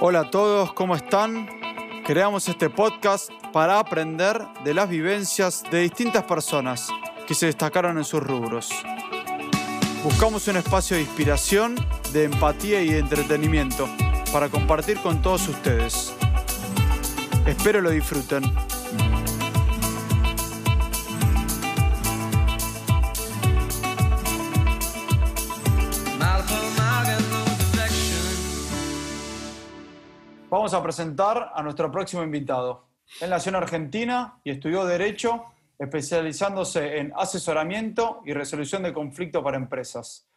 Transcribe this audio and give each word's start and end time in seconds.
Hola 0.00 0.20
a 0.20 0.30
todos, 0.30 0.72
¿cómo 0.74 0.94
están? 0.94 1.48
Creamos 2.06 2.48
este 2.48 2.70
podcast 2.70 3.32
para 3.52 3.80
aprender 3.80 4.40
de 4.62 4.72
las 4.72 4.88
vivencias 4.88 5.64
de 5.72 5.80
distintas 5.80 6.22
personas 6.22 6.88
que 7.26 7.34
se 7.34 7.46
destacaron 7.46 7.98
en 7.98 8.04
sus 8.04 8.22
rubros. 8.22 8.70
Buscamos 10.04 10.46
un 10.46 10.56
espacio 10.56 10.96
de 10.96 11.02
inspiración, 11.02 11.74
de 12.12 12.24
empatía 12.24 12.80
y 12.80 12.90
de 12.90 13.00
entretenimiento 13.00 13.88
para 14.32 14.48
compartir 14.48 15.00
con 15.00 15.20
todos 15.20 15.48
ustedes. 15.48 16.14
Espero 17.44 17.80
lo 17.80 17.90
disfruten. 17.90 18.44
Vamos 30.68 30.80
a 30.80 30.84
presentar 30.84 31.52
a 31.54 31.62
nuestro 31.62 31.90
próximo 31.90 32.22
invitado. 32.22 32.88
Él 33.22 33.30
nació 33.30 33.48
en 33.48 33.56
Argentina 33.56 34.38
y 34.44 34.50
estudió 34.50 34.84
Derecho, 34.84 35.46
especializándose 35.78 36.98
en 36.98 37.10
asesoramiento 37.16 38.20
y 38.26 38.34
resolución 38.34 38.82
de 38.82 38.92
conflictos 38.92 39.42
para 39.42 39.56
empresas. 39.56 40.28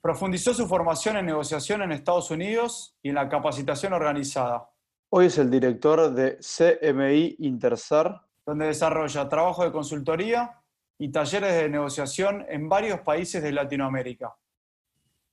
Profundizó 0.00 0.54
su 0.54 0.66
formación 0.66 1.18
en 1.18 1.26
negociación 1.26 1.82
en 1.82 1.92
Estados 1.92 2.30
Unidos 2.30 2.96
y 3.02 3.10
en 3.10 3.16
la 3.16 3.28
capacitación 3.28 3.92
organizada. 3.92 4.70
Hoy 5.10 5.26
es 5.26 5.36
el 5.36 5.50
director 5.50 6.10
de 6.10 6.38
CMI 6.38 7.36
Intersar, 7.40 8.18
donde 8.46 8.64
desarrolla 8.64 9.28
trabajo 9.28 9.62
de 9.62 9.72
consultoría 9.72 10.58
y 10.96 11.10
talleres 11.10 11.52
de 11.52 11.68
negociación 11.68 12.46
en 12.48 12.66
varios 12.66 13.00
países 13.00 13.42
de 13.42 13.52
Latinoamérica. 13.52 14.34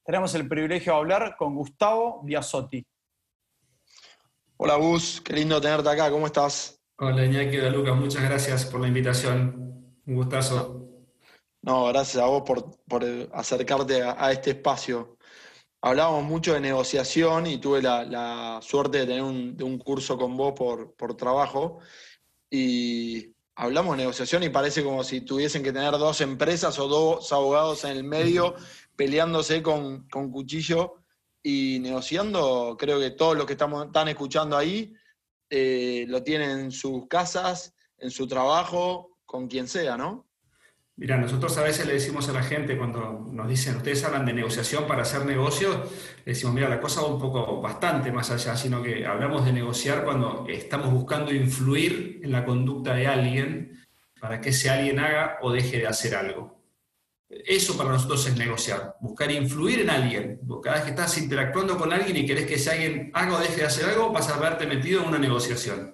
Tenemos 0.04 0.36
el 0.36 0.50
privilegio 0.50 0.92
de 0.92 1.00
hablar 1.00 1.38
con 1.38 1.56
Gustavo 1.56 2.22
Biasotti. 2.24 2.86
Hola 4.60 4.76
Gus, 4.76 5.22
qué 5.22 5.34
lindo 5.34 5.62
tenerte 5.62 5.88
acá, 5.88 6.10
¿cómo 6.10 6.26
estás? 6.26 6.82
Hola 6.98 7.24
Iñaki, 7.24 7.60
hola 7.60 7.70
Lucas, 7.70 7.96
muchas 7.96 8.24
gracias 8.24 8.66
por 8.66 8.82
la 8.82 8.88
invitación, 8.88 9.94
un 10.04 10.16
gustazo. 10.16 10.90
No, 11.62 11.86
gracias 11.86 12.24
a 12.24 12.26
vos 12.26 12.42
por, 12.42 13.06
acercarte 13.34 14.02
a, 14.02 14.32
este 14.32 14.52
espacio. 14.52 15.20
Hablábamos 15.80 16.24
mucho 16.24 16.56
de 16.56 16.60
negociación 16.60 17.46
y 17.46 17.60
tuve 17.60 17.84
la, 17.84 18.60
suerte 18.64 18.98
de 18.98 19.06
tener 19.06 19.22
un, 19.22 19.78
curso 19.78 20.18
con 20.18 20.36
vos 20.36 20.54
por, 20.54 21.16
trabajo. 21.16 21.78
Y 22.50 23.36
hablamos 23.54 23.96
de 23.96 24.04
negociación 24.06 24.42
y 24.42 24.50
parece 24.50 24.84
como 24.84 25.04
si 25.04 25.22
tuviesen 25.22 25.62
que 25.62 25.72
tener 25.72 25.92
dos 25.92 26.20
empresas 26.22 26.80
o 26.80 26.88
dos 26.88 27.32
abogados 27.32 27.84
en 27.84 27.92
el 27.92 28.04
medio 28.04 28.56
peleándose 28.96 29.62
con, 29.62 30.08
con 30.10 30.32
cuchillo 30.32 31.04
y 31.44 31.80
negociando, 31.80 32.76
creo 32.78 33.00
que 33.00 33.12
todos 33.12 33.38
los 33.38 33.46
que 33.46 33.54
estamos, 33.54 33.88
están 33.88 34.08
escuchando 34.08 34.58
ahí 34.58 34.94
eh, 35.50 36.06
lo 36.08 36.24
tienen 36.24 36.52
en 36.52 36.72
sus 36.72 37.08
casas, 37.08 37.74
en 37.98 38.12
su 38.12 38.28
trabajo, 38.28 39.18
con 39.26 39.48
quien 39.48 39.68
sea, 39.68 39.98
¿no? 39.98 40.28
Mira, 41.00 41.16
nosotros 41.18 41.56
a 41.60 41.64
veces 41.64 41.86
le 41.86 41.94
decimos 41.94 42.28
a 42.28 42.34
la 42.34 42.42
gente 42.42 42.76
cuando 42.76 43.28
nos 43.32 43.48
dicen, 43.48 43.78
ustedes 43.78 44.04
hablan 44.04 44.26
de 44.26 44.34
negociación 44.34 44.88
para 44.88 45.04
hacer 45.04 45.26
negocio, 45.26 45.84
le 46.26 46.34
decimos, 46.34 46.56
mira, 46.56 46.68
la 46.70 46.82
cosa 46.82 47.02
va 47.02 47.08
un 47.08 47.22
poco 47.22 47.62
bastante 47.62 48.12
más 48.12 48.32
allá, 48.32 48.58
sino 48.58 48.82
que 48.82 49.06
hablamos 49.06 49.46
de 49.46 49.54
negociar 49.54 50.04
cuando 50.04 50.48
estamos 50.50 50.92
buscando 50.92 51.32
influir 51.32 52.20
en 52.24 52.32
la 52.32 52.44
conducta 52.44 52.96
de 52.96 53.06
alguien 53.06 53.86
para 54.20 54.42
que 54.42 54.50
ese 54.50 54.72
alguien 54.72 54.98
haga 54.98 55.38
o 55.44 55.52
deje 55.52 55.78
de 55.78 55.88
hacer 55.88 56.16
algo. 56.16 56.57
Eso 57.30 57.78
para 57.78 57.92
nosotros 57.92 58.26
es 58.26 58.38
negociar, 58.38 58.96
buscar 59.02 59.30
influir 59.32 59.82
en 59.82 59.90
alguien. 59.90 60.40
Cada 60.64 60.78
vez 60.78 60.86
que 60.86 60.92
estás 60.92 61.18
interactuando 61.18 61.78
con 61.78 61.92
alguien 61.92 62.16
y 62.16 62.26
querés 62.26 62.46
que 62.46 62.70
alguien 62.70 63.12
haga 63.14 63.36
o 63.36 63.40
deje 63.40 63.58
de 63.58 63.66
hacer 63.66 63.86
algo, 63.86 64.12
vas 64.12 64.30
a 64.30 64.40
verte 64.40 64.66
metido 64.66 65.02
en 65.02 65.10
una 65.10 65.20
negociación. 65.20 65.94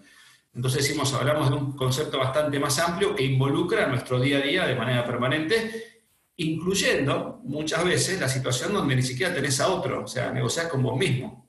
Entonces 0.54 0.84
decimos, 0.84 1.12
hablamos 1.14 1.50
de 1.50 1.56
un 1.56 1.76
concepto 1.76 2.20
bastante 2.20 2.60
más 2.60 2.78
amplio 2.78 3.16
que 3.16 3.24
involucra 3.24 3.88
nuestro 3.88 4.20
día 4.20 4.38
a 4.38 4.42
día 4.42 4.68
de 4.68 4.76
manera 4.76 5.04
permanente, 5.04 6.04
incluyendo 6.36 7.42
muchas 7.44 7.84
veces 7.84 8.20
la 8.20 8.30
situación 8.30 8.74
donde 8.74 8.96
ni 8.96 9.02
siquiera 9.02 9.34
tenés 9.34 9.60
a 9.60 9.70
otro, 9.70 10.04
o 10.04 10.08
sea, 10.08 10.32
negociar 10.32 10.70
con 10.70 10.84
vos 10.84 10.98
mismo 10.98 11.43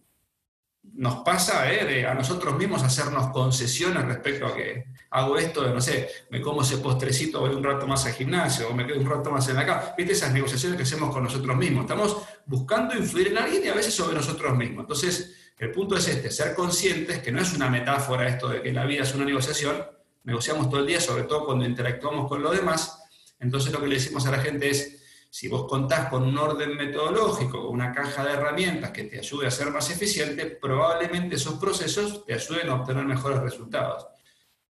nos 0.96 1.16
pasa 1.24 1.72
¿eh? 1.72 2.06
a 2.06 2.14
nosotros 2.14 2.56
mismos 2.56 2.82
hacernos 2.82 3.28
concesiones 3.28 4.04
respecto 4.04 4.46
a 4.46 4.54
que 4.54 4.84
hago 5.10 5.36
esto, 5.36 5.62
de, 5.62 5.72
no 5.72 5.80
sé, 5.80 6.08
me 6.30 6.40
como 6.40 6.62
ese 6.62 6.78
postrecito, 6.78 7.40
voy 7.40 7.54
un 7.54 7.64
rato 7.64 7.86
más 7.86 8.06
al 8.06 8.12
gimnasio, 8.12 8.68
o 8.68 8.74
me 8.74 8.86
quedo 8.86 9.00
un 9.00 9.08
rato 9.08 9.30
más 9.30 9.48
en 9.48 9.56
la 9.56 9.66
cama. 9.66 9.94
¿Viste 9.96 10.12
esas 10.12 10.32
negociaciones 10.32 10.76
que 10.76 10.84
hacemos 10.84 11.12
con 11.12 11.24
nosotros 11.24 11.56
mismos? 11.56 11.82
Estamos 11.82 12.16
buscando 12.46 12.94
influir 12.96 13.28
en 13.28 13.38
alguien 13.38 13.64
y 13.64 13.68
a 13.68 13.74
veces 13.74 13.94
sobre 13.94 14.16
nosotros 14.16 14.56
mismos. 14.56 14.82
Entonces, 14.82 15.34
el 15.58 15.70
punto 15.70 15.96
es 15.96 16.08
este, 16.08 16.30
ser 16.30 16.54
conscientes, 16.54 17.18
que 17.20 17.32
no 17.32 17.40
es 17.40 17.52
una 17.54 17.68
metáfora 17.68 18.28
esto 18.28 18.48
de 18.48 18.62
que 18.62 18.72
la 18.72 18.84
vida 18.84 19.02
es 19.02 19.14
una 19.14 19.24
negociación, 19.24 19.84
negociamos 20.24 20.68
todo 20.68 20.80
el 20.80 20.86
día, 20.86 21.00
sobre 21.00 21.24
todo 21.24 21.46
cuando 21.46 21.64
interactuamos 21.64 22.28
con 22.28 22.42
los 22.42 22.52
demás. 22.56 23.00
Entonces, 23.40 23.72
lo 23.72 23.80
que 23.80 23.88
le 23.88 23.94
decimos 23.96 24.26
a 24.26 24.30
la 24.30 24.38
gente 24.38 24.70
es, 24.70 25.03
si 25.34 25.48
vos 25.48 25.66
contás 25.68 26.10
con 26.10 26.22
un 26.22 26.38
orden 26.38 26.76
metodológico, 26.76 27.66
con 27.66 27.74
una 27.74 27.90
caja 27.90 28.24
de 28.24 28.34
herramientas 28.34 28.92
que 28.92 29.02
te 29.02 29.18
ayude 29.18 29.48
a 29.48 29.50
ser 29.50 29.68
más 29.72 29.90
eficiente, 29.90 30.46
probablemente 30.46 31.34
esos 31.34 31.54
procesos 31.54 32.24
te 32.24 32.34
ayuden 32.34 32.68
a 32.68 32.76
obtener 32.76 33.04
mejores 33.04 33.40
resultados. 33.40 34.06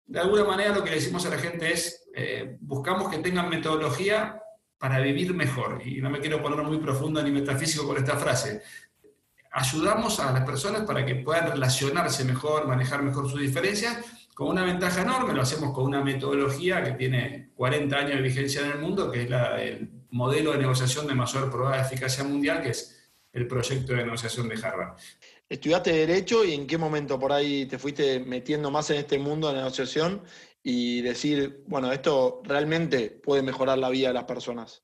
De 0.06 0.20
alguna 0.20 0.44
manera 0.44 0.72
lo 0.72 0.84
que 0.84 0.90
le 0.90 0.96
decimos 0.96 1.26
a 1.26 1.30
la 1.30 1.38
gente 1.38 1.72
es, 1.72 2.04
eh, 2.14 2.58
buscamos 2.60 3.10
que 3.10 3.18
tengan 3.18 3.48
metodología 3.48 4.40
para 4.78 5.00
vivir 5.00 5.34
mejor. 5.34 5.82
Y 5.84 6.00
no 6.00 6.10
me 6.10 6.20
quiero 6.20 6.40
poner 6.40 6.64
muy 6.64 6.78
profundo 6.78 7.20
ni 7.24 7.32
metafísico 7.32 7.84
con 7.84 7.96
esta 7.96 8.16
frase. 8.16 8.62
Ayudamos 9.50 10.20
a 10.20 10.30
las 10.30 10.44
personas 10.44 10.82
para 10.82 11.04
que 11.04 11.16
puedan 11.16 11.50
relacionarse 11.50 12.24
mejor, 12.24 12.68
manejar 12.68 13.02
mejor 13.02 13.28
sus 13.28 13.40
diferencias, 13.40 13.98
con 14.32 14.46
una 14.46 14.62
ventaja 14.62 15.02
enorme, 15.02 15.34
lo 15.34 15.42
hacemos 15.42 15.74
con 15.74 15.86
una 15.86 16.04
metodología 16.04 16.84
que 16.84 16.92
tiene 16.92 17.50
40 17.56 17.96
años 17.96 18.14
de 18.14 18.22
vigencia 18.22 18.60
en 18.64 18.70
el 18.70 18.78
mundo, 18.78 19.10
que 19.10 19.22
es 19.22 19.28
la 19.28 19.56
del 19.56 20.01
modelo 20.12 20.52
de 20.52 20.58
negociación 20.58 21.06
de 21.06 21.14
mayor 21.14 21.50
probada 21.50 21.82
eficacia 21.82 22.22
mundial, 22.22 22.62
que 22.62 22.70
es 22.70 23.10
el 23.32 23.46
proyecto 23.46 23.94
de 23.94 24.04
negociación 24.04 24.48
de 24.48 24.54
Harvard. 24.54 24.96
¿Estudiaste 25.48 25.92
Derecho 25.92 26.44
y 26.44 26.54
en 26.54 26.66
qué 26.66 26.78
momento 26.78 27.18
por 27.18 27.32
ahí 27.32 27.66
te 27.66 27.78
fuiste 27.78 28.20
metiendo 28.20 28.70
más 28.70 28.90
en 28.90 28.98
este 28.98 29.18
mundo 29.18 29.48
de 29.48 29.54
negociación 29.54 30.22
y 30.62 31.02
decir, 31.02 31.64
bueno, 31.66 31.90
esto 31.92 32.40
realmente 32.44 33.10
puede 33.10 33.42
mejorar 33.42 33.78
la 33.78 33.90
vida 33.90 34.08
de 34.08 34.14
las 34.14 34.24
personas? 34.24 34.82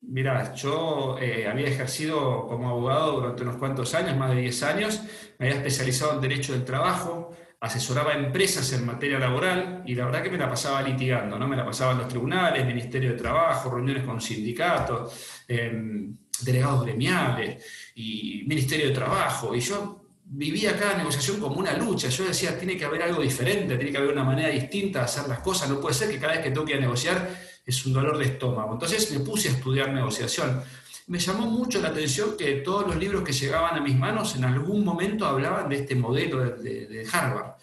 Mira, 0.00 0.52
yo 0.54 1.16
eh, 1.20 1.46
había 1.46 1.68
ejercido 1.68 2.46
como 2.48 2.70
abogado 2.70 3.12
durante 3.20 3.42
unos 3.42 3.56
cuantos 3.56 3.94
años, 3.94 4.16
más 4.16 4.30
de 4.34 4.40
10 4.40 4.62
años, 4.64 5.00
me 5.38 5.46
había 5.46 5.58
especializado 5.58 6.14
en 6.14 6.20
Derecho 6.20 6.52
del 6.54 6.64
Trabajo, 6.64 7.30
asesoraba 7.62 8.14
empresas 8.14 8.72
en 8.72 8.84
materia 8.84 9.20
laboral 9.20 9.84
y 9.86 9.94
la 9.94 10.06
verdad 10.06 10.22
que 10.24 10.30
me 10.30 10.36
la 10.36 10.48
pasaba 10.48 10.82
litigando, 10.82 11.38
¿no? 11.38 11.46
Me 11.46 11.56
la 11.56 11.64
pasaba 11.64 11.92
en 11.92 11.98
los 11.98 12.08
tribunales, 12.08 12.66
Ministerio 12.66 13.12
de 13.12 13.16
Trabajo, 13.16 13.70
reuniones 13.70 14.02
con 14.02 14.20
sindicatos, 14.20 15.12
em, 15.46 16.16
delegados 16.40 16.84
gremiales 16.84 17.64
y 17.94 18.42
Ministerio 18.48 18.88
de 18.88 18.92
Trabajo. 18.92 19.54
Y 19.54 19.60
yo 19.60 20.06
vivía 20.24 20.76
cada 20.76 20.96
negociación 20.96 21.38
como 21.38 21.60
una 21.60 21.72
lucha. 21.74 22.08
Yo 22.08 22.24
decía, 22.24 22.58
tiene 22.58 22.76
que 22.76 22.84
haber 22.84 23.02
algo 23.04 23.22
diferente, 23.22 23.76
tiene 23.76 23.92
que 23.92 23.98
haber 23.98 24.10
una 24.10 24.24
manera 24.24 24.48
distinta 24.48 24.98
de 24.98 25.04
hacer 25.04 25.28
las 25.28 25.38
cosas. 25.38 25.70
No 25.70 25.80
puede 25.80 25.94
ser 25.94 26.10
que 26.10 26.18
cada 26.18 26.32
vez 26.32 26.42
que 26.42 26.50
toque 26.50 26.74
a 26.74 26.80
negociar 26.80 27.30
es 27.64 27.86
un 27.86 27.92
dolor 27.92 28.18
de 28.18 28.24
estómago. 28.24 28.72
Entonces 28.72 29.08
me 29.12 29.20
puse 29.20 29.50
a 29.50 29.52
estudiar 29.52 29.92
negociación 29.92 30.64
me 31.06 31.18
llamó 31.18 31.46
mucho 31.46 31.80
la 31.80 31.88
atención 31.88 32.36
que 32.36 32.56
todos 32.56 32.86
los 32.86 32.96
libros 32.96 33.22
que 33.22 33.32
llegaban 33.32 33.76
a 33.76 33.80
mis 33.80 33.96
manos 33.98 34.36
en 34.36 34.44
algún 34.44 34.84
momento 34.84 35.26
hablaban 35.26 35.68
de 35.68 35.76
este 35.76 35.94
modelo 35.94 36.44
de, 36.44 37.06
Harvard. 37.12 37.54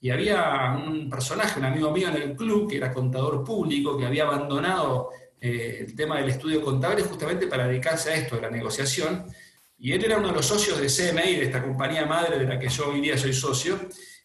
Y 0.00 0.10
había 0.10 0.76
un 0.76 1.08
personaje, 1.08 1.58
un 1.58 1.64
amigo 1.64 1.90
mío 1.90 2.08
en 2.08 2.16
el 2.16 2.36
club, 2.36 2.68
que 2.68 2.76
era 2.76 2.92
contador 2.92 3.42
público, 3.42 3.96
que 3.96 4.06
había 4.06 4.24
abandonado 4.24 5.10
eh, 5.40 5.78
el 5.80 5.94
tema 5.94 6.18
del 6.18 6.28
estudio 6.28 6.62
contable 6.62 7.02
justamente 7.02 7.46
para 7.46 7.66
dedicarse 7.66 8.10
a 8.10 8.14
esto, 8.14 8.36
de 8.36 8.42
la 8.42 8.50
negociación. 8.50 9.26
Y 9.78 9.92
él 9.92 10.04
era 10.04 10.18
uno 10.18 10.28
de 10.28 10.34
los 10.34 10.46
socios 10.46 10.78
de 10.78 10.86
CMI, 10.86 11.36
de 11.36 11.44
esta 11.44 11.62
compañía 11.62 12.06
madre 12.06 12.38
de 12.38 12.46
la 12.46 12.58
que 12.58 12.68
yo 12.68 12.88
hoy 12.90 13.00
día 13.00 13.18
soy 13.18 13.32
socio, 13.32 13.78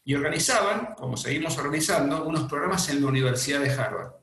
y 0.03 0.15
organizaban, 0.15 0.95
como 0.97 1.17
seguimos 1.17 1.57
organizando, 1.57 2.25
unos 2.25 2.43
programas 2.43 2.89
en 2.89 3.01
la 3.01 3.07
Universidad 3.07 3.61
de 3.61 3.71
Harvard. 3.71 4.18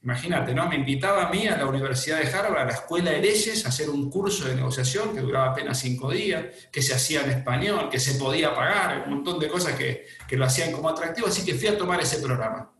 Imagínate, 0.00 0.54
¿no? 0.54 0.68
Me 0.68 0.76
invitaba 0.76 1.26
a 1.26 1.30
mí 1.30 1.48
a 1.48 1.56
la 1.56 1.66
Universidad 1.66 2.20
de 2.20 2.32
Harvard, 2.32 2.62
a 2.62 2.64
la 2.66 2.72
Escuela 2.72 3.10
de 3.10 3.20
Leyes, 3.20 3.66
a 3.66 3.70
hacer 3.70 3.90
un 3.90 4.08
curso 4.08 4.46
de 4.46 4.54
negociación 4.54 5.12
que 5.12 5.20
duraba 5.20 5.50
apenas 5.50 5.80
cinco 5.80 6.10
días, 6.10 6.44
que 6.70 6.82
se 6.82 6.94
hacía 6.94 7.24
en 7.24 7.30
español, 7.30 7.88
que 7.90 7.98
se 7.98 8.14
podía 8.14 8.54
pagar, 8.54 9.04
un 9.06 9.14
montón 9.14 9.40
de 9.40 9.48
cosas 9.48 9.74
que, 9.74 10.06
que 10.28 10.36
lo 10.36 10.44
hacían 10.44 10.70
como 10.70 10.88
atractivo, 10.88 11.26
así 11.26 11.44
que 11.44 11.54
fui 11.54 11.66
a 11.66 11.76
tomar 11.76 12.00
ese 12.00 12.20
programa. 12.20 12.72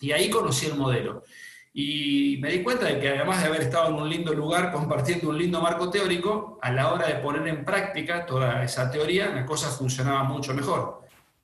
Y 0.00 0.12
ahí 0.12 0.30
conocí 0.30 0.66
el 0.66 0.76
modelo. 0.76 1.24
Y 1.72 2.38
me 2.40 2.50
di 2.50 2.62
cuenta 2.62 2.86
de 2.86 3.00
que 3.00 3.08
además 3.08 3.42
de 3.42 3.48
haber 3.48 3.62
estado 3.62 3.88
en 3.88 3.94
un 3.94 4.08
lindo 4.08 4.32
lugar 4.32 4.72
compartiendo 4.72 5.28
un 5.28 5.38
lindo 5.38 5.60
marco 5.60 5.90
teórico, 5.90 6.58
a 6.62 6.70
la 6.70 6.92
hora 6.92 7.08
de 7.08 7.14
poner 7.16 7.46
en 7.48 7.64
práctica 7.64 8.24
toda 8.24 8.62
esa 8.62 8.90
teoría, 8.90 9.30
la 9.30 9.44
cosa 9.44 9.70
funcionaba 9.70 10.22
mucho 10.22 10.54
mejor 10.54 10.99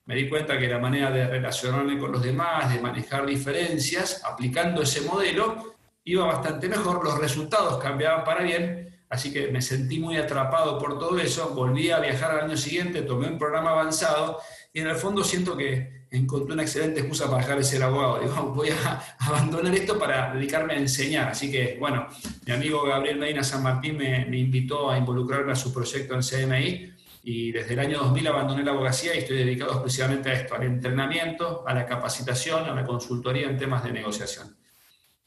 me 0.07 0.15
di 0.15 0.29
cuenta 0.29 0.57
que 0.57 0.67
la 0.67 0.79
manera 0.79 1.11
de 1.11 1.27
relacionarme 1.27 1.99
con 1.99 2.13
los 2.13 2.23
demás, 2.23 2.73
de 2.73 2.79
manejar 2.79 3.25
diferencias, 3.25 4.23
aplicando 4.23 4.81
ese 4.81 5.01
modelo, 5.01 5.75
iba 6.05 6.25
bastante 6.25 6.69
mejor, 6.69 7.03
los 7.03 7.19
resultados 7.19 7.77
cambiaban 7.83 8.23
para 8.23 8.41
bien, 8.41 8.89
así 9.09 9.33
que 9.33 9.49
me 9.49 9.61
sentí 9.61 9.99
muy 9.99 10.15
atrapado 10.15 10.79
por 10.79 10.97
todo 10.97 11.19
eso, 11.19 11.49
volví 11.49 11.91
a 11.91 11.99
viajar 11.99 12.31
al 12.31 12.45
año 12.45 12.55
siguiente, 12.55 13.01
tomé 13.01 13.27
un 13.27 13.37
programa 13.37 13.71
avanzado 13.71 14.39
y 14.71 14.79
en 14.79 14.87
el 14.87 14.95
fondo 14.95 15.25
siento 15.25 15.57
que 15.57 16.07
encontré 16.09 16.53
una 16.53 16.63
excelente 16.63 17.01
excusa 17.01 17.25
para 17.29 17.39
dejar 17.39 17.57
de 17.57 17.63
ser 17.65 17.83
abogado. 17.83 18.19
Digo, 18.21 18.53
voy 18.55 18.69
a 18.69 19.03
abandonar 19.19 19.75
esto 19.75 19.99
para 19.99 20.33
dedicarme 20.33 20.75
a 20.75 20.77
enseñar. 20.77 21.29
Así 21.29 21.51
que, 21.51 21.75
bueno, 21.77 22.07
mi 22.45 22.53
amigo 22.53 22.83
Gabriel 22.83 23.17
Medina 23.17 23.43
San 23.43 23.61
Martín 23.61 23.97
me, 23.97 24.25
me 24.25 24.37
invitó 24.37 24.89
a 24.89 24.97
involucrarme 24.97 25.51
a 25.51 25.55
su 25.55 25.73
proyecto 25.73 26.13
en 26.15 26.21
CMI 26.21 26.96
y 27.29 27.51
desde 27.51 27.73
el 27.73 27.79
año 27.79 27.99
2000 27.99 28.27
abandoné 28.27 28.63
la 28.63 28.71
abogacía 28.71 29.13
y 29.13 29.17
estoy 29.17 29.39
dedicado 29.39 29.71
exclusivamente 29.71 30.29
a 30.29 30.33
esto, 30.33 30.55
al 30.55 30.63
entrenamiento, 30.63 31.61
a 31.67 31.73
la 31.73 31.85
capacitación, 31.85 32.63
a 32.63 32.73
la 32.73 32.85
consultoría 32.85 33.49
en 33.49 33.57
temas 33.57 33.83
de 33.83 33.91
negociación. 33.91 34.57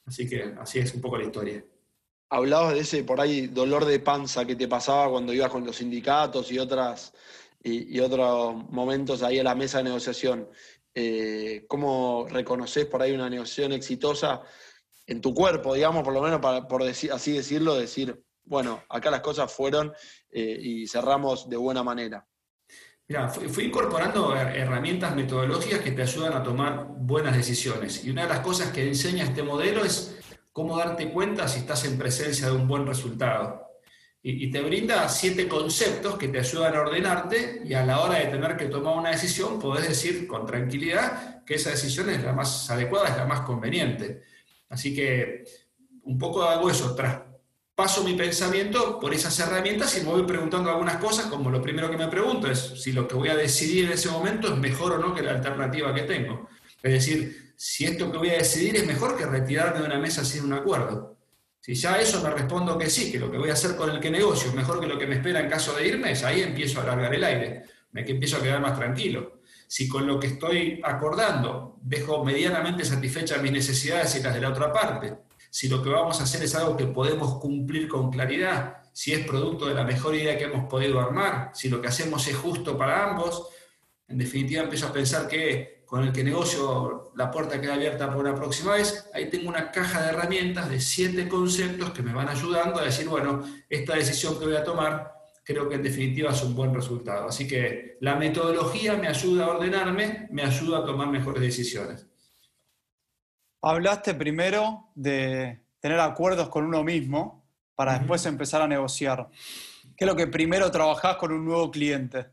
Así 0.06 0.26
que 0.26 0.55
así 0.58 0.79
es 0.79 0.94
un 0.94 1.02
poco 1.02 1.19
la 1.19 1.25
historia. 1.25 1.62
Hablabas 2.31 2.73
de 2.73 2.81
ese 2.81 3.05
por 3.05 3.20
ahí 3.20 3.49
dolor 3.49 3.85
de 3.85 4.00
panza 4.00 4.47
que 4.47 4.56
te 4.56 4.67
pasaba 4.67 5.11
cuando 5.11 5.35
ibas 5.35 5.50
con 5.50 5.62
los 5.67 5.76
sindicatos 5.76 6.50
y 6.50 6.58
otras 6.58 7.12
y, 7.62 8.00
otros 8.00 8.55
momentos 8.70 9.23
ahí 9.23 9.38
a 9.38 9.44
la 9.44 9.55
mesa 9.55 9.76
de 9.79 9.85
negociación. 9.85 10.49
Eh, 10.94 11.67
¿Cómo 11.69 12.26
reconoces 12.31 12.87
por 12.87 13.02
ahí 13.02 13.12
una 13.12 13.29
negociación 13.29 13.75
exitosa 13.75 14.41
en 15.06 15.20
tu 15.20 15.35
cuerpo, 15.35 15.75
digamos, 15.75 16.02
por 16.02 16.14
lo 16.14 16.23
menos 16.23 16.41
para, 16.41 16.67
por 16.67 16.82
así 16.82 17.32
decirlo, 17.32 17.75
decir, 17.75 18.19
bueno, 18.50 18.82
acá 18.88 19.12
las 19.12 19.20
cosas 19.20 19.50
fueron 19.52 19.93
eh, 20.29 20.58
y 20.61 20.88
cerramos 20.88 21.49
de 21.49 21.56
buena 21.56 21.85
manera. 21.85 22.26
Mira, 23.06 23.29
fui, 23.29 23.64
incorporando 23.64 24.35
herramientas 24.35 25.14
metodológicas 25.14 25.79
que 25.79 25.93
te 25.93 26.02
ayudan 26.02 26.32
a 26.32 26.43
tomar 26.43 26.88
buenas 26.99 27.37
decisiones. 27.37 28.05
Y 28.05 28.11
una 28.11 28.23
de 28.23 28.29
las 28.29 28.41
cosas 28.41 28.73
que 28.73 28.88
enseña 28.88 29.23
este 29.23 29.44
modelo 29.44 29.85
es 29.85 30.19
cómo 30.52 30.76
darte 30.76 31.12
cuenta 31.12 31.47
si 31.47 31.61
estás 31.61 31.85
en 31.85 31.97
presencia 31.97 32.47
de 32.47 32.56
un 32.56 32.67
buen 32.67 32.87
resultado. 32.88 33.69
Y, 34.20 34.50
te 34.50 34.61
brinda 34.61 35.08
siete 35.08 35.47
conceptos 35.47 36.19
que 36.19 36.29
te 36.29 36.41
ayudan 36.41 36.75
a 36.75 36.81
ordenarte 36.81 37.62
y 37.64 37.73
a 37.75 37.87
la 37.87 38.00
hora 38.00 38.19
de 38.19 38.26
tener 38.26 38.56
que 38.56 38.67
tomar 38.67 38.99
una 38.99 39.11
decisión 39.11 39.61
podés 39.61 39.88
decir 39.88 40.26
con 40.26 40.44
tranquilidad 40.44 41.44
que 41.44 41.55
esa 41.55 41.70
decisión 41.70 42.11
es 42.11 42.23
la 42.23 42.32
más 42.32 42.69
adecuada, 42.69 43.08
es 43.08 43.17
la 43.17 43.26
más 43.26 43.43
conveniente. 43.43 44.23
Así 44.69 44.94
que 44.94 45.44
un 46.02 46.19
poco 46.19 46.43
hago 46.43 46.69
eso, 46.69 46.94
tras 46.94 47.30
paso 47.81 48.05
mi 48.05 48.12
pensamiento 48.12 49.00
por 49.00 49.15
esas 49.15 49.38
herramientas 49.38 49.97
y 49.97 50.03
me 50.03 50.11
voy 50.11 50.25
preguntando 50.25 50.69
algunas 50.69 50.99
cosas, 50.99 51.29
como 51.29 51.49
lo 51.49 51.62
primero 51.62 51.91
que 51.91 51.97
me 51.97 52.09
pregunto 52.09 52.50
es 52.50 52.75
si 52.77 52.93
lo 52.93 53.09
que 53.09 53.15
voy 53.15 53.31
a 53.31 53.35
decidir 53.35 53.87
en 53.87 53.93
ese 53.93 54.11
momento 54.11 54.53
es 54.53 54.59
mejor 54.59 54.93
o 54.93 54.99
no 54.99 55.15
que 55.15 55.23
la 55.23 55.31
alternativa 55.31 55.94
que 55.94 56.03
tengo. 56.03 56.50
Es 56.82 56.93
decir, 56.93 57.55
si 57.56 57.87
esto 57.87 58.12
que 58.12 58.19
voy 58.19 58.29
a 58.29 58.37
decidir 58.37 58.77
es 58.77 58.87
mejor 58.87 59.17
que 59.17 59.25
retirarme 59.25 59.81
de 59.81 59.87
una 59.87 59.99
mesa 59.99 60.27
sin 60.27 60.44
un 60.44 60.53
acuerdo. 60.53 61.17
Si 61.59 61.73
ya 61.73 61.99
eso 61.99 62.23
me 62.23 62.29
respondo 62.29 62.77
que 62.77 62.91
sí, 62.91 63.11
que 63.11 63.19
lo 63.19 63.31
que 63.31 63.38
voy 63.38 63.49
a 63.49 63.55
hacer 63.55 63.75
con 63.77 63.88
el 63.88 63.99
que 63.99 64.11
negocio 64.11 64.50
es 64.50 64.55
mejor 64.55 64.79
que 64.79 64.87
lo 64.87 64.99
que 64.99 65.06
me 65.06 65.15
espera 65.15 65.41
en 65.41 65.49
caso 65.49 65.73
de 65.73 65.88
irme, 65.88 66.12
es 66.12 66.23
ahí 66.23 66.43
empiezo 66.43 66.81
a 66.81 66.83
alargar 66.83 67.15
el 67.15 67.25
aire, 67.25 67.62
me 67.93 68.03
empiezo 68.03 68.37
a 68.37 68.43
quedar 68.43 68.61
más 68.61 68.79
tranquilo. 68.79 69.41
Si 69.67 69.88
con 69.88 70.06
lo 70.06 70.21
que 70.21 70.26
estoy 70.26 70.83
acordando 70.85 71.79
dejo 71.81 72.23
medianamente 72.26 72.85
satisfechas 72.85 73.43
mis 73.43 73.53
necesidades 73.53 74.15
y 74.17 74.23
las 74.23 74.35
de 74.35 74.41
la 74.43 74.50
otra 74.50 74.71
parte, 74.71 75.30
si 75.50 75.69
lo 75.69 75.82
que 75.82 75.91
vamos 75.91 76.20
a 76.20 76.25
hacer 76.25 76.43
es 76.43 76.55
algo 76.55 76.76
que 76.76 76.87
podemos 76.87 77.38
cumplir 77.38 77.88
con 77.88 78.11
claridad, 78.11 78.79
si 78.93 79.12
es 79.12 79.26
producto 79.26 79.67
de 79.67 79.75
la 79.75 79.85
mejor 79.85 80.14
idea 80.14 80.38
que 80.38 80.44
hemos 80.44 80.69
podido 80.69 81.00
armar, 81.00 81.50
si 81.55 81.69
lo 81.69 81.81
que 81.81 81.88
hacemos 81.88 82.26
es 82.29 82.37
justo 82.37 82.79
para 82.79 83.11
ambos, 83.11 83.49
en 84.08 84.19
definitiva 84.19 84.62
empiezo 84.62 84.87
a 84.87 84.93
pensar 84.93 85.29
que 85.29 85.85
con 85.87 86.05
el 86.05 86.12
que 86.12 86.23
negocio 86.23 87.12
la 87.17 87.31
puerta 87.31 87.61
queda 87.61 87.75
abierta 87.75 88.08
por 88.08 88.19
una 88.19 88.35
próxima 88.35 88.75
vez, 88.75 89.11
ahí 89.12 89.29
tengo 89.29 89.49
una 89.49 89.73
caja 89.73 90.02
de 90.02 90.11
herramientas 90.11 90.70
de 90.70 90.81
siete 90.81 91.29
conceptos 91.29 91.91
que 91.91 92.02
me 92.02 92.12
van 92.12 92.29
ayudando 92.29 92.79
a 92.79 92.85
decir, 92.85 93.08
bueno, 93.08 93.44
esta 93.69 93.97
decisión 93.97 94.38
que 94.38 94.44
voy 94.44 94.56
a 94.56 94.64
tomar 94.64 95.12
creo 95.43 95.69
que 95.69 95.75
en 95.75 95.82
definitiva 95.82 96.31
es 96.31 96.43
un 96.43 96.55
buen 96.55 96.73
resultado. 96.73 97.26
Así 97.26 97.49
que 97.49 97.97
la 98.00 98.14
metodología 98.14 98.97
me 98.97 99.08
ayuda 99.08 99.47
a 99.47 99.50
ordenarme, 99.50 100.29
me 100.31 100.43
ayuda 100.43 100.79
a 100.79 100.85
tomar 100.85 101.08
mejores 101.08 101.43
decisiones. 101.43 102.06
Hablaste 103.62 104.15
primero 104.15 104.91
de 104.95 105.61
tener 105.81 106.01
acuerdos 106.01 106.49
con 106.49 106.65
uno 106.65 106.83
mismo 106.83 107.45
para 107.75 107.99
después 107.99 108.25
empezar 108.27 108.62
a 108.62 108.69
negociar. 108.69 109.29
¿Qué 109.97 110.05
es 110.05 110.07
lo 110.07 110.17
que 110.17 110.27
primero 110.27 110.71
trabajás 110.71 111.17
con 111.17 111.33
un 111.33 111.45
nuevo 111.45 111.71
cliente? 111.71 112.29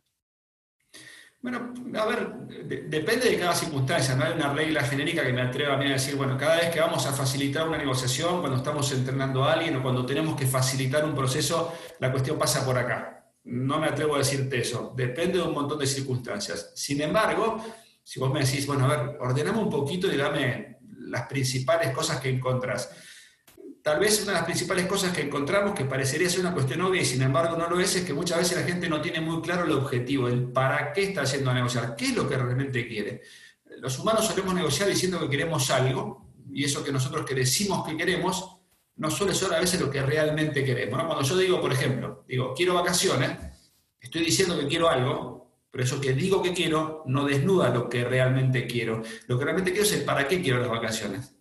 Bueno, 1.41 1.73
a 1.97 2.05
ver, 2.05 2.33
depende 2.89 3.29
de 3.29 3.37
cada 3.37 3.53
circunstancia, 3.53 4.15
no 4.15 4.23
hay 4.25 4.33
una 4.33 4.53
regla 4.53 4.83
genérica 4.83 5.23
que 5.23 5.31
me 5.31 5.41
atreva 5.41 5.75
a 5.75 5.77
mí 5.77 5.85
a 5.85 5.93
decir, 5.93 6.15
bueno, 6.15 6.37
cada 6.37 6.57
vez 6.57 6.71
que 6.71 6.79
vamos 6.79 7.05
a 7.05 7.13
facilitar 7.13 7.67
una 7.67 7.77
negociación, 7.77 8.39
cuando 8.39 8.57
estamos 8.57 8.91
entrenando 8.91 9.43
a 9.43 9.53
alguien 9.53 9.75
o 9.75 9.83
cuando 9.83 10.05
tenemos 10.05 10.35
que 10.35 10.47
facilitar 10.47 11.05
un 11.05 11.13
proceso, 11.13 11.73
la 11.99 12.11
cuestión 12.11 12.39
pasa 12.39 12.65
por 12.65 12.77
acá. 12.77 13.31
No 13.43 13.79
me 13.79 13.87
atrevo 13.87 14.15
a 14.15 14.19
decirte 14.19 14.59
eso, 14.59 14.93
depende 14.95 15.37
de 15.37 15.43
un 15.43 15.53
montón 15.53 15.77
de 15.77 15.87
circunstancias. 15.87 16.71
Sin 16.75 17.01
embargo, 17.01 17.63
si 18.03 18.19
vos 18.19 18.33
me 18.33 18.39
decís, 18.43 18.65
bueno, 18.65 18.85
a 18.85 18.87
ver, 18.87 19.17
ordename 19.19 19.59
un 19.59 19.69
poquito 19.69 20.11
y 20.11 20.17
dame 20.17 20.76
las 21.09 21.27
principales 21.27 21.91
cosas 21.91 22.19
que 22.19 22.29
encontrás. 22.29 22.89
Tal 23.81 23.99
vez 23.99 24.21
una 24.23 24.33
de 24.33 24.37
las 24.39 24.45
principales 24.45 24.85
cosas 24.85 25.15
que 25.15 25.21
encontramos, 25.21 25.73
que 25.73 25.85
parecería 25.85 26.29
ser 26.29 26.41
una 26.41 26.53
cuestión 26.53 26.81
obvia 26.81 27.01
y 27.01 27.05
sin 27.05 27.21
embargo 27.21 27.55
no 27.55 27.69
lo 27.69 27.79
es, 27.79 27.95
es 27.95 28.03
que 28.03 28.13
muchas 28.13 28.39
veces 28.39 28.57
la 28.57 28.63
gente 28.63 28.89
no 28.89 29.01
tiene 29.01 29.21
muy 29.21 29.41
claro 29.41 29.63
el 29.63 29.71
objetivo, 29.71 30.27
el 30.27 30.51
para 30.51 30.91
qué 30.91 31.03
está 31.03 31.21
haciendo 31.21 31.51
a 31.51 31.53
negociar, 31.53 31.95
qué 31.95 32.07
es 32.07 32.15
lo 32.15 32.27
que 32.27 32.37
realmente 32.37 32.87
quiere. 32.87 33.21
Los 33.79 33.97
humanos 33.99 34.25
solemos 34.25 34.53
negociar 34.53 34.89
diciendo 34.89 35.19
que 35.19 35.29
queremos 35.29 35.69
algo 35.69 36.33
y 36.51 36.65
eso 36.65 36.83
que 36.83 36.91
nosotros 36.91 37.25
que 37.25 37.35
decimos 37.35 37.87
que 37.87 37.95
queremos 37.95 38.57
no 38.97 39.11
suele 39.11 39.33
ser 39.33 39.53
a 39.53 39.59
veces 39.59 39.79
lo 39.79 39.89
que 39.89 40.01
realmente 40.01 40.65
queremos. 40.65 41.01
Cuando 41.03 41.23
yo 41.23 41.37
digo, 41.37 41.61
por 41.61 41.71
ejemplo, 41.71 42.25
digo, 42.27 42.53
quiero 42.55 42.73
vacaciones, 42.73 43.37
estoy 43.99 44.25
diciendo 44.25 44.59
que 44.59 44.67
quiero 44.67 44.89
algo, 44.89 45.46
pero 45.71 45.83
eso 45.83 46.01
que 46.01 46.13
digo 46.13 46.41
que 46.41 46.53
quiero 46.53 47.03
no 47.05 47.25
desnuda 47.25 47.69
lo 47.69 47.89
que 47.89 48.03
realmente 48.03 48.65
quiero. 48.65 49.03
Lo 49.27 49.37
que 49.37 49.45
realmente 49.45 49.71
quiero 49.71 49.85
es 49.85 49.93
el 49.93 50.03
para 50.03 50.27
qué 50.27 50.41
quiero 50.41 50.59
las 50.59 50.69
vacaciones. 50.69 51.33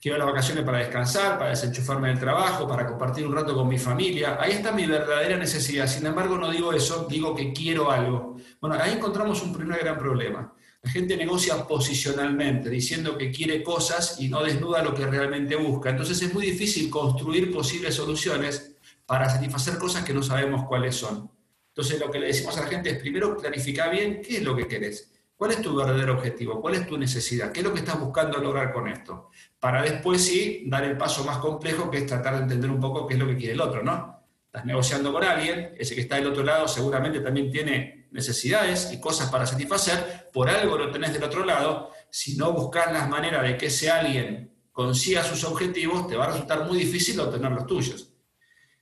Quiero 0.00 0.18
las 0.18 0.26
vacaciones 0.26 0.64
para 0.64 0.78
descansar, 0.78 1.38
para 1.38 1.50
desenchufarme 1.50 2.08
del 2.08 2.18
trabajo, 2.18 2.68
para 2.68 2.86
compartir 2.86 3.26
un 3.26 3.34
rato 3.34 3.54
con 3.54 3.68
mi 3.68 3.78
familia. 3.78 4.38
Ahí 4.40 4.52
está 4.52 4.72
mi 4.72 4.86
verdadera 4.86 5.36
necesidad. 5.36 5.86
Sin 5.86 6.06
embargo, 6.06 6.38
no 6.38 6.50
digo 6.50 6.72
eso, 6.72 7.06
digo 7.08 7.34
que 7.34 7.52
quiero 7.52 7.90
algo. 7.90 8.36
Bueno, 8.60 8.76
ahí 8.80 8.92
encontramos 8.92 9.42
un 9.42 9.52
primer 9.52 9.80
gran 9.80 9.98
problema. 9.98 10.54
La 10.82 10.90
gente 10.90 11.16
negocia 11.16 11.66
posicionalmente, 11.66 12.68
diciendo 12.68 13.16
que 13.16 13.30
quiere 13.30 13.62
cosas 13.62 14.20
y 14.20 14.28
no 14.28 14.42
desnuda 14.42 14.82
lo 14.82 14.94
que 14.94 15.06
realmente 15.06 15.56
busca. 15.56 15.90
Entonces 15.90 16.20
es 16.22 16.34
muy 16.34 16.46
difícil 16.46 16.90
construir 16.90 17.52
posibles 17.52 17.94
soluciones 17.94 18.76
para 19.06 19.28
satisfacer 19.28 19.78
cosas 19.78 20.04
que 20.04 20.14
no 20.14 20.22
sabemos 20.22 20.66
cuáles 20.66 20.96
son. 20.96 21.30
Entonces 21.74 21.98
lo 21.98 22.10
que 22.10 22.18
le 22.18 22.26
decimos 22.26 22.56
a 22.58 22.60
la 22.60 22.66
gente 22.66 22.90
es 22.90 22.98
primero 22.98 23.34
clarificar 23.34 23.90
bien 23.90 24.20
qué 24.20 24.36
es 24.36 24.42
lo 24.42 24.54
que 24.54 24.68
querés, 24.68 25.10
cuál 25.34 25.52
es 25.52 25.62
tu 25.62 25.74
verdadero 25.74 26.12
objetivo, 26.12 26.60
cuál 26.60 26.74
es 26.74 26.86
tu 26.86 26.98
necesidad, 26.98 27.50
qué 27.50 27.60
es 27.60 27.64
lo 27.64 27.72
que 27.72 27.80
estás 27.80 27.98
buscando 27.98 28.36
lograr 28.38 28.74
con 28.74 28.88
esto, 28.88 29.30
para 29.58 29.80
después 29.80 30.22
sí 30.22 30.64
dar 30.66 30.84
el 30.84 30.98
paso 30.98 31.24
más 31.24 31.38
complejo 31.38 31.90
que 31.90 31.98
es 31.98 32.06
tratar 32.06 32.36
de 32.36 32.42
entender 32.42 32.70
un 32.70 32.78
poco 32.78 33.06
qué 33.06 33.14
es 33.14 33.20
lo 33.20 33.26
que 33.26 33.38
quiere 33.38 33.54
el 33.54 33.60
otro, 33.62 33.82
¿no? 33.82 34.22
Estás 34.44 34.66
negociando 34.66 35.14
con 35.14 35.24
alguien, 35.24 35.74
ese 35.78 35.94
que 35.94 36.02
está 36.02 36.16
del 36.16 36.26
otro 36.26 36.42
lado 36.42 36.68
seguramente 36.68 37.20
también 37.20 37.50
tiene 37.50 38.08
necesidades 38.10 38.92
y 38.92 39.00
cosas 39.00 39.30
para 39.30 39.46
satisfacer, 39.46 40.28
por 40.30 40.50
algo 40.50 40.76
lo 40.76 40.90
tenés 40.90 41.14
del 41.14 41.24
otro 41.24 41.42
lado, 41.42 41.90
si 42.10 42.36
no 42.36 42.52
buscas 42.52 42.92
las 42.92 43.08
maneras 43.08 43.42
de 43.44 43.56
que 43.56 43.66
ese 43.66 43.90
alguien 43.90 44.52
consiga 44.70 45.24
sus 45.24 45.42
objetivos, 45.44 46.06
te 46.06 46.16
va 46.16 46.24
a 46.24 46.32
resultar 46.32 46.66
muy 46.66 46.76
difícil 46.78 47.18
obtener 47.18 47.50
los 47.50 47.66
tuyos. 47.66 48.12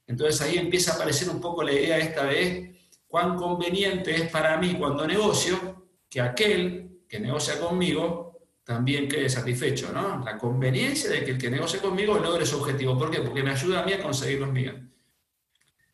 Entonces 0.08 0.40
ahí 0.40 0.58
empieza 0.58 0.90
a 0.90 0.94
aparecer 0.96 1.30
un 1.30 1.40
poco 1.40 1.62
la 1.62 1.72
idea 1.72 1.98
esta 1.98 2.24
de 2.24 2.79
cuán 3.10 3.36
conveniente 3.36 4.14
es 4.14 4.30
para 4.30 4.56
mí 4.56 4.76
cuando 4.78 5.04
negocio 5.04 5.88
que 6.08 6.20
aquel 6.20 7.00
que 7.08 7.18
negocia 7.18 7.58
conmigo 7.58 8.38
también 8.62 9.08
quede 9.08 9.28
satisfecho, 9.28 9.90
¿no? 9.92 10.24
La 10.24 10.38
conveniencia 10.38 11.10
de 11.10 11.24
que 11.24 11.32
el 11.32 11.38
que 11.38 11.50
negocie 11.50 11.80
conmigo 11.80 12.16
logre 12.20 12.46
su 12.46 12.60
objetivo. 12.60 12.96
¿Por 12.96 13.10
qué? 13.10 13.20
Porque 13.20 13.42
me 13.42 13.50
ayuda 13.50 13.80
a 13.80 13.84
mí 13.84 13.92
a 13.92 14.00
conseguir 14.00 14.38
los 14.38 14.52
míos. 14.52 14.76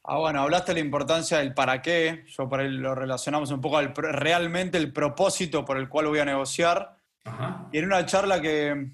Ah, 0.05 0.19
bueno, 0.19 0.43
hablaste 0.43 0.73
de 0.73 0.81
la 0.81 0.85
importancia 0.85 1.39
del 1.39 1.55
para 1.55 1.81
qué, 1.81 2.27
yo 2.29 2.51
por 2.51 2.61
ahí 2.61 2.69
lo 2.69 2.95
relacionamos 2.95 3.51
un 3.51 3.63
poco 3.63 3.79
al 3.79 3.95
realmente 3.95 4.77
el 4.77 4.93
propósito 4.93 5.65
por 5.65 5.79
el 5.79 5.89
cual 5.89 6.09
voy 6.09 6.19
a 6.19 6.27
negociar. 6.27 6.99
Y 7.73 7.79
en 7.79 7.87
una 7.87 8.05
charla 8.05 8.43
que, 8.43 8.93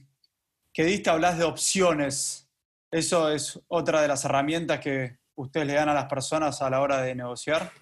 que 0.73 0.85
diste 0.85 1.11
hablas 1.11 1.39
de 1.39 1.45
opciones. 1.45 2.49
Eso 2.89 3.33
es 3.33 3.61
otra 3.67 4.01
de 4.01 4.07
las 4.07 4.25
herramientas 4.25 4.79
que 4.79 5.19
ustedes 5.35 5.67
le 5.67 5.73
dan 5.73 5.89
a 5.89 5.95
las 5.95 6.05
personas 6.05 6.63
a 6.63 6.71
la 6.71 6.81
hora 6.81 7.03
de 7.03 7.17
negociar. 7.17 7.73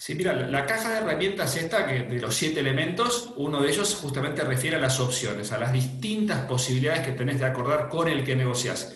Sí, 0.00 0.14
mira, 0.14 0.32
la, 0.32 0.64
caja 0.64 0.90
de 0.90 0.98
herramientas 0.98 1.56
esta, 1.56 1.84
que 1.84 2.04
de 2.04 2.20
los 2.20 2.32
siete 2.32 2.60
elementos, 2.60 3.32
uno 3.34 3.60
de 3.60 3.68
ellos 3.68 3.96
justamente 3.96 4.44
refiere 4.44 4.76
a 4.76 4.78
las 4.78 5.00
opciones, 5.00 5.50
a 5.50 5.58
las 5.58 5.72
distintas 5.72 6.46
posibilidades 6.46 7.04
que 7.04 7.12
tenés 7.14 7.40
de 7.40 7.46
acordar 7.46 7.88
con 7.88 8.06
el 8.06 8.24
que 8.24 8.36
negocias. 8.36 8.94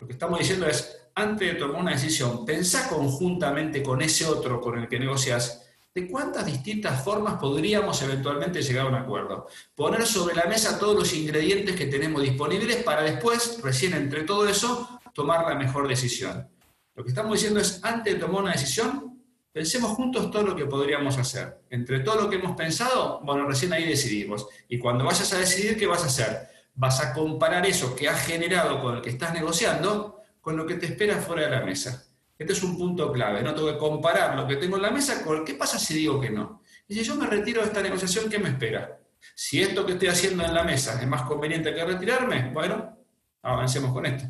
Lo 0.00 0.06
que 0.06 0.14
estamos 0.14 0.38
diciendo 0.38 0.66
es, 0.66 0.96
antes 1.14 1.46
de 1.46 1.58
tomar 1.58 1.82
una 1.82 1.92
decisión, 1.92 2.46
pensá 2.46 2.88
conjuntamente 2.88 3.82
con 3.82 4.00
ese 4.00 4.24
otro 4.24 4.62
con 4.62 4.78
el 4.78 4.88
que 4.88 4.98
negocias, 4.98 5.68
de 5.94 6.08
cuántas 6.08 6.46
distintas 6.46 7.04
formas 7.04 7.34
podríamos 7.34 8.00
eventualmente 8.00 8.62
llegar 8.62 8.86
a 8.86 8.88
un 8.88 8.94
acuerdo. 8.94 9.46
Poner 9.74 10.06
sobre 10.06 10.34
la 10.34 10.46
mesa 10.46 10.78
todos 10.78 10.96
los 10.96 11.12
ingredientes 11.12 11.76
que 11.76 11.84
tenemos 11.84 12.22
disponibles 12.22 12.82
para 12.82 13.02
después, 13.02 13.60
recién 13.62 13.92
entre 13.92 14.22
todo 14.22 14.48
eso, 14.48 15.00
tomar 15.12 15.46
la 15.46 15.54
mejor 15.54 15.86
decisión. 15.86 16.48
Lo 16.94 17.04
que 17.04 17.10
estamos 17.10 17.34
diciendo 17.34 17.60
es, 17.60 17.78
antes 17.84 18.14
de 18.14 18.20
tomar 18.20 18.44
una 18.44 18.52
decisión, 18.52 19.19
pensemos 19.52 19.90
juntos 19.92 20.30
todo 20.30 20.42
lo 20.42 20.56
que 20.56 20.66
podríamos 20.66 21.18
hacer. 21.18 21.62
Entre 21.70 22.00
todo 22.00 22.22
lo 22.22 22.30
que 22.30 22.36
hemos 22.36 22.56
pensado, 22.56 23.20
bueno, 23.22 23.46
recién 23.46 23.72
ahí 23.72 23.86
decidimos. 23.86 24.46
Y 24.68 24.78
cuando 24.78 25.04
vayas 25.04 25.32
a 25.32 25.38
decidir, 25.38 25.76
¿qué 25.78 25.86
vas 25.86 26.02
a 26.02 26.06
hacer? 26.06 26.48
Vas 26.74 27.00
a 27.00 27.12
comparar 27.12 27.66
eso 27.66 27.94
que 27.94 28.08
has 28.08 28.26
generado 28.26 28.80
con 28.80 28.96
el 28.96 29.02
que 29.02 29.10
estás 29.10 29.34
negociando 29.34 30.20
con 30.40 30.56
lo 30.56 30.66
que 30.66 30.74
te 30.74 30.86
espera 30.86 31.16
fuera 31.16 31.42
de 31.42 31.50
la 31.50 31.62
mesa. 31.62 32.06
Este 32.38 32.54
es 32.54 32.62
un 32.62 32.78
punto 32.78 33.12
clave, 33.12 33.42
¿no? 33.42 33.54
Tengo 33.54 33.70
que 33.70 33.76
comparar 33.76 34.34
lo 34.34 34.46
que 34.46 34.56
tengo 34.56 34.76
en 34.76 34.82
la 34.82 34.90
mesa 34.90 35.22
con 35.22 35.44
qué 35.44 35.54
pasa 35.54 35.78
si 35.78 35.92
digo 35.92 36.18
que 36.18 36.30
no. 36.30 36.62
Y 36.88 36.94
si 36.94 37.02
yo 37.02 37.14
me 37.14 37.26
retiro 37.26 37.60
de 37.60 37.68
esta 37.68 37.82
negociación, 37.82 38.30
¿qué 38.30 38.38
me 38.38 38.48
espera? 38.48 38.98
Si 39.34 39.60
esto 39.60 39.84
que 39.84 39.92
estoy 39.92 40.08
haciendo 40.08 40.44
en 40.44 40.54
la 40.54 40.64
mesa 40.64 41.00
es 41.00 41.06
más 41.06 41.22
conveniente 41.22 41.74
que 41.74 41.84
retirarme, 41.84 42.50
bueno, 42.52 42.96
avancemos 43.42 43.92
con 43.92 44.06
esto. 44.06 44.24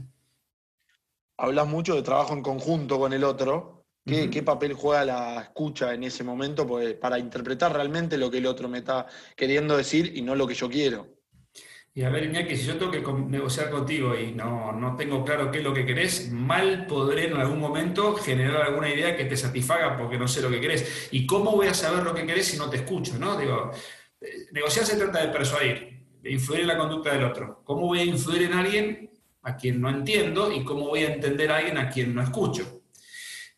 Hablas 1.37 1.69
mucho 1.69 1.95
de 1.95 2.03
trabajo 2.03 2.35
en 2.35 2.43
conjunto 2.43 2.99
con 2.99 3.13
el 3.13 3.23
otro. 3.23 3.80
¿Qué, 4.05 4.43
papel 4.43 4.73
juega 4.73 5.05
la 5.05 5.41
escucha 5.43 5.95
en 5.95 6.05
ese 6.05 6.25
momento 6.25 6.67
pues, 6.67 6.95
para 6.95 7.19
interpretar 7.19 7.73
realmente 7.73 8.19
lo 8.19 8.31
que 8.31 8.39
el 8.39 8.47
otro 8.47 8.69
me 8.69 8.79
está 8.79 9.07
queriendo 9.37 9.77
decir 9.77 10.13
y 10.17 10.23
no 10.23 10.35
lo 10.35 10.47
que 10.47 10.55
yo 10.55 10.69
quiero? 10.69 11.21
Y 11.93 12.03
a 12.03 12.11
ver, 12.11 12.25
Iñaki, 12.25 12.57
si 12.57 12.67
yo 12.67 12.77
tengo 12.77 12.93
que 12.93 13.03
negociar 13.29 13.69
contigo 13.69 14.17
y 14.17 14.33
no, 14.33 14.73
no 14.73 14.95
tengo 14.95 15.25
claro 15.25 15.51
qué 15.51 15.59
es 15.59 15.65
lo 15.65 15.75
que 15.75 15.85
querés, 15.85 16.31
mal 16.31 16.87
podré 16.87 17.27
en 17.27 17.37
algún 17.37 17.59
momento 17.59 18.15
generar 18.15 18.63
alguna 18.63 18.89
idea 18.89 19.17
que 19.17 19.25
te 19.25 19.37
satisfaga 19.37 19.97
porque 19.97 20.17
no 20.17 20.29
sé 20.29 20.41
lo 20.41 20.51
que 20.51 20.61
querés. 20.61 21.09
¿Y 21.11 21.27
cómo 21.27 21.51
voy 21.51 21.67
a 21.67 21.75
saber 21.75 22.05
lo 22.05 22.15
que 22.15 22.25
querés 22.25 22.47
si 22.47 22.57
no 22.57 22.71
te 22.71 22.77
escucho? 22.77 23.19
¿no? 23.19 23.37
Digo, 23.37 23.73
eh, 24.21 24.47
negociar 24.53 24.87
se 24.87 24.97
trata 24.97 25.27
de 25.27 25.33
persuadir, 25.33 26.07
de 26.23 26.31
influir 26.31 26.61
en 26.61 26.69
la 26.69 26.79
conducta 26.79 27.13
del 27.13 27.25
otro. 27.25 27.63
¿Cómo 27.65 27.89
voy 27.89 28.01
a 28.01 28.05
influir 28.05 28.43
en 28.43 28.53
alguien 28.53 29.11
a 29.43 29.57
quien 29.57 29.81
no 29.81 29.91
entiendo 29.91 30.53
y 30.53 30.63
cómo 30.63 30.89
voy 30.89 31.01
a 31.01 31.13
entender 31.13 31.51
a 31.51 31.57
alguien 31.57 31.77
a 31.77 31.91
quien 31.91 32.15
no 32.15 32.23
escucho? 32.23 32.80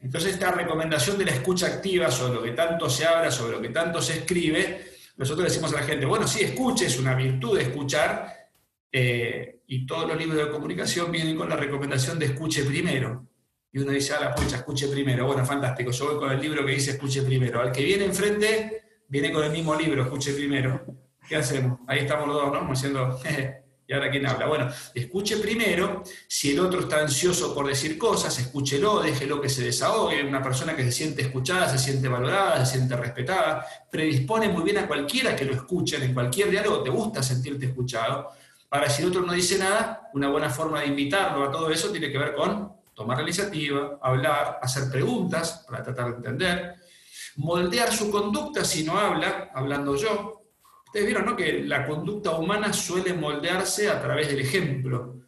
Entonces, 0.03 0.33
esta 0.33 0.51
recomendación 0.51 1.17
de 1.17 1.25
la 1.25 1.33
escucha 1.33 1.67
activa 1.67 2.11
sobre 2.11 2.35
lo 2.35 2.43
que 2.43 2.51
tanto 2.51 2.91
se 2.91 3.05
habla, 3.05 3.31
sobre 3.31 3.53
lo 3.53 3.63
que 3.63 3.69
tanto 3.69 4.03
se 4.03 4.19
escribe, 4.19 4.93
nosotros 5.17 5.47
decimos 5.47 5.73
a 5.73 5.77
la 5.77 5.83
gente, 5.83 6.07
bueno, 6.07 6.27
sí, 6.27 6.43
escuche, 6.43 6.87
es 6.87 6.99
una 6.99 7.15
virtud 7.15 7.57
de 7.57 7.63
escuchar, 7.65 8.43
eh, 8.91 9.61
y 9.67 9.87
todos 9.87 10.09
los 10.09 10.19
libros 10.19 10.45
de 10.45 10.51
comunicación 10.51 11.11
vienen 11.11 11.37
con 11.37 11.49
la 11.49 11.57
recomendación 11.57 12.19
de 12.19 12.27
escuche 12.27 12.65
primero. 12.65 13.27
Y 13.73 13.79
uno 13.79 13.93
dice, 13.93 14.13
ah, 14.13 14.21
la 14.21 14.35
pucha, 14.35 14.57
escuche 14.57 14.89
primero. 14.89 15.27
Bueno, 15.27 15.47
fantástico, 15.47 15.91
yo 15.91 16.07
voy 16.07 16.17
con 16.17 16.31
el 16.31 16.41
libro 16.41 16.67
que 16.67 16.73
dice 16.73 16.91
escuche 16.91 17.23
primero. 17.23 17.61
Al 17.61 17.73
que 17.73 17.83
viene 17.83 18.05
enfrente, 18.05 18.83
viene 19.09 19.33
con 19.33 19.45
el 19.45 19.51
mismo 19.51 19.75
libro, 19.75 20.03
escuche 20.03 20.35
primero. 20.35 20.85
¿Qué 21.27 21.37
hacemos? 21.37 21.81
Ahí 21.87 22.01
estamos 22.01 22.29
los 22.29 22.37
dos, 22.37 22.53
¿no? 22.53 22.69
Diciendo, 22.69 23.19
¿y 23.87 23.93
ahora 23.93 24.11
quién 24.11 24.27
habla? 24.27 24.47
Bueno, 24.47 24.69
escuche 24.95 25.37
primero, 25.39 26.03
si 26.29 26.53
el 26.53 26.61
otro 26.61 26.81
está 26.81 27.01
ansioso 27.01 27.55
por 27.55 27.67
decir 27.67 27.99
cosas, 27.99 28.39
escúchelo, 28.39 29.01
déjelo 29.01 29.41
que 29.41 29.49
se 29.49 29.65
desahogue, 29.65 30.25
una 30.25 30.43
persona 30.43 30.75
que 30.77 30.85
se 30.85 30.93
siente 30.93 31.23
escuchada, 31.23 31.69
se 31.69 31.79
siente 31.79 32.09
valorada, 32.09 32.65
se 32.65 32.77
siente 32.77 32.97
respetada, 32.97 33.67
predispone 33.91 34.49
muy 34.49 34.63
bien 34.63 34.79
a 34.79 34.87
cualquiera 34.87 35.35
que 35.37 35.45
lo 35.45 35.55
escuchen, 35.55 36.03
en 36.03 36.15
cualquier 36.15 36.51
diálogo 36.51 36.83
te 36.83 36.91
gusta 36.91 37.23
sentirte 37.23 37.67
escuchado. 37.67 38.31
Ahora, 38.71 38.89
si 38.89 39.03
el 39.03 39.09
otro 39.09 39.23
no 39.23 39.33
dice 39.33 39.59
nada, 39.59 40.11
una 40.15 40.31
buena 40.31 40.49
forma 40.49 40.81
de 40.81 40.87
invitarlo 40.87 41.45
a 41.45 41.51
todo 41.51 41.71
eso 41.71 41.91
tiene 41.91 42.11
que 42.11 42.19
ver 42.19 42.35
con 42.35 42.73
tomar 42.95 43.19
la 43.19 43.25
iniciativa, 43.25 43.99
hablar, 44.01 44.59
hacer 44.63 44.91
preguntas 44.91 45.65
para 45.67 45.83
tratar 45.83 46.11
de 46.11 46.17
entender, 46.17 46.75
moldear 47.37 47.93
su 47.93 48.11
conducta 48.11 48.65
si 48.65 48.85
no 48.85 48.99
habla, 48.99 49.51
hablando 49.55 49.97
yo, 49.97 50.42
Ustedes 50.93 51.07
vieron 51.07 51.25
¿no? 51.25 51.35
que 51.35 51.63
la 51.63 51.87
conducta 51.87 52.33
humana 52.33 52.71
suele 52.71 53.15
moldearse 53.15 53.89
a 53.89 53.99
través 53.99 54.29
del 54.29 54.41
ejemplo. 54.41 55.23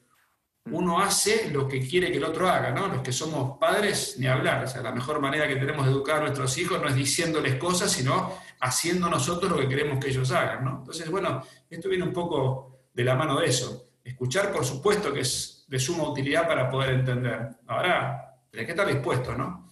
Uno 0.71 1.01
hace 1.01 1.51
lo 1.51 1.67
que 1.67 1.81
quiere 1.81 2.13
que 2.13 2.19
el 2.19 2.25
otro 2.25 2.51
haga, 2.51 2.71
¿no? 2.71 2.87
Los 2.89 3.01
que 3.01 3.13
somos 3.13 3.57
padres, 3.57 4.17
ni 4.19 4.27
hablar. 4.27 4.63
O 4.63 4.67
sea, 4.67 4.83
la 4.83 4.93
mejor 4.93 5.23
manera 5.23 5.49
que 5.49 5.57
tenemos 5.57 5.87
de 5.87 5.93
educar 5.93 6.19
a 6.19 6.21
nuestros 6.21 6.59
hijos 6.59 6.83
no 6.83 6.87
es 6.87 6.95
diciéndoles 6.95 7.55
cosas, 7.55 7.91
sino 7.91 8.37
haciendo 8.61 9.09
nosotros 9.09 9.51
lo 9.51 9.57
que 9.57 9.67
queremos 9.67 10.05
que 10.05 10.11
ellos 10.11 10.31
hagan, 10.33 10.67
¿no? 10.67 10.79
Entonces, 10.81 11.11
bueno, 11.11 11.43
esto 11.71 11.89
viene 11.89 12.05
un 12.05 12.13
poco 12.13 12.81
de 12.93 13.05
la 13.05 13.15
mano 13.15 13.41
de 13.41 13.47
eso. 13.47 13.89
Escuchar, 14.05 14.53
por 14.53 14.67
supuesto, 14.67 15.15
que 15.15 15.21
es 15.21 15.65
de 15.67 15.79
suma 15.79 16.07
utilidad 16.07 16.47
para 16.47 16.69
poder 16.69 16.91
entender. 16.91 17.57
Ahora, 17.69 18.37
hay 18.53 18.67
que 18.67 18.73
estar 18.73 18.87
dispuesto, 18.87 19.35
¿no? 19.35 19.71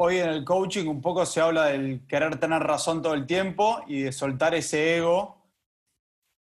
Hoy 0.00 0.18
en 0.18 0.28
el 0.28 0.44
coaching 0.44 0.86
un 0.86 1.02
poco 1.02 1.26
se 1.26 1.40
habla 1.40 1.64
del 1.66 2.06
querer 2.06 2.38
tener 2.38 2.62
razón 2.62 3.02
todo 3.02 3.14
el 3.14 3.26
tiempo 3.26 3.80
y 3.88 4.02
de 4.02 4.12
soltar 4.12 4.54
ese 4.54 4.98
ego 4.98 5.42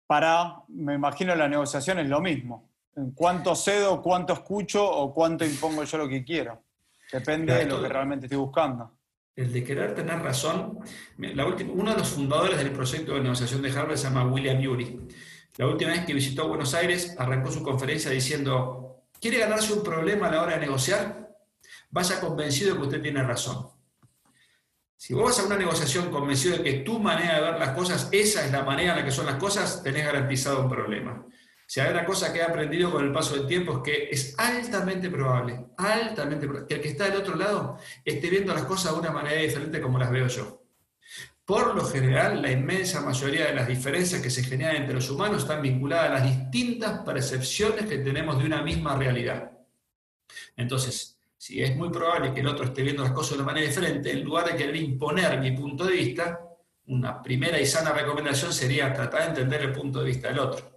para, 0.08 0.64
me 0.66 0.94
imagino, 0.94 1.36
la 1.36 1.46
negociación 1.46 2.00
es 2.00 2.08
lo 2.08 2.20
mismo. 2.20 2.68
En 2.96 3.12
cuánto 3.12 3.54
cedo, 3.54 4.02
cuánto 4.02 4.32
escucho 4.32 4.84
o 4.84 5.14
cuánto 5.14 5.44
impongo 5.44 5.84
yo 5.84 5.98
lo 5.98 6.08
que 6.08 6.24
quiero. 6.24 6.64
Depende 7.12 7.54
de 7.54 7.66
lo 7.66 7.80
que 7.80 7.88
realmente 7.88 8.26
estoy 8.26 8.38
buscando. 8.38 8.98
El 9.36 9.52
de 9.52 9.62
querer 9.62 9.94
tener 9.94 10.18
razón. 10.18 10.80
La 11.18 11.46
última, 11.46 11.74
uno 11.74 11.92
de 11.92 11.98
los 11.98 12.08
fundadores 12.08 12.58
del 12.58 12.72
proyecto 12.72 13.14
de 13.14 13.20
negociación 13.20 13.62
de 13.62 13.70
Harvard 13.70 13.98
se 13.98 14.08
llama 14.08 14.26
William 14.26 14.60
Ury. 14.68 15.00
La 15.58 15.68
última 15.68 15.92
vez 15.92 16.04
que 16.04 16.12
visitó 16.12 16.48
Buenos 16.48 16.74
Aires, 16.74 17.14
arrancó 17.16 17.52
su 17.52 17.62
conferencia 17.62 18.10
diciendo, 18.10 19.04
¿quiere 19.20 19.38
ganarse 19.38 19.74
un 19.74 19.84
problema 19.84 20.26
a 20.26 20.32
la 20.32 20.42
hora 20.42 20.54
de 20.54 20.60
negociar? 20.62 21.27
Vaya 21.90 22.20
convencido 22.20 22.72
de 22.72 22.80
que 22.80 22.86
usted 22.86 23.02
tiene 23.02 23.22
razón. 23.22 23.68
Si 24.96 25.14
vos 25.14 25.26
vas 25.26 25.38
a 25.38 25.46
una 25.46 25.56
negociación 25.56 26.10
convencido 26.10 26.56
de 26.56 26.64
que 26.64 26.72
tu 26.80 26.98
manera 26.98 27.36
de 27.36 27.40
ver 27.42 27.60
las 27.60 27.70
cosas, 27.70 28.08
esa 28.10 28.44
es 28.44 28.50
la 28.50 28.64
manera 28.64 28.92
en 28.92 28.98
la 28.98 29.04
que 29.04 29.12
son 29.12 29.26
las 29.26 29.36
cosas, 29.36 29.82
tenés 29.82 30.04
garantizado 30.04 30.62
un 30.62 30.68
problema. 30.68 31.24
Si 31.66 31.80
hay 31.80 31.92
una 31.92 32.04
cosa 32.04 32.32
que 32.32 32.38
he 32.38 32.42
aprendido 32.42 32.90
con 32.90 33.04
el 33.04 33.12
paso 33.12 33.34
del 33.34 33.46
tiempo 33.46 33.76
es 33.76 33.82
que 33.84 34.08
es 34.10 34.34
altamente 34.38 35.10
probable, 35.10 35.66
altamente 35.76 36.46
probable, 36.46 36.66
que 36.66 36.74
el 36.74 36.80
que 36.80 36.88
está 36.88 37.04
del 37.04 37.18
otro 37.18 37.36
lado 37.36 37.78
esté 38.04 38.30
viendo 38.30 38.54
las 38.54 38.64
cosas 38.64 38.92
de 38.94 39.00
una 39.00 39.10
manera 39.10 39.40
diferente 39.40 39.80
como 39.80 39.98
las 39.98 40.10
veo 40.10 40.26
yo. 40.26 40.64
Por 41.44 41.74
lo 41.76 41.84
general, 41.84 42.42
la 42.42 42.50
inmensa 42.50 43.00
mayoría 43.00 43.46
de 43.46 43.54
las 43.54 43.68
diferencias 43.68 44.20
que 44.20 44.30
se 44.30 44.42
generan 44.42 44.76
entre 44.76 44.94
los 44.94 45.08
humanos 45.10 45.42
están 45.42 45.62
vinculadas 45.62 46.10
a 46.10 46.14
las 46.14 46.24
distintas 46.24 47.00
percepciones 47.00 47.86
que 47.86 47.98
tenemos 47.98 48.38
de 48.38 48.46
una 48.46 48.62
misma 48.62 48.96
realidad. 48.96 49.52
Entonces, 50.56 51.17
si 51.48 51.62
es 51.62 51.74
muy 51.74 51.88
probable 51.88 52.34
que 52.34 52.40
el 52.40 52.46
otro 52.46 52.66
esté 52.66 52.82
viendo 52.82 53.02
las 53.02 53.12
cosas 53.12 53.30
de 53.30 53.36
una 53.36 53.46
manera 53.46 53.66
diferente, 53.66 54.12
en 54.12 54.22
lugar 54.22 54.44
de 54.44 54.54
querer 54.54 54.76
imponer 54.76 55.40
mi 55.40 55.52
punto 55.52 55.86
de 55.86 55.94
vista, 55.94 56.40
una 56.88 57.22
primera 57.22 57.58
y 57.58 57.64
sana 57.64 57.90
recomendación 57.90 58.52
sería 58.52 58.92
tratar 58.92 59.22
de 59.22 59.28
entender 59.28 59.62
el 59.62 59.72
punto 59.72 60.00
de 60.00 60.04
vista 60.04 60.28
del 60.28 60.40
otro. 60.40 60.70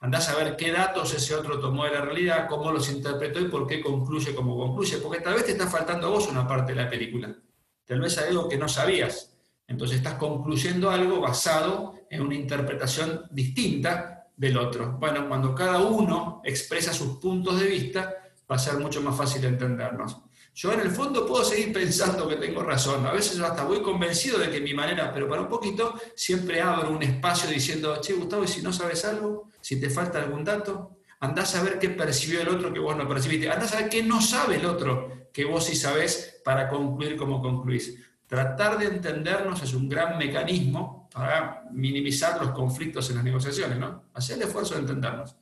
Andás 0.00 0.30
a 0.30 0.36
ver 0.36 0.56
qué 0.56 0.72
datos 0.72 1.12
ese 1.12 1.34
otro 1.34 1.60
tomó 1.60 1.84
de 1.84 1.90
la 1.90 2.00
realidad, 2.00 2.48
cómo 2.48 2.72
los 2.72 2.90
interpretó 2.90 3.40
y 3.40 3.48
por 3.48 3.66
qué 3.66 3.82
concluye 3.82 4.34
como 4.34 4.56
concluye, 4.56 4.96
porque 4.96 5.20
tal 5.20 5.34
vez 5.34 5.44
te 5.44 5.52
está 5.52 5.66
faltando 5.66 6.06
a 6.06 6.10
vos 6.10 6.28
una 6.28 6.48
parte 6.48 6.72
de 6.72 6.82
la 6.82 6.88
película. 6.88 7.36
Tal 7.84 8.00
vez 8.00 8.16
hay 8.16 8.30
algo 8.30 8.48
que 8.48 8.56
no 8.56 8.68
sabías. 8.68 9.36
Entonces 9.66 9.98
estás 9.98 10.14
concluyendo 10.14 10.88
algo 10.88 11.20
basado 11.20 12.06
en 12.08 12.22
una 12.22 12.36
interpretación 12.36 13.26
distinta 13.30 14.30
del 14.34 14.56
otro. 14.56 14.96
Bueno, 14.98 15.28
cuando 15.28 15.54
cada 15.54 15.76
uno 15.80 16.40
expresa 16.42 16.94
sus 16.94 17.18
puntos 17.18 17.60
de 17.60 17.66
vista, 17.66 18.25
va 18.50 18.56
a 18.56 18.58
ser 18.58 18.78
mucho 18.78 19.02
más 19.02 19.16
fácil 19.16 19.44
entendernos. 19.44 20.18
Yo 20.54 20.72
en 20.72 20.80
el 20.80 20.90
fondo 20.90 21.26
puedo 21.26 21.44
seguir 21.44 21.72
pensando 21.72 22.26
que 22.26 22.36
tengo 22.36 22.62
razón, 22.62 23.04
a 23.06 23.12
veces 23.12 23.38
hasta 23.40 23.64
voy 23.64 23.82
convencido 23.82 24.38
de 24.38 24.50
que 24.50 24.60
mi 24.60 24.72
manera, 24.72 25.12
pero 25.12 25.28
para 25.28 25.42
un 25.42 25.48
poquito 25.48 25.94
siempre 26.14 26.62
abro 26.62 26.90
un 26.90 27.02
espacio 27.02 27.50
diciendo, 27.50 28.00
che 28.00 28.14
Gustavo, 28.14 28.44
y 28.44 28.48
si 28.48 28.62
no 28.62 28.72
sabes 28.72 29.04
algo, 29.04 29.50
si 29.60 29.78
te 29.78 29.90
falta 29.90 30.18
algún 30.18 30.44
dato, 30.44 30.96
andás 31.20 31.54
a 31.56 31.62
ver 31.62 31.78
qué 31.78 31.90
percibió 31.90 32.40
el 32.40 32.48
otro 32.48 32.72
que 32.72 32.80
vos 32.80 32.96
no 32.96 33.06
percibiste, 33.06 33.50
andás 33.50 33.74
a 33.74 33.80
ver 33.80 33.88
qué 33.90 34.02
no 34.02 34.22
sabe 34.22 34.56
el 34.56 34.64
otro 34.64 35.28
que 35.30 35.44
vos 35.44 35.66
sí 35.66 35.76
sabés 35.76 36.40
para 36.42 36.70
concluir 36.70 37.16
como 37.16 37.42
concluís. 37.42 37.98
Tratar 38.26 38.78
de 38.78 38.86
entendernos 38.86 39.62
es 39.62 39.74
un 39.74 39.88
gran 39.88 40.16
mecanismo 40.16 41.08
para 41.12 41.64
minimizar 41.70 42.40
los 42.40 42.52
conflictos 42.52 43.10
en 43.10 43.16
las 43.16 43.24
negociaciones, 43.24 43.78
¿no? 43.78 44.04
Hacer 44.14 44.36
el 44.36 44.44
esfuerzo 44.44 44.74
de 44.74 44.80
entendernos 44.80 45.36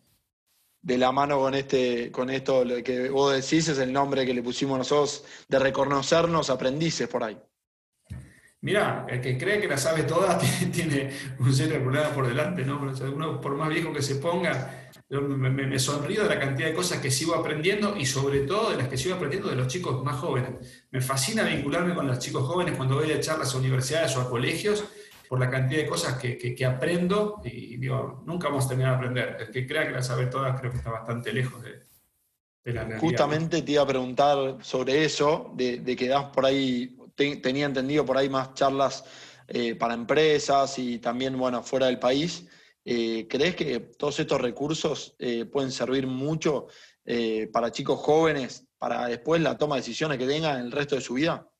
de 0.84 0.98
la 0.98 1.12
mano 1.12 1.38
con, 1.38 1.54
este, 1.54 2.12
con 2.12 2.28
esto 2.28 2.62
lo 2.62 2.82
que 2.84 3.08
vos 3.08 3.32
decís, 3.32 3.68
es 3.68 3.78
el 3.78 3.90
nombre 3.90 4.26
que 4.26 4.34
le 4.34 4.42
pusimos 4.42 4.76
nosotros 4.76 5.24
de 5.48 5.58
reconocernos 5.58 6.50
aprendices 6.50 7.08
por 7.08 7.24
ahí. 7.24 7.38
Mirá, 8.60 9.06
el 9.08 9.20
que 9.20 9.38
cree 9.38 9.60
que 9.60 9.68
la 9.68 9.78
sabe 9.78 10.02
toda 10.02 10.38
tiene, 10.72 11.10
un 11.38 11.54
serio 11.54 11.82
problema 11.82 12.10
por 12.10 12.28
delante, 12.28 12.64
¿no? 12.66 12.82
Uno, 13.14 13.40
por 13.40 13.56
más 13.56 13.70
viejo 13.70 13.94
que 13.94 14.02
se 14.02 14.16
ponga, 14.16 14.90
me, 15.08 15.50
me, 15.50 15.78
sonrío 15.78 16.22
de 16.22 16.28
la 16.28 16.38
cantidad 16.38 16.68
de 16.68 16.74
cosas 16.74 17.00
que 17.00 17.10
sigo 17.10 17.34
aprendiendo 17.34 17.96
y 17.96 18.04
sobre 18.04 18.40
todo 18.40 18.70
de 18.70 18.76
las 18.76 18.88
que 18.88 18.98
sigo 18.98 19.14
aprendiendo 19.14 19.48
de 19.48 19.56
los 19.56 19.68
chicos 19.68 20.04
más 20.04 20.16
jóvenes. 20.16 20.86
Me 20.90 21.00
fascina 21.00 21.44
vincularme 21.44 21.94
con 21.94 22.06
los 22.06 22.18
chicos 22.18 22.46
jóvenes 22.46 22.76
cuando 22.76 22.96
voy 22.96 23.10
a 23.10 23.20
charlas 23.20 23.54
a 23.54 23.58
universidades 23.58 24.14
o 24.16 24.20
a 24.20 24.28
colegios 24.28 24.84
por 25.34 25.40
la 25.40 25.50
cantidad 25.50 25.82
de 25.82 25.88
cosas 25.88 26.16
que, 26.16 26.64
aprendo 26.64 27.40
y 27.42 27.76
digo, 27.76 28.22
nunca 28.24 28.46
vamos 28.46 28.66
a 28.66 28.68
terminar 28.68 28.92
de 28.92 28.96
aprender. 28.98 29.36
El 29.40 29.50
que 29.50 29.66
crea 29.66 29.84
que 29.84 29.90
la 29.90 30.00
sabe 30.00 30.26
todas 30.26 30.60
creo 30.60 30.70
que 30.70 30.76
está 30.76 30.90
bastante 30.90 31.32
lejos 31.32 31.60
de, 31.60 32.72
la 32.72 32.82
realidad. 32.82 33.00
Justamente 33.00 33.62
te 33.62 33.72
iba 33.72 33.82
a 33.82 33.86
preguntar 33.88 34.58
sobre 34.60 35.04
eso, 35.04 35.50
de, 35.56 35.96
que 35.96 36.06
das 36.06 36.26
por 36.26 36.46
ahí, 36.46 36.96
tenía 37.16 37.66
entendido 37.66 38.06
por 38.06 38.16
ahí 38.16 38.28
más 38.28 38.54
charlas 38.54 39.04
eh, 39.48 39.74
para 39.74 39.94
empresas 39.94 40.78
y 40.78 41.00
también, 41.00 41.36
bueno, 41.36 41.64
fuera 41.64 41.86
del 41.86 41.98
país. 41.98 42.46
Eh, 42.84 43.26
¿Crees 43.28 43.56
que 43.56 43.80
todos 43.80 44.20
estos 44.20 44.40
recursos 44.40 45.16
eh, 45.18 45.46
pueden 45.46 45.72
servir 45.72 46.06
mucho 46.06 46.68
para 47.52 47.72
chicos 47.72 47.98
jóvenes 47.98 48.68
para 48.78 49.08
después 49.08 49.42
la 49.42 49.58
toma 49.58 49.74
de 49.74 49.80
decisiones 49.80 50.16
que 50.16 50.28
tenga 50.28 50.52
en 50.52 50.66
el 50.66 50.70
resto 50.70 50.94
de 50.94 51.00
su 51.00 51.14
vida? 51.14 51.50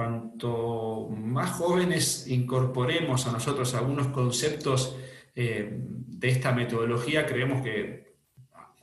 Cuanto 0.00 1.10
más 1.10 1.50
jóvenes 1.50 2.26
incorporemos 2.28 3.26
a 3.26 3.32
nosotros 3.32 3.74
algunos 3.74 4.06
conceptos 4.06 4.96
eh, 5.34 5.68
de 5.70 6.28
esta 6.30 6.52
metodología, 6.52 7.26
creemos 7.26 7.60
que, 7.60 8.14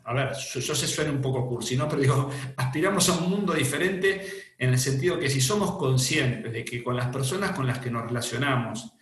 a 0.04 0.14
ver, 0.14 0.34
yo, 0.36 0.60
yo 0.60 0.76
sé 0.76 0.86
suena 0.86 1.10
un 1.10 1.20
poco 1.20 1.48
cursi, 1.48 1.76
¿no? 1.76 1.88
Pero 1.90 2.04
digo, 2.04 2.30
aspiramos 2.56 3.10
a 3.10 3.18
un 3.18 3.32
mundo 3.32 3.54
diferente 3.54 4.28
en 4.60 4.70
el 4.70 4.78
sentido 4.78 5.18
que 5.18 5.28
si 5.28 5.42
somos 5.42 5.72
conscientes 5.72 6.54
de 6.54 6.64
que 6.64 6.84
con 6.84 6.96
las 6.96 7.08
personas 7.08 7.50
con 7.54 7.66
las 7.66 7.80
que 7.80 7.90
nos 7.90 8.04
relacionamos, 8.04 8.94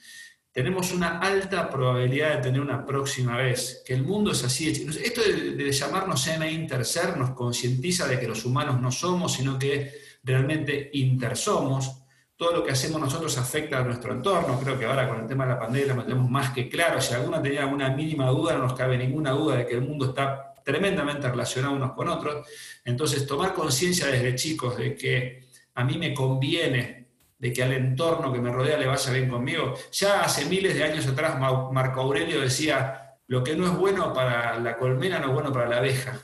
tenemos 0.54 0.94
una 0.94 1.20
alta 1.20 1.70
probabilidad 1.70 2.38
de 2.38 2.44
tener 2.44 2.62
una 2.62 2.86
próxima 2.86 3.36
vez, 3.36 3.84
que 3.86 3.94
el 3.94 4.04
mundo 4.04 4.32
es 4.32 4.42
así. 4.42 4.70
Esto 4.70 5.20
de, 5.22 5.70
llamarnos 5.70 6.26
M 6.28 6.50
interser 6.50 7.18
nos 7.18 7.32
concientiza 7.32 8.08
de 8.08 8.18
que 8.18 8.30
los 8.30 8.46
humanos 8.46 8.80
no 8.80 8.90
somos, 8.90 9.34
sino 9.34 9.60
que 9.60 9.92
realmente 10.24 10.92
intersomos. 10.94 12.05
Todo 12.38 12.52
lo 12.52 12.64
que 12.64 12.72
hacemos 12.72 13.00
nosotros 13.00 13.38
afecta 13.38 13.80
a 13.80 13.84
nuestro 13.84 14.12
entorno. 14.12 14.60
Creo 14.60 14.78
que 14.78 14.86
ahora 14.86 15.08
con 15.08 15.22
el 15.22 15.28
tema 15.28 15.46
de 15.46 15.54
la 15.54 15.60
pandemia 15.60 15.94
lo 15.94 16.04
tenemos 16.04 16.30
más 16.30 16.52
que 16.52 16.68
claro. 16.68 17.00
Si 17.00 17.14
alguna 17.14 17.42
tenía 17.42 17.64
alguna 17.64 17.90
mínima 17.90 18.28
duda, 18.30 18.54
no 18.54 18.64
nos 18.64 18.74
cabe 18.74 18.98
ninguna 18.98 19.32
duda 19.32 19.58
de 19.58 19.66
que 19.66 19.76
el 19.76 19.82
mundo 19.82 20.08
está 20.08 20.54
tremendamente 20.64 21.30
relacionado 21.30 21.76
unos 21.76 21.94
con 21.94 22.10
otros. 22.10 22.48
Entonces, 22.84 23.26
tomar 23.26 23.54
conciencia 23.54 24.08
desde 24.08 24.36
chicos 24.36 24.76
de 24.78 24.96
que 24.96 25.48
a 25.76 25.84
mí 25.84 25.98
me 25.98 26.14
conviene 26.14 27.06
de 27.38 27.54
que 27.54 27.64
al 27.64 27.74
entorno 27.74 28.32
que 28.34 28.40
me 28.40 28.52
rodea 28.52 28.78
le 28.78 28.88
vaya 28.88 29.12
bien 29.12 29.30
conmigo. 29.30 29.74
Ya 29.92 30.22
hace 30.22 30.46
miles 30.46 30.74
de 30.74 30.84
años 30.84 31.08
atrás 31.08 31.40
Marco 31.40 32.02
Aurelio 32.02 32.42
decía, 32.42 33.18
lo 33.28 33.44
que 33.44 33.56
no 33.56 33.66
es 33.66 33.78
bueno 33.78 34.14
para 34.14 34.60
la 34.60 34.78
colmena 34.78 35.20
no 35.20 35.28
es 35.28 35.34
bueno 35.34 35.52
para 35.52 35.70
la 35.70 35.78
abeja. 35.78 36.20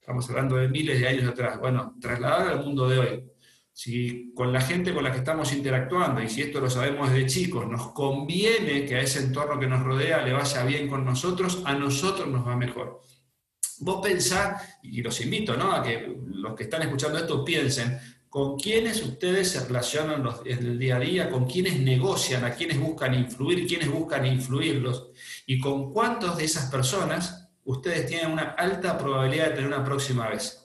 Estamos 0.00 0.28
hablando 0.28 0.56
de 0.56 0.68
miles 0.68 1.00
de 1.00 1.08
años 1.08 1.28
atrás. 1.28 1.58
Bueno, 1.58 1.94
trasladar 2.00 2.48
al 2.48 2.64
mundo 2.64 2.88
de 2.88 2.98
hoy. 2.98 3.30
Si 3.76 4.32
con 4.36 4.52
la 4.52 4.60
gente 4.60 4.94
con 4.94 5.02
la 5.02 5.10
que 5.10 5.18
estamos 5.18 5.52
interactuando, 5.52 6.22
y 6.22 6.28
si 6.28 6.42
esto 6.42 6.60
lo 6.60 6.70
sabemos 6.70 7.10
desde 7.10 7.26
chicos, 7.26 7.66
nos 7.66 7.88
conviene 7.88 8.86
que 8.86 8.94
a 8.94 9.00
ese 9.00 9.18
entorno 9.18 9.58
que 9.58 9.66
nos 9.66 9.82
rodea 9.82 10.22
le 10.24 10.32
vaya 10.32 10.64
bien 10.64 10.88
con 10.88 11.04
nosotros, 11.04 11.60
a 11.64 11.74
nosotros 11.74 12.28
nos 12.28 12.46
va 12.46 12.54
mejor. 12.54 13.00
Vos 13.80 14.00
pensás, 14.00 14.78
y 14.84 15.02
los 15.02 15.20
invito 15.20 15.56
¿no? 15.56 15.72
a 15.72 15.82
que 15.82 16.16
los 16.24 16.54
que 16.54 16.62
están 16.62 16.82
escuchando 16.82 17.18
esto 17.18 17.44
piensen, 17.44 17.98
con 18.28 18.56
quiénes 18.56 19.02
ustedes 19.02 19.50
se 19.50 19.66
relacionan 19.66 20.24
en 20.44 20.58
el 20.58 20.78
día 20.78 20.96
a 20.96 21.00
día, 21.00 21.28
con 21.28 21.46
quiénes 21.46 21.80
negocian, 21.80 22.44
a 22.44 22.54
quiénes 22.54 22.78
buscan 22.78 23.12
influir, 23.12 23.66
quiénes 23.66 23.90
buscan 23.90 24.24
influirlos, 24.24 25.08
y 25.46 25.58
con 25.58 25.92
cuántos 25.92 26.36
de 26.36 26.44
esas 26.44 26.70
personas 26.70 27.48
ustedes 27.64 28.06
tienen 28.06 28.30
una 28.30 28.54
alta 28.56 28.96
probabilidad 28.96 29.46
de 29.46 29.54
tener 29.56 29.66
una 29.66 29.84
próxima 29.84 30.28
vez. 30.28 30.63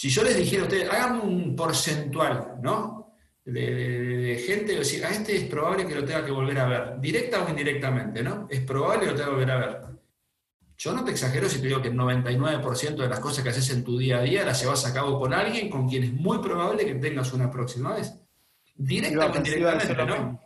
Si 0.00 0.08
yo 0.08 0.24
les 0.24 0.34
dijera 0.34 0.62
a 0.62 0.64
ustedes, 0.64 0.88
hagan 0.88 1.20
un 1.20 1.54
porcentual, 1.54 2.54
¿no? 2.62 3.16
De, 3.44 4.42
gente, 4.46 4.74
decir, 4.74 5.04
a 5.04 5.10
este 5.10 5.36
es 5.36 5.44
probable 5.44 5.86
que 5.86 5.94
lo 5.94 6.06
tenga 6.06 6.24
que 6.24 6.30
volver 6.30 6.58
a 6.58 6.66
ver, 6.66 7.00
directa 7.02 7.44
o 7.44 7.50
indirectamente, 7.50 8.22
¿no? 8.22 8.46
Es 8.48 8.62
probable 8.62 9.00
que 9.00 9.10
lo 9.10 9.12
tenga 9.12 9.26
que 9.26 9.34
volver 9.34 9.50
a 9.50 9.58
ver. 9.58 9.80
Yo 10.78 10.94
no 10.94 11.04
te 11.04 11.10
exagero 11.10 11.50
si 11.50 11.60
te 11.60 11.66
digo 11.66 11.82
que 11.82 11.88
el 11.88 11.96
99% 11.98 12.96
de 12.96 13.08
las 13.10 13.20
cosas 13.20 13.44
que 13.44 13.50
haces 13.50 13.68
en 13.68 13.84
tu 13.84 13.98
día 13.98 14.20
a 14.20 14.22
día 14.22 14.42
las 14.42 14.62
llevas 14.62 14.86
a 14.86 14.94
cabo 14.94 15.20
con 15.20 15.34
alguien 15.34 15.68
con 15.68 15.86
quien 15.86 16.04
es 16.04 16.14
muy 16.14 16.38
probable 16.38 16.86
que 16.86 16.94
tengas 16.94 17.34
una 17.34 17.50
próxima 17.50 17.92
vez. 17.92 18.14
Directamente, 18.76 19.50
indirectamente, 19.50 20.06
¿no? 20.06 20.40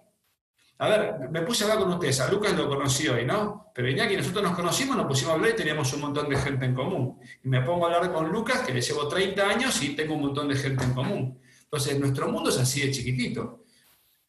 A 0.79 0.89
ver, 0.89 1.31
me 1.31 1.43
puse 1.43 1.65
a 1.65 1.69
hablar 1.69 1.85
con 1.85 1.95
ustedes, 1.95 2.21
a 2.21 2.31
Lucas 2.31 2.53
lo 2.55 2.69
conocí 2.69 3.07
hoy, 3.07 3.25
¿no? 3.25 3.71
Pero 3.73 3.89
que 4.09 4.17
nosotros 4.17 4.43
nos 4.43 4.57
conocimos, 4.57 4.97
nos 4.97 5.07
pusimos 5.07 5.33
a 5.33 5.35
hablar 5.35 5.51
y 5.51 5.57
teníamos 5.57 5.93
un 5.93 6.01
montón 6.01 6.29
de 6.29 6.37
gente 6.37 6.65
en 6.65 6.75
común. 6.75 7.21
Y 7.43 7.49
me 7.49 7.63
pongo 7.63 7.87
a 7.87 7.95
hablar 7.95 8.13
con 8.13 8.31
Lucas, 8.31 8.61
que 8.61 8.75
le 8.75 8.81
llevo 8.81 9.07
30 9.07 9.49
años 9.49 9.83
y 9.83 9.95
tengo 9.95 10.15
un 10.15 10.23
montón 10.23 10.49
de 10.49 10.57
gente 10.57 10.83
en 10.85 10.93
común. 10.93 11.39
Entonces, 11.63 11.99
nuestro 11.99 12.29
mundo 12.29 12.51
es 12.51 12.59
así 12.59 12.81
de 12.81 12.91
chiquitito. 12.91 13.65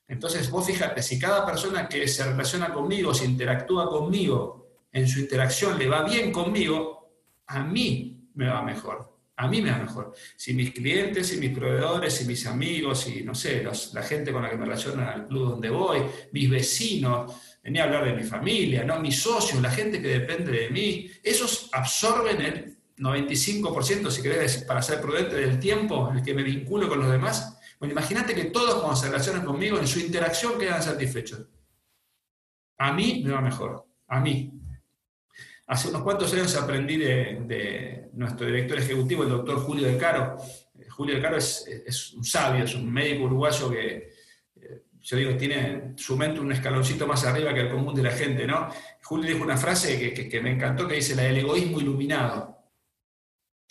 Entonces, 0.08 0.49
vos 0.51 0.65
fíjate, 0.65 1.01
si 1.01 1.19
cada 1.19 1.45
persona 1.45 1.89
que 1.89 2.08
se 2.08 2.23
relaciona 2.23 2.71
conmigo, 2.71 3.13
se 3.13 3.25
interactúa 3.25 3.89
conmigo, 3.89 4.67
en 4.91 5.08
su 5.08 5.19
interacción 5.19 5.77
le 5.79 5.88
va 5.88 6.03
bien 6.03 6.31
conmigo, 6.31 7.12
a 7.47 7.63
mí 7.63 8.29
me 8.36 8.47
va 8.47 8.62
mejor. 8.62 9.14
A 9.38 9.48
mí 9.48 9.62
me 9.62 9.71
va 9.71 9.80
mejor. 9.80 10.13
Si 10.38 10.54
mis 10.54 10.71
clientes, 10.71 11.28
si 11.28 11.38
mis 11.38 11.52
proveedores, 11.52 12.13
si 12.13 12.26
mis 12.26 12.45
amigos, 12.45 13.02
si, 13.02 13.21
no 13.24 13.36
sé, 13.36 13.63
la 13.63 14.04
gente 14.04 14.32
con 14.32 14.41
la 14.41 14.50
que 14.50 14.56
me 14.56 14.65
relaciono 14.65 15.08
al 15.08 15.28
club 15.28 15.50
donde 15.50 15.69
voy, 15.69 16.02
mis 16.32 16.50
vecinos, 16.50 17.34
venía 17.62 17.84
a 17.84 17.86
hablar 17.86 18.06
de 18.06 18.13
mi 18.13 18.24
familia, 18.24 18.84
¿no? 18.86 19.00
mis 19.00 19.19
socios, 19.19 19.62
la 19.62 19.71
gente 19.71 20.02
que 20.02 20.08
depende 20.08 20.52
de 20.52 20.69
mí, 20.69 21.12
esos 21.21 21.69
absorben 21.74 22.41
el 22.41 22.78
95%, 22.98 24.10
si 24.10 24.21
querés, 24.21 24.63
para 24.63 24.82
ser 24.82 25.02
prudente, 25.02 25.36
del 25.36 25.60
tiempo 25.60 26.10
en 26.10 26.17
el 26.17 26.24
que 26.24 26.34
me 26.34 26.43
vinculo 26.43 26.88
con 26.88 27.00
los 27.00 27.12
demás. 27.12 27.60
Bueno, 27.80 27.91
imagínate 27.91 28.34
que 28.34 28.45
todos 28.45 28.76
cuando 28.76 28.95
se 28.95 29.08
relacionan 29.08 29.43
conmigo, 29.43 29.78
en 29.78 29.88
su 29.88 30.00
interacción 30.00 30.58
quedan 30.58 30.82
satisfechos. 30.82 31.45
A 32.78 32.93
mí 32.93 33.21
me 33.26 33.32
va 33.32 33.41
mejor. 33.41 33.86
A 34.08 34.19
mí. 34.19 34.55
Hace 35.67 35.89
unos 35.89 36.04
cuantos 36.04 36.32
años 36.34 36.56
aprendí 36.56 36.97
de, 36.97 38.10
nuestro 38.13 38.45
director 38.45 38.78
ejecutivo, 38.78 39.23
el 39.23 39.30
doctor 39.30 39.58
Julio 39.58 39.88
De 39.88 39.97
Caro. 39.97 40.38
Eh, 40.80 40.88
Julio 40.89 41.15
De 41.15 41.21
Caro 41.21 41.38
es, 41.38 42.13
un 42.15 42.23
sabio, 42.23 42.63
es 42.63 42.75
un 42.75 42.91
médico 42.91 43.25
uruguayo 43.25 43.71
que, 43.71 44.13
eh, 44.62 44.84
yo 45.01 45.17
digo, 45.17 45.36
tiene 45.36 45.93
su 45.97 46.15
mente 46.15 46.39
un 46.39 46.51
escaloncito 46.51 47.08
más 47.08 47.25
arriba 47.25 47.54
que 47.54 47.62
el 47.62 47.71
común 47.71 47.95
de 47.95 48.04
la 48.04 48.12
gente, 48.12 48.45
¿no? 48.45 48.69
Julio 49.04 49.28
dijo 49.28 49.43
una 49.43 49.58
frase 49.58 50.13
que, 50.13 50.41
me 50.41 50.51
encantó 50.51 50.88
que 50.88 50.95
dice, 50.95 51.15
la 51.15 51.23
del 51.23 51.38
egoísmo 51.38 51.82
iluminado. 51.82 52.56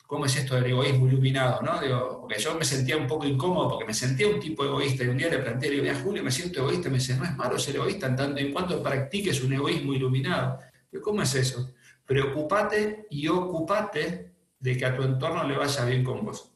¿Cómo 0.05 0.27
es 0.27 0.37
esto 0.37 0.57
del 0.57 0.67
egoísmo 0.67 1.07
iluminado? 1.09 1.63
¿no? 1.63 1.81
Digo, 1.81 2.21
porque 2.21 2.41
yo 2.41 2.55
me 2.57 2.65
sentía 2.65 2.97
un 2.97 3.07
poco 3.07 3.25
incómodo, 3.25 3.71
porque 3.71 3.87
me 3.87 3.95
sentía 3.95 4.29
un 4.29 4.41
tipo 4.41 4.65
egoísta, 4.65 5.05
y 5.05 5.09
un 5.09 5.17
día 5.17 5.29
le 5.29 5.39
planteé, 5.39 5.71
le 5.71 5.77
digo, 5.77 5.85
mira, 5.85 6.01
Julio, 6.03 6.25
me 6.25 6.31
siento 6.31 6.61
egoísta, 6.61 6.91
me 6.91 6.97
dice, 6.99 7.17
no 7.17 7.25
es 7.25 7.37
malo 7.37 7.59
ser 7.59 7.77
egoísta 7.77 8.09
en 8.09 8.17
tanto 8.17 8.41
en 8.41 8.53
cuanto 8.53 8.83
practiques 8.83 9.43
un 9.43 9.53
egoísmo 9.53 9.95
iluminado. 9.95 10.59
¿Cómo 11.01 11.23
es 11.23 11.35
eso? 11.35 11.75
Preocúpate 12.07 13.07
y 13.11 13.29
ocupate 13.29 14.33
de 14.59 14.77
que 14.77 14.87
a 14.87 14.95
tu 14.95 15.03
entorno 15.03 15.45
le 15.45 15.57
vaya 15.57 15.85
bien 15.85 16.05
con 16.05 16.25
vos. 16.25 16.53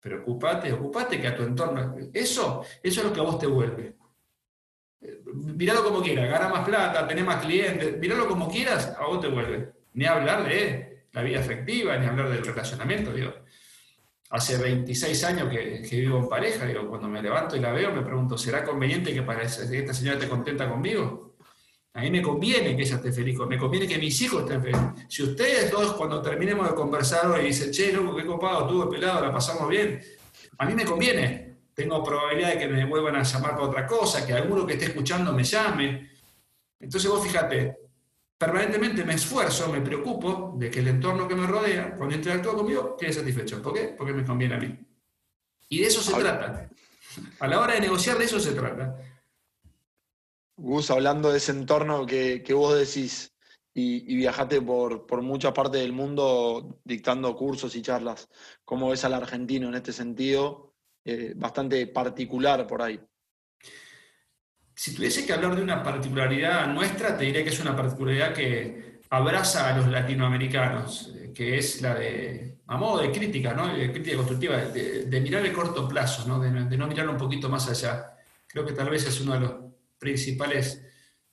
Preocúpate, 0.00 0.72
ocupate 0.72 1.20
que 1.20 1.28
a 1.28 1.36
tu 1.36 1.42
entorno. 1.42 1.96
Eso, 2.12 2.64
eso 2.82 3.00
es 3.00 3.06
lo 3.06 3.12
que 3.12 3.20
a 3.20 3.24
vos 3.24 3.38
te 3.38 3.46
vuelve. 3.46 3.96
Miralo 5.34 5.84
como 5.84 6.02
quieras, 6.02 6.30
gana 6.30 6.48
más 6.48 6.66
plata, 6.66 7.06
tenés 7.06 7.24
más 7.24 7.44
clientes, 7.44 7.98
miralo 7.98 8.26
como 8.26 8.50
quieras, 8.50 8.94
a 8.98 9.06
vos 9.06 9.20
te 9.20 9.28
vuelve. 9.28 9.72
Ni 9.94 10.04
hablar 10.04 10.44
de 10.44 11.06
la 11.12 11.22
vida 11.22 11.40
afectiva, 11.40 11.96
ni 11.96 12.06
hablar 12.06 12.30
del 12.30 12.44
relacionamiento. 12.44 13.12
Digo. 13.12 13.32
Hace 14.30 14.58
26 14.58 15.24
años 15.24 15.48
que, 15.48 15.82
vivo 15.90 16.18
en 16.18 16.28
pareja, 16.28 16.64
digo, 16.64 16.88
cuando 16.88 17.08
me 17.08 17.20
levanto 17.20 17.56
y 17.56 17.60
la 17.60 17.72
veo, 17.72 17.92
me 17.92 18.02
pregunto, 18.02 18.38
¿será 18.38 18.64
conveniente 18.64 19.12
que, 19.12 19.18
esta 19.18 19.92
señora 19.92 20.18
esté 20.18 20.28
contenta 20.28 20.68
conmigo? 20.68 21.29
A 21.92 22.02
mí 22.02 22.10
me 22.10 22.22
conviene 22.22 22.76
que 22.76 22.82
ella 22.82 22.96
esté 22.96 23.12
feliz, 23.12 23.36
me 23.48 23.58
conviene 23.58 23.88
que 23.88 23.98
mis 23.98 24.20
hijos 24.22 24.42
estén 24.42 24.62
felices. 24.62 25.06
Si 25.08 25.22
ustedes 25.24 25.70
dos, 25.70 25.94
cuando 25.94 26.22
terminemos 26.22 26.68
de 26.68 26.74
conversar 26.74 27.26
hoy, 27.26 27.46
dicen, 27.46 27.72
che, 27.72 27.92
loco, 27.92 28.14
qué 28.14 28.24
copado, 28.24 28.66
tuve 28.68 28.86
pelado, 28.86 29.26
la 29.26 29.32
pasamos 29.32 29.68
bien, 29.68 30.00
a 30.58 30.66
mí 30.66 30.74
me 30.74 30.84
conviene. 30.84 31.50
Tengo 31.74 32.02
probabilidad 32.04 32.50
de 32.50 32.58
que 32.58 32.68
me 32.68 32.84
vuelvan 32.84 33.16
a 33.16 33.22
llamar 33.22 33.52
para 33.52 33.64
otra 33.64 33.86
cosa, 33.86 34.24
que 34.24 34.32
alguno 34.32 34.66
que 34.66 34.74
esté 34.74 34.86
escuchando 34.86 35.32
me 35.32 35.42
llame. 35.42 36.10
Entonces 36.78 37.10
vos 37.10 37.26
fíjate, 37.26 37.76
permanentemente 38.38 39.04
me 39.04 39.14
esfuerzo, 39.14 39.72
me 39.72 39.80
preocupo 39.80 40.54
de 40.56 40.70
que 40.70 40.80
el 40.80 40.88
entorno 40.88 41.26
que 41.26 41.34
me 41.34 41.46
rodea, 41.46 41.96
cuando 41.96 42.14
interactúa 42.14 42.54
conmigo, 42.54 42.96
quede 42.96 43.12
satisfecho. 43.12 43.60
¿Por 43.60 43.74
qué? 43.74 43.94
Porque 43.96 44.12
me 44.12 44.24
conviene 44.24 44.54
a 44.54 44.58
mí. 44.58 44.78
Y 45.68 45.80
de 45.80 45.86
eso 45.86 46.00
se 46.00 46.14
trata. 46.14 46.68
A 47.40 47.46
la 47.48 47.60
hora 47.60 47.74
de 47.74 47.80
negociar, 47.80 48.16
de 48.16 48.24
eso 48.24 48.38
se 48.38 48.52
trata. 48.52 48.96
Gus, 50.60 50.90
hablando 50.90 51.32
de 51.32 51.38
ese 51.38 51.52
entorno 51.52 52.04
que, 52.04 52.44
vos 52.52 52.78
decís 52.78 53.32
y, 53.72 54.14
viajaste 54.14 54.60
por, 54.60 55.06
por 55.06 55.22
muchas 55.22 55.52
partes 55.52 55.80
del 55.80 55.94
mundo 55.94 56.80
dictando 56.84 57.34
cursos 57.34 57.74
y 57.76 57.82
charlas, 57.82 58.28
¿cómo 58.64 58.90
ves 58.90 59.04
al 59.04 59.14
argentino 59.14 59.68
en 59.68 59.74
este 59.74 59.92
sentido? 59.92 60.74
Eh, 61.02 61.32
bastante 61.34 61.86
particular 61.86 62.66
por 62.66 62.82
ahí. 62.82 63.00
Si 64.74 64.94
tuviese 64.94 65.24
que 65.24 65.32
hablar 65.32 65.56
de 65.56 65.62
una 65.62 65.82
particularidad 65.82 66.66
nuestra, 66.66 67.16
te 67.16 67.24
diría 67.24 67.42
que 67.42 67.48
es 67.48 67.60
una 67.60 67.74
particularidad 67.74 68.34
que 68.34 69.00
abraza 69.08 69.68
a 69.68 69.78
los 69.78 69.88
latinoamericanos, 69.88 71.14
eh, 71.16 71.32
que 71.34 71.56
es 71.56 71.80
la 71.80 71.94
de, 71.94 72.58
a 72.66 72.76
modo 72.76 73.00
de 73.00 73.10
crítica, 73.10 73.54
¿no? 73.54 73.74
de 73.74 73.90
crítica 73.90 74.16
constructiva, 74.16 74.58
de, 74.58 75.20
mirar 75.22 75.44
el 75.44 75.54
corto 75.54 75.88
plazo, 75.88 76.28
¿no? 76.28 76.38
De, 76.38 76.50
de 76.50 76.76
no 76.76 76.86
mirar 76.86 77.08
un 77.08 77.16
poquito 77.16 77.48
más 77.48 77.66
allá. 77.68 78.14
Creo 78.46 78.66
que 78.66 78.72
tal 78.72 78.90
vez 78.90 79.06
es 79.06 79.20
uno 79.22 79.32
de 79.32 79.40
los 79.40 79.69
principales 80.00 80.82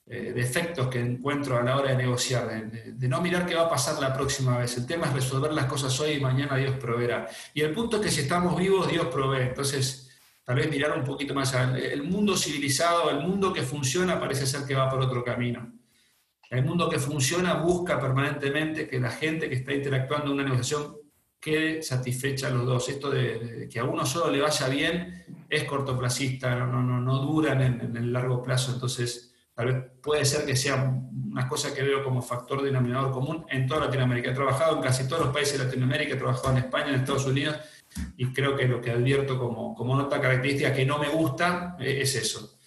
eh, 0.06 0.32
defectos 0.32 0.88
que 0.88 1.00
encuentro 1.00 1.58
a 1.58 1.62
la 1.62 1.76
hora 1.76 1.90
de 1.90 1.96
negociar, 1.96 2.70
de, 2.70 3.08
no 3.08 3.20
mirar 3.20 3.44
qué 3.44 3.54
va 3.54 3.62
a 3.62 3.68
pasar 3.68 4.00
la 4.00 4.14
próxima 4.14 4.56
vez. 4.56 4.76
El 4.76 4.86
tema 4.86 5.06
es 5.06 5.12
resolver 5.12 5.52
las 5.52 5.64
cosas 5.66 5.98
hoy 6.00 6.12
y 6.12 6.20
mañana 6.20 6.56
Dios 6.56 6.76
proveerá. 6.76 7.28
Y 7.52 7.62
el 7.62 7.72
punto 7.72 7.96
es 7.96 8.02
que 8.04 8.10
si 8.10 8.20
estamos 8.20 8.56
vivos, 8.56 8.88
Dios 8.88 9.06
provee. 9.08 9.48
Entonces, 9.48 10.08
tal 10.44 10.56
vez 10.56 10.70
mirar 10.70 10.96
un 10.96 11.04
poquito 11.04 11.34
más. 11.34 11.52
El 11.54 12.04
mundo 12.04 12.36
civilizado, 12.36 13.10
el 13.10 13.20
mundo 13.20 13.52
que 13.52 13.62
funciona, 13.62 14.20
parece 14.20 14.46
ser 14.46 14.64
que 14.64 14.74
va 14.74 14.88
por 14.88 15.00
otro 15.00 15.24
camino. 15.24 15.72
El 16.48 16.64
mundo 16.64 16.88
que 16.88 16.98
funciona 16.98 17.54
busca 17.54 18.00
permanentemente 18.00 18.88
que 18.88 19.00
la 19.00 19.10
gente 19.10 19.48
que 19.48 19.56
está 19.56 19.74
interactuando 19.74 20.28
en 20.28 20.32
una 20.32 20.44
negociación 20.44 20.96
quede 21.40 21.82
satisfecha 21.82 22.48
a 22.48 22.50
los 22.50 22.66
dos. 22.66 22.88
Esto 22.88 23.10
de, 23.10 23.68
que 23.70 23.78
a 23.78 23.84
uno 23.84 24.04
solo 24.04 24.30
le 24.30 24.40
vaya 24.40 24.68
bien 24.68 25.46
es 25.48 25.64
cortoplacista, 25.64 26.54
no, 26.54 26.82
no, 26.82 27.00
no 27.00 27.18
duran 27.18 27.62
en, 27.62 27.96
el 27.96 28.12
largo 28.12 28.42
plazo. 28.42 28.72
Entonces, 28.72 29.34
tal 29.54 29.66
vez 29.66 29.84
puede 30.02 30.24
ser 30.24 30.44
que 30.44 30.56
sea 30.56 30.92
una 31.30 31.48
cosa 31.48 31.74
que 31.74 31.82
veo 31.82 32.04
como 32.04 32.22
factor 32.22 32.62
denominador 32.62 33.12
común 33.12 33.46
en 33.48 33.66
toda 33.66 33.86
Latinoamérica. 33.86 34.30
He 34.30 34.34
trabajado 34.34 34.76
en 34.76 34.82
casi 34.82 35.08
todos 35.08 35.26
los 35.26 35.34
países 35.34 35.58
de 35.58 35.64
Latinoamérica, 35.64 36.14
he 36.14 36.18
trabajado 36.18 36.50
en 36.50 36.58
España, 36.58 36.88
en 36.88 36.96
Estados 36.96 37.26
Unidos, 37.26 37.56
y 38.16 38.32
creo 38.32 38.56
que 38.56 38.66
lo 38.66 38.80
que 38.80 38.90
advierto 38.90 39.38
como, 39.38 39.74
como 39.74 39.96
nota 39.96 40.20
característica 40.20 40.72
que 40.72 40.84
no 40.84 40.98
me 40.98 41.08
gusta 41.08 41.76
eh, 41.80 41.98
es 42.02 42.14
eso. 42.14 42.58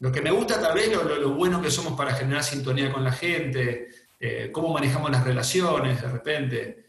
Lo 0.00 0.12
que 0.12 0.22
me 0.22 0.30
gusta 0.30 0.60
tal 0.60 0.74
vez 0.74 0.92
lo, 0.92 1.02
lo, 1.02 1.30
bueno 1.30 1.60
que 1.60 1.70
somos 1.70 1.94
para 1.94 2.14
generar 2.14 2.44
sintonía 2.44 2.92
con 2.92 3.02
la 3.02 3.10
gente, 3.10 3.88
eh, 4.20 4.50
cómo 4.52 4.72
manejamos 4.72 5.10
las 5.10 5.24
relaciones 5.24 6.00
de 6.00 6.08
repente, 6.08 6.87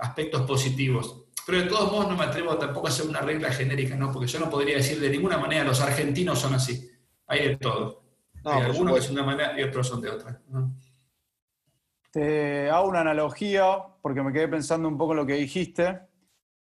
aspectos 0.00 0.42
positivos. 0.42 1.24
Pero 1.46 1.62
de 1.62 1.68
todos 1.68 1.90
modos 1.90 2.08
no 2.08 2.16
me 2.16 2.24
atrevo 2.24 2.56
tampoco 2.56 2.86
a 2.86 2.90
hacer 2.90 3.06
una 3.08 3.20
regla 3.20 3.50
genérica, 3.50 3.96
¿no? 3.96 4.12
porque 4.12 4.28
yo 4.28 4.38
no 4.38 4.50
podría 4.50 4.76
decir 4.76 5.00
de 5.00 5.10
ninguna 5.10 5.38
manera 5.38 5.64
los 5.64 5.80
argentinos 5.80 6.38
son 6.38 6.54
así. 6.54 6.90
Hay 7.26 7.48
de 7.48 7.56
todo. 7.56 8.02
Hay 8.44 8.62
algunos 8.62 8.94
que 8.94 9.02
son 9.02 9.14
de 9.14 9.22
una 9.22 9.30
manera 9.32 9.60
y 9.60 9.62
otros 9.62 9.88
son 9.88 10.00
de 10.00 10.10
otra. 10.10 10.40
Te 12.10 12.70
hago 12.70 12.88
una 12.88 13.00
analogía, 13.00 13.78
porque 14.02 14.22
me 14.22 14.32
quedé 14.32 14.48
pensando 14.48 14.88
un 14.88 14.98
poco 14.98 15.12
en 15.12 15.18
lo 15.18 15.26
que 15.26 15.34
dijiste, 15.34 16.00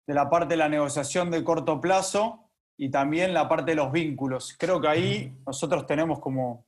de 0.06 0.14
la 0.14 0.28
parte 0.28 0.54
de 0.54 0.56
la 0.56 0.68
negociación 0.68 1.30
de 1.30 1.44
corto 1.44 1.80
plazo 1.80 2.50
y 2.76 2.90
también 2.90 3.34
la 3.34 3.48
parte 3.48 3.72
de 3.72 3.76
los 3.76 3.92
vínculos. 3.92 4.54
Creo 4.58 4.80
que 4.80 4.88
ahí 4.88 5.38
nosotros 5.46 5.86
tenemos 5.86 6.18
como 6.18 6.66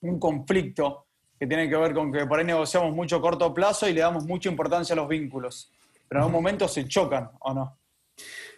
un 0.00 0.18
conflicto 0.18 1.06
que 1.38 1.46
tiene 1.46 1.68
que 1.68 1.76
ver 1.76 1.94
con 1.94 2.12
que 2.12 2.26
por 2.26 2.38
ahí 2.38 2.44
negociamos 2.44 2.94
mucho 2.94 3.20
corto 3.20 3.52
plazo 3.52 3.88
y 3.88 3.92
le 3.92 4.00
damos 4.00 4.24
mucha 4.24 4.48
importancia 4.48 4.92
a 4.94 4.96
los 4.96 5.08
vínculos 5.08 5.72
pero 6.08 6.20
en 6.20 6.24
algún 6.24 6.42
momento 6.42 6.68
se 6.68 6.86
chocan, 6.86 7.30
¿o 7.40 7.54
no? 7.54 7.78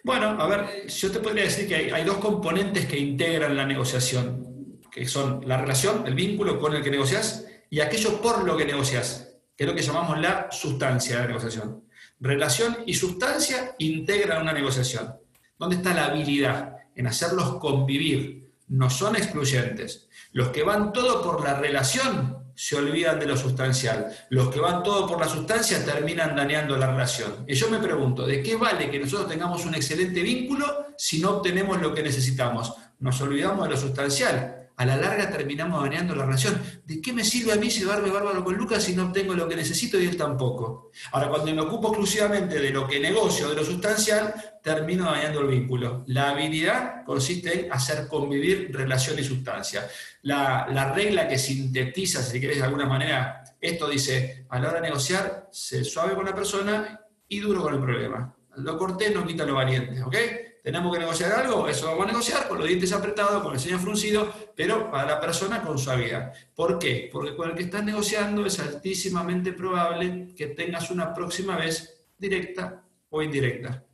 Bueno, 0.03 0.29
a 0.29 0.47
ver, 0.47 0.87
yo 0.87 1.11
te 1.11 1.19
podría 1.19 1.43
decir 1.43 1.67
que 1.67 1.93
hay, 1.93 2.03
dos 2.03 2.17
componentes 2.17 2.85
que 2.85 2.97
integran 2.97 3.55
la 3.55 3.65
negociación, 3.65 4.79
que 4.91 5.05
son 5.07 5.41
la 5.45 5.57
relación, 5.57 6.07
el 6.07 6.15
vínculo 6.15 6.57
con 6.59 6.73
el 6.73 6.83
que 6.83 6.89
negocias 6.89 7.45
y 7.69 7.81
aquello 7.81 8.21
por 8.21 8.45
lo 8.45 8.55
que 8.55 8.65
negocias, 8.65 9.37
que 9.55 9.65
es 9.65 9.69
lo 9.69 9.75
que 9.75 9.81
llamamos 9.81 10.19
la 10.19 10.49
sustancia 10.51 11.15
de 11.15 11.21
la 11.21 11.27
negociación. 11.27 11.83
Relación 12.21 12.77
y 12.85 12.93
sustancia 12.93 13.75
integran 13.77 14.41
una 14.41 14.53
negociación. 14.53 15.15
¿Dónde 15.57 15.77
está 15.77 15.93
la 15.93 16.05
habilidad? 16.05 16.77
En 16.95 17.07
hacerlos 17.07 17.55
convivir. 17.59 18.53
No 18.69 18.89
son 18.89 19.15
excluyentes. 19.15 20.07
Los 20.31 20.49
que 20.49 20.63
van 20.63 20.93
todo 20.93 21.21
por 21.21 21.43
la 21.43 21.55
relación 21.55 22.38
se 22.59 22.75
olvidan 22.75 23.17
de 23.17 23.25
lo 23.25 23.37
sustancial. 23.37 24.13
Los 24.31 24.49
que 24.49 24.59
van 24.59 24.83
todo 24.83 25.07
por 25.07 25.17
la 25.17 25.29
sustancia 25.29 25.85
terminan 25.85 26.35
dañando 26.35 26.75
la 26.75 26.87
relación. 26.87 27.45
Y 27.47 27.53
yo 27.53 27.69
me 27.69 27.79
pregunto, 27.79 28.27
¿de 28.27 28.43
qué 28.43 28.57
vale 28.57 28.91
que 28.91 28.99
nosotros 28.99 29.29
tengamos 29.29 29.63
un 29.63 29.75
excelente 29.75 30.21
vínculo 30.21 30.87
si 30.97 31.19
no 31.19 31.37
obtenemos 31.37 31.81
lo 31.81 31.93
que 31.93 32.03
necesitamos? 32.03 32.73
Nos 32.99 33.21
olvidamos 33.21 33.63
de 33.63 33.75
lo 33.75 33.79
sustancial 33.79 34.58
a 34.79 34.85
la 34.85 34.95
larga 34.95 35.29
terminamos 35.29 35.83
dañando 35.83 36.15
la 36.15 36.23
relación. 36.25 36.57
¿De 36.85 37.01
qué 37.01 37.11
me 37.11 37.25
sirve 37.25 37.51
a 37.51 37.57
mí 37.57 37.69
llevarme 37.69 38.11
bárbaro 38.11 38.45
con 38.45 38.55
Lucas 38.55 38.81
si 38.81 38.95
no 38.95 39.07
obtengo 39.07 39.33
lo 39.33 39.45
que 39.45 39.57
necesito 39.57 39.99
y 39.99 40.05
él 40.05 40.15
tampoco? 40.15 40.91
Ahora, 41.11 41.27
cuando 41.27 41.53
me 41.53 41.59
ocupo 41.59 41.89
exclusivamente 41.89 42.61
de 42.61 42.69
lo 42.69 42.87
que 42.87 42.97
negocio, 42.97 43.49
de 43.49 43.55
lo 43.57 43.65
sustancial, 43.65 44.33
termino 44.63 45.11
dañando 45.11 45.41
el 45.41 45.47
vínculo. 45.47 46.05
La 46.07 46.29
habilidad 46.29 47.03
consiste 47.03 47.65
en 47.65 47.73
hacer 47.73 48.07
convivir 48.07 48.73
relación 48.73 49.19
y 49.19 49.23
sustancia. 49.25 49.85
La, 50.21 50.65
la 50.71 50.93
regla 50.93 51.27
que 51.27 51.37
sintetiza, 51.37 52.23
si 52.23 52.39
querés 52.39 52.59
de 52.59 52.63
alguna 52.63 52.85
manera, 52.85 53.43
esto 53.59 53.89
dice, 53.89 54.45
a 54.47 54.59
la 54.59 54.69
hora 54.69 54.79
de 54.79 54.87
negociar, 54.87 55.49
sé 55.51 55.83
suave 55.83 56.15
con 56.15 56.23
la 56.23 56.33
persona 56.33 57.01
y 57.27 57.41
duro 57.41 57.63
con 57.63 57.73
el 57.73 57.81
problema. 57.81 58.33
Lo 58.55 58.77
corté 58.77 59.09
no 59.09 59.27
quita 59.27 59.43
lo 59.43 59.55
valiente, 59.55 60.01
¿ok? 60.01 60.15
Tenemos 60.63 60.93
que 60.93 60.99
negociar 60.99 61.31
algo, 61.31 61.67
eso 61.67 61.87
vamos 61.87 62.05
a 62.05 62.07
negociar 62.07 62.47
con 62.47 62.57
los 62.57 62.67
dientes 62.67 62.91
apretados, 62.91 63.41
con 63.41 63.53
el 63.53 63.59
ceño 63.59 63.79
fruncido, 63.79 64.33
pero 64.55 64.93
a 64.93 65.05
la 65.05 65.19
persona 65.19 65.61
con 65.61 65.77
suavidad. 65.77 66.33
¿Por 66.55 66.77
qué? 66.77 67.09
Porque 67.11 67.35
con 67.35 67.49
el 67.49 67.55
que 67.55 67.63
estás 67.63 67.83
negociando 67.83 68.45
es 68.45 68.59
altísimamente 68.59 69.53
probable 69.53 70.33
que 70.35 70.47
tengas 70.47 70.91
una 70.91 71.13
próxima 71.13 71.55
vez 71.55 72.03
directa 72.17 72.83
o 73.09 73.21
indirecta. 73.21 73.85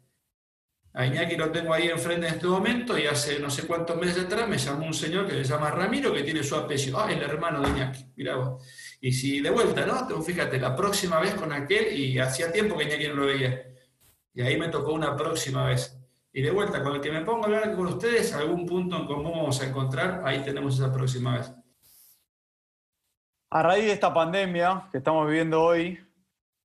A 0.97 1.06
Iñaki 1.06 1.36
lo 1.36 1.51
tengo 1.51 1.73
ahí 1.73 1.89
enfrente 1.89 2.25
en 2.25 2.36
este 2.36 2.47
momento 2.47 2.97
y 2.97 3.06
hace 3.06 3.38
no 3.39 3.49
sé 3.49 3.67
cuántos 3.67 3.97
meses 3.97 4.23
atrás 4.23 4.47
me 4.47 4.58
llamó 4.58 4.88
un 4.88 4.93
señor 4.93 5.28
que 5.28 5.34
se 5.34 5.43
llama 5.43 5.69
Ramiro 5.69 6.13
que 6.13 6.23
tiene 6.23 6.41
su 6.41 6.56
apellido. 6.56 6.97
Ah, 6.97 7.12
el 7.12 7.21
hermano 7.21 7.62
de 7.62 7.69
Iñaki, 7.69 8.06
mira 8.15 8.38
vos. 8.38 8.63
Y 9.01 9.12
si 9.12 9.41
de 9.41 9.49
vuelta, 9.49 9.86
¿no? 9.86 10.21
Fíjate, 10.21 10.58
la 10.58 10.73
próxima 10.73 11.19
vez 11.19 11.34
con 11.36 11.51
aquel 11.51 11.99
y 11.99 12.17
hacía 12.17 12.49
tiempo 12.49 12.78
que 12.78 12.86
Iñaki 12.86 13.10
no 13.10 13.15
lo 13.15 13.25
veía. 13.25 13.67
Y 14.34 14.41
ahí 14.41 14.58
me 14.58 14.69
tocó 14.69 14.93
una 14.93 15.17
próxima 15.17 15.65
vez. 15.67 15.94
Y 16.38 16.41
de 16.41 16.52
vuelta, 16.52 16.84
con 16.84 16.93
el 16.93 17.00
que 17.00 17.13
me 17.13 17.21
pongo 17.21 17.43
a 17.43 17.45
hablar 17.45 17.74
con 17.78 17.88
ustedes, 17.88 18.34
algún 18.34 18.65
punto 18.65 18.98
en 18.98 19.06
común 19.06 19.32
vamos 19.32 19.62
a 19.62 19.67
encontrar, 19.67 20.21
ahí 20.26 20.43
tenemos 20.43 20.78
esa 20.78 20.91
próxima 20.91 21.38
vez. 21.38 21.50
A 23.52 23.63
raíz 23.63 23.86
de 23.86 23.93
esta 23.93 24.13
pandemia 24.13 24.89
que 24.91 24.98
estamos 24.98 25.26
viviendo 25.28 25.63
hoy, 25.63 25.98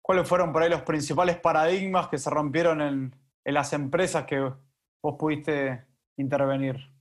¿cuáles 0.03 0.27
fueron 0.27 0.53
por 0.53 0.65
ahí 0.65 0.71
los 0.71 0.83
principales 0.83 1.37
paradigmas 1.37 2.09
que 2.09 2.19
se 2.19 2.29
rompieron 2.31 2.81
en, 2.81 3.15
en 3.45 3.55
las 3.55 3.73
empresas 3.73 4.25
que 4.25 4.41
vos 4.41 5.15
pudiste 5.17 5.87
intervenir? 6.17 6.93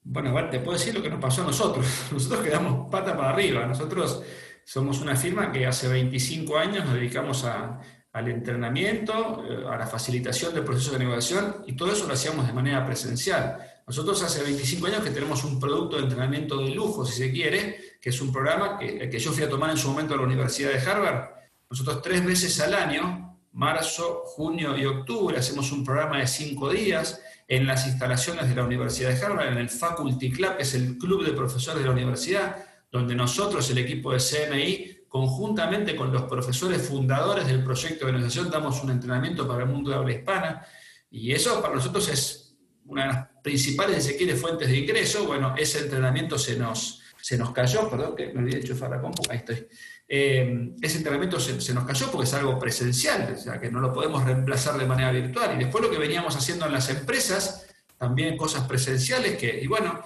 Bueno, 0.00 0.32
te 0.48 0.58
puedo 0.58 0.78
decir 0.78 0.94
lo 0.94 1.02
que 1.02 1.10
nos 1.10 1.20
pasó 1.20 1.42
a 1.42 1.48
nosotros. 1.48 2.08
Nosotros 2.12 2.40
quedamos 2.40 2.90
pata 2.90 3.14
para 3.14 3.28
arriba. 3.28 3.66
Nosotros 3.66 4.24
somos 4.64 5.02
una 5.02 5.16
firma 5.16 5.52
que 5.52 5.66
hace 5.66 5.86
25 5.86 6.56
años 6.56 6.86
nos 6.86 6.94
dedicamos 6.94 7.44
a, 7.44 7.78
al 8.12 8.28
entrenamiento, 8.28 9.44
eh, 9.48 9.64
a 9.66 9.76
la 9.76 9.86
facilitación 9.86 10.54
del 10.54 10.64
proceso 10.64 10.92
de 10.92 10.98
negociación 10.98 11.64
y 11.66 11.74
todo 11.74 11.92
eso 11.92 12.06
lo 12.06 12.14
hacíamos 12.14 12.46
de 12.46 12.52
manera 12.52 12.84
presencial. 12.84 13.58
Nosotros 13.86 14.22
hace 14.22 14.42
25 14.42 14.86
años 14.86 15.02
que 15.02 15.10
tenemos 15.10 15.42
un 15.44 15.58
producto 15.58 15.96
de 15.96 16.02
entrenamiento 16.04 16.58
de 16.58 16.70
lujo, 16.70 17.04
si 17.04 17.14
se 17.14 17.32
quiere, 17.32 17.78
que 18.00 18.10
es 18.10 18.20
un 18.20 18.32
programa 18.32 18.78
que, 18.78 19.08
que 19.08 19.18
yo 19.18 19.32
fui 19.32 19.42
a 19.42 19.48
tomar 19.48 19.70
en 19.70 19.76
su 19.76 19.88
momento 19.88 20.14
a 20.14 20.18
la 20.18 20.22
Universidad 20.22 20.70
de 20.70 20.78
Harvard. 20.78 21.30
Nosotros 21.68 22.02
tres 22.02 22.24
veces 22.24 22.60
al 22.60 22.74
año, 22.74 23.38
marzo, 23.52 24.22
junio 24.26 24.76
y 24.76 24.84
octubre, 24.84 25.38
hacemos 25.38 25.72
un 25.72 25.84
programa 25.84 26.18
de 26.18 26.26
cinco 26.26 26.70
días 26.70 27.20
en 27.48 27.66
las 27.66 27.86
instalaciones 27.86 28.48
de 28.48 28.54
la 28.54 28.64
Universidad 28.64 29.10
de 29.10 29.22
Harvard, 29.22 29.48
en 29.48 29.58
el 29.58 29.68
Faculty 29.68 30.30
Club, 30.30 30.56
que 30.56 30.62
es 30.62 30.74
el 30.74 30.96
club 30.98 31.24
de 31.24 31.32
profesores 31.32 31.80
de 31.80 31.86
la 31.86 31.94
universidad, 31.94 32.56
donde 32.90 33.14
nosotros, 33.14 33.68
el 33.70 33.78
equipo 33.78 34.12
de 34.12 34.18
CMI, 34.18 35.01
conjuntamente 35.12 35.94
con 35.94 36.10
los 36.10 36.22
profesores 36.22 36.88
fundadores 36.88 37.46
del 37.46 37.62
proyecto 37.62 38.06
de 38.06 38.12
organización, 38.12 38.50
damos 38.50 38.82
un 38.82 38.92
entrenamiento 38.92 39.46
para 39.46 39.64
el 39.64 39.68
mundo 39.68 39.90
de 39.90 39.96
habla 39.96 40.12
hispana, 40.14 40.66
y 41.10 41.32
eso 41.32 41.60
para 41.60 41.74
nosotros 41.74 42.08
es 42.08 42.56
una 42.86 43.02
de 43.02 43.08
las 43.08 43.28
principales, 43.42 44.16
fuentes 44.40 44.68
de 44.70 44.78
ingreso. 44.78 45.26
Bueno, 45.26 45.54
ese 45.54 45.80
entrenamiento 45.80 46.38
se 46.38 46.56
nos, 46.56 47.02
se 47.20 47.36
nos 47.36 47.50
cayó, 47.50 47.90
perdón, 47.90 48.16
que 48.16 48.28
me 48.28 48.38
olvidé 48.38 48.54
de 48.54 48.60
enchufar 48.62 48.88
la 48.88 49.02
compu, 49.02 49.22
ahí 49.28 49.36
estoy. 49.36 49.68
Eh, 50.08 50.72
ese 50.80 50.96
entrenamiento 50.96 51.38
se, 51.38 51.60
se, 51.60 51.74
nos 51.74 51.84
cayó 51.84 52.10
porque 52.10 52.26
es 52.26 52.32
algo 52.32 52.58
presencial, 52.58 53.34
o 53.36 53.38
sea, 53.38 53.60
que 53.60 53.70
no 53.70 53.80
lo 53.80 53.92
podemos 53.92 54.24
reemplazar 54.24 54.78
de 54.78 54.86
manera 54.86 55.12
virtual. 55.12 55.56
Y 55.56 55.64
después 55.64 55.84
lo 55.84 55.90
que 55.90 55.98
veníamos 55.98 56.34
haciendo 56.36 56.64
en 56.64 56.72
las 56.72 56.88
empresas, 56.88 57.66
también 57.98 58.38
cosas 58.38 58.66
presenciales, 58.66 59.36
que, 59.36 59.60
y 59.60 59.66
bueno, 59.66 60.00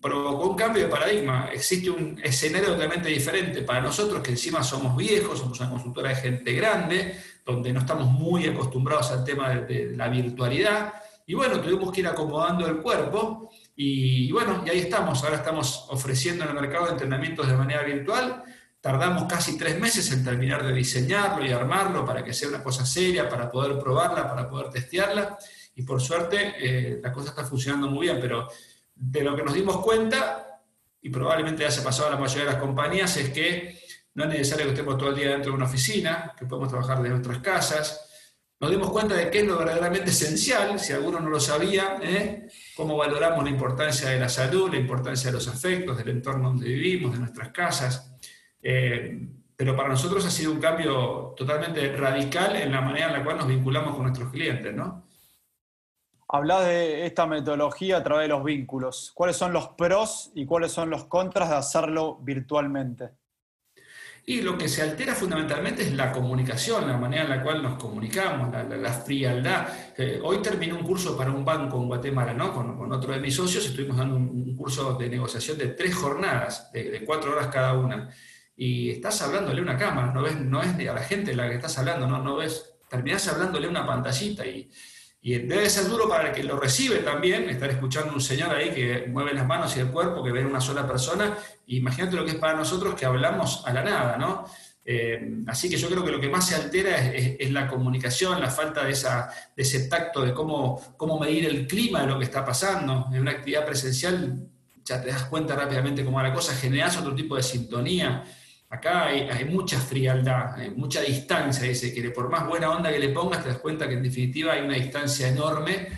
provocó 0.00 0.50
un 0.50 0.56
cambio 0.56 0.84
de 0.84 0.88
paradigma. 0.88 1.48
Existe 1.52 1.90
un 1.90 2.20
escenario 2.22 2.70
totalmente 2.70 3.08
diferente 3.08 3.62
para 3.62 3.80
nosotros, 3.80 4.22
que 4.22 4.32
encima 4.32 4.62
somos 4.62 4.96
viejos, 4.96 5.38
somos 5.38 5.58
una 5.60 5.70
consultora 5.70 6.10
de 6.10 6.16
gente 6.16 6.52
grande, 6.52 7.20
donde 7.44 7.72
no 7.72 7.80
estamos 7.80 8.08
muy 8.08 8.46
acostumbrados 8.46 9.10
al 9.12 9.24
tema 9.24 9.50
de, 9.50 9.92
la 9.96 10.08
virtualidad. 10.08 10.94
Y 11.26 11.34
bueno, 11.34 11.60
tuvimos 11.60 11.92
que 11.92 12.00
ir 12.00 12.06
acomodando 12.06 12.66
el 12.66 12.78
cuerpo. 12.78 13.50
Y, 13.76 14.32
bueno, 14.32 14.62
y 14.66 14.70
ahí 14.70 14.78
estamos. 14.80 15.22
Ahora 15.22 15.36
estamos 15.36 15.86
ofreciendo 15.90 16.44
en 16.44 16.50
el 16.50 16.56
mercado 16.56 16.90
entrenamientos 16.90 17.46
de 17.46 17.56
manera 17.56 17.82
virtual. 17.82 18.42
Tardamos 18.80 19.24
casi 19.24 19.58
tres 19.58 19.78
meses 19.78 20.10
en 20.12 20.24
terminar 20.24 20.64
de 20.64 20.72
diseñarlo 20.72 21.44
y 21.44 21.52
armarlo 21.52 22.04
para 22.04 22.24
que 22.24 22.32
sea 22.32 22.48
una 22.48 22.62
cosa 22.62 22.86
seria, 22.86 23.28
para 23.28 23.50
poder 23.50 23.78
probarla, 23.78 24.28
para 24.28 24.48
poder 24.48 24.70
testearla. 24.70 25.38
Y 25.74 25.82
por 25.82 26.00
suerte, 26.00 26.54
eh, 26.58 27.00
la 27.02 27.12
cosa 27.12 27.30
está 27.30 27.44
funcionando 27.44 27.88
muy 27.88 28.06
bien, 28.06 28.18
pero 28.20 28.48
de 28.98 29.22
lo 29.22 29.36
que 29.36 29.42
nos 29.42 29.54
dimos 29.54 29.78
cuenta, 29.78 30.62
y 31.00 31.10
probablemente 31.10 31.62
ya 31.62 31.70
se 31.70 31.82
pasado 31.82 32.08
a 32.08 32.12
la 32.12 32.18
mayoría 32.18 32.44
de 32.44 32.52
las 32.52 32.60
compañías, 32.60 33.16
es 33.16 33.30
que 33.30 33.78
no 34.14 34.24
es 34.24 34.30
necesario 34.30 34.66
que 34.66 34.72
estemos 34.72 34.98
todo 34.98 35.10
el 35.10 35.16
día 35.16 35.30
dentro 35.30 35.52
de 35.52 35.56
una 35.56 35.66
oficina, 35.66 36.34
que 36.36 36.44
podemos 36.44 36.68
trabajar 36.68 37.00
de 37.00 37.08
nuestras 37.08 37.38
casas. 37.38 38.04
Nos 38.60 38.70
dimos 38.70 38.90
cuenta 38.90 39.14
de 39.14 39.30
qué 39.30 39.38
es 39.38 39.46
lo 39.46 39.56
verdaderamente 39.56 40.10
esencial, 40.10 40.80
si 40.80 40.92
alguno 40.92 41.20
no 41.20 41.30
lo 41.30 41.38
sabía, 41.38 41.98
¿eh? 42.02 42.48
cómo 42.76 42.96
valoramos 42.96 43.44
la 43.44 43.50
importancia 43.50 44.08
de 44.08 44.18
la 44.18 44.28
salud, 44.28 44.70
la 44.72 44.78
importancia 44.78 45.30
de 45.30 45.34
los 45.34 45.46
afectos, 45.46 45.96
del 45.96 46.08
entorno 46.08 46.48
donde 46.48 46.66
vivimos, 46.66 47.12
de 47.12 47.20
nuestras 47.20 47.50
casas. 47.50 48.16
Eh, 48.60 49.28
pero 49.54 49.76
para 49.76 49.88
nosotros 49.88 50.24
ha 50.26 50.30
sido 50.30 50.50
un 50.50 50.60
cambio 50.60 51.34
totalmente 51.36 51.96
radical 51.96 52.56
en 52.56 52.72
la 52.72 52.80
manera 52.80 53.06
en 53.06 53.12
la 53.12 53.24
cual 53.24 53.38
nos 53.38 53.48
vinculamos 53.48 53.94
con 53.94 54.02
nuestros 54.02 54.30
clientes, 54.30 54.74
¿no? 54.74 55.07
Hablas 56.30 56.66
de 56.66 57.06
esta 57.06 57.26
metodología 57.26 57.96
a 57.96 58.02
través 58.02 58.24
de 58.24 58.34
los 58.34 58.44
vínculos. 58.44 59.12
¿Cuáles 59.14 59.36
son 59.36 59.52
los 59.52 59.68
pros 59.68 60.30
y 60.34 60.44
cuáles 60.44 60.72
son 60.72 60.90
los 60.90 61.06
contras 61.06 61.48
de 61.48 61.56
hacerlo 61.56 62.18
virtualmente? 62.20 63.10
Y 64.26 64.42
lo 64.42 64.58
que 64.58 64.68
se 64.68 64.82
altera 64.82 65.14
fundamentalmente 65.14 65.84
es 65.84 65.94
la 65.94 66.12
comunicación, 66.12 66.86
la 66.86 66.98
manera 66.98 67.22
en 67.22 67.30
la 67.30 67.42
cual 67.42 67.62
nos 67.62 67.78
comunicamos, 67.82 68.52
la, 68.52 68.92
frialdad. 68.92 69.68
Eh, 69.96 70.20
hoy 70.22 70.42
terminé 70.42 70.74
un 70.74 70.82
curso 70.82 71.16
para 71.16 71.30
un 71.30 71.46
banco 71.46 71.78
en 71.80 71.88
Guatemala, 71.88 72.34
¿no? 72.34 72.52
Con, 72.52 72.92
otro 72.92 73.14
de 73.14 73.20
mis 73.20 73.34
socios, 73.34 73.64
estuvimos 73.64 73.96
dando 73.96 74.16
un, 74.16 74.54
curso 74.54 74.92
de 74.98 75.08
negociación 75.08 75.56
de 75.56 75.68
tres 75.68 75.94
jornadas, 75.94 76.70
de, 76.72 77.02
cuatro 77.06 77.32
horas 77.32 77.46
cada 77.46 77.72
una. 77.72 78.10
Y 78.54 78.90
estás 78.90 79.22
hablándole 79.22 79.62
una 79.62 79.78
cámara, 79.78 80.12
no, 80.12 80.20
ves, 80.20 80.38
no 80.38 80.60
es 80.62 80.74
a 80.74 80.92
la 80.92 81.02
gente 81.02 81.34
la 81.34 81.48
que 81.48 81.54
estás 81.54 81.78
hablando, 81.78 82.06
no, 82.06 82.22
no 82.22 82.36
ves, 82.36 82.74
terminás 82.86 83.26
hablándole 83.28 83.66
una 83.66 83.86
pantallita 83.86 84.44
y, 84.44 84.70
y 85.20 85.38
debe 85.38 85.68
ser 85.68 85.88
duro 85.88 86.08
para 86.08 86.28
el 86.28 86.34
que 86.34 86.44
lo 86.44 86.58
recibe 86.58 86.98
también, 86.98 87.50
estar 87.50 87.68
escuchando 87.70 88.12
a 88.12 88.14
un 88.14 88.20
señor 88.20 88.54
ahí 88.54 88.70
que 88.70 89.06
mueve 89.08 89.34
las 89.34 89.46
manos 89.46 89.76
y 89.76 89.80
el 89.80 89.88
cuerpo, 89.88 90.22
que 90.22 90.30
ve 90.30 90.44
una 90.44 90.60
sola 90.60 90.86
persona. 90.86 91.36
Imagínate 91.66 92.16
lo 92.16 92.24
que 92.24 92.32
es 92.32 92.36
para 92.36 92.56
nosotros 92.56 92.94
que 92.94 93.04
hablamos 93.04 93.62
a 93.66 93.72
la 93.72 93.82
nada, 93.82 94.16
¿no? 94.16 94.44
Eh, 94.90 95.42
así 95.48 95.68
que 95.68 95.76
yo 95.76 95.88
creo 95.88 96.02
que 96.02 96.12
lo 96.12 96.20
que 96.20 96.30
más 96.30 96.46
se 96.46 96.54
altera 96.54 97.12
es, 97.12 97.50
la 97.50 97.68
comunicación, 97.68 98.40
la 98.40 98.48
falta 98.48 98.84
de, 98.84 98.92
esa, 98.92 99.28
de 99.54 99.62
ese 99.62 99.88
tacto 99.88 100.24
de 100.24 100.32
cómo, 100.32 100.94
cómo 100.96 101.20
medir 101.20 101.44
el 101.44 101.66
clima 101.66 102.00
de 102.02 102.06
lo 102.06 102.18
que 102.18 102.24
está 102.24 102.44
pasando. 102.44 103.06
En 103.12 103.20
una 103.20 103.32
actividad 103.32 103.66
presencial 103.66 104.48
ya 104.82 105.02
te 105.02 105.08
das 105.08 105.24
cuenta 105.24 105.54
rápidamente 105.54 106.02
cómo 106.04 106.16
va 106.16 106.22
la 106.22 106.32
cosa, 106.32 106.54
generas 106.54 106.96
otro 106.96 107.14
tipo 107.14 107.36
de 107.36 107.42
sintonía. 107.42 108.24
Acá 108.70 109.06
hay, 109.06 109.44
mucha 109.46 109.80
frialdad, 109.80 110.54
hay 110.54 110.70
mucha 110.70 111.00
distancia, 111.00 111.66
dice, 111.66 111.92
que 111.92 112.10
por 112.10 112.28
más 112.28 112.46
buena 112.46 112.70
onda 112.70 112.92
que 112.92 112.98
le 112.98 113.08
pongas, 113.08 113.42
te 113.42 113.48
das 113.48 113.58
cuenta 113.58 113.88
que 113.88 113.94
en 113.94 114.02
definitiva 114.02 114.52
hay 114.52 114.60
una 114.60 114.74
distancia 114.74 115.28
enorme 115.28 115.88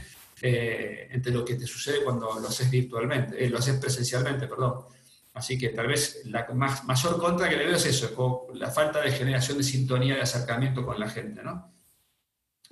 eh, 0.41 1.09
entre 1.11 1.33
lo 1.33 1.45
que 1.45 1.57
te 1.57 1.67
sucede 1.67 2.05
cuando 2.05 2.39
lo 2.39 2.47
haces 2.47 2.71
virtualmente, 2.71 3.45
eh, 3.45 3.51
lo 3.51 3.59
haces 3.59 3.77
presencialmente, 3.81 4.47
perdón. 4.47 4.85
Así 5.35 5.59
que 5.59 5.71
tal 5.71 5.89
vez 5.89 6.23
la 6.27 6.47
más, 6.55 6.85
mayor 6.85 7.19
contra 7.19 7.49
que 7.49 7.57
le 7.57 7.67
veo 7.67 7.77
es 7.77 7.87
eso, 7.87 8.47
la 8.55 8.71
falta 8.71 9.01
de 9.01 9.11
generación 9.11 9.59
de 9.59 9.65
sintonía, 9.65 10.15
de 10.15 10.23
acercamiento 10.23 10.85
con 10.85 10.99
la 10.99 11.09
gente, 11.09 11.43
¿no? 11.43 11.73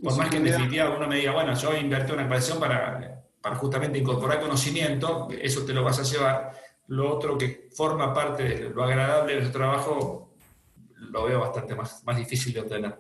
Por 0.01 0.17
más 0.17 0.31
que 0.31 0.37
en 0.37 0.45
definitiva 0.45 0.91
uno 0.91 1.09
me 1.09 1.17
diga, 1.17 1.33
bueno, 1.33 1.55
yo 1.55 1.77
invertí 1.77 2.13
una 2.13 2.23
inversión 2.23 2.61
para, 2.61 3.25
para 3.41 3.57
justamente 3.57 3.99
incorporar 3.99 4.41
conocimiento, 4.41 5.29
eso 5.41 5.65
te 5.65 5.73
lo 5.73 5.83
vas 5.83 5.99
a 5.99 6.05
llevar, 6.05 6.53
lo 6.89 7.15
otro 7.15 7.37
que 7.37 7.69
forma 7.73 8.13
parte 8.13 8.43
de 8.43 8.71
lo 8.71 8.83
agradable 8.83 9.35
de 9.35 9.41
nuestro 9.41 9.61
trabajo, 9.61 10.31
lo 10.97 11.25
veo 11.25 11.41
bastante 11.41 11.75
más, 11.75 12.03
más 12.05 12.17
difícil 12.17 12.53
de 12.53 12.61
obtener. 12.61 12.99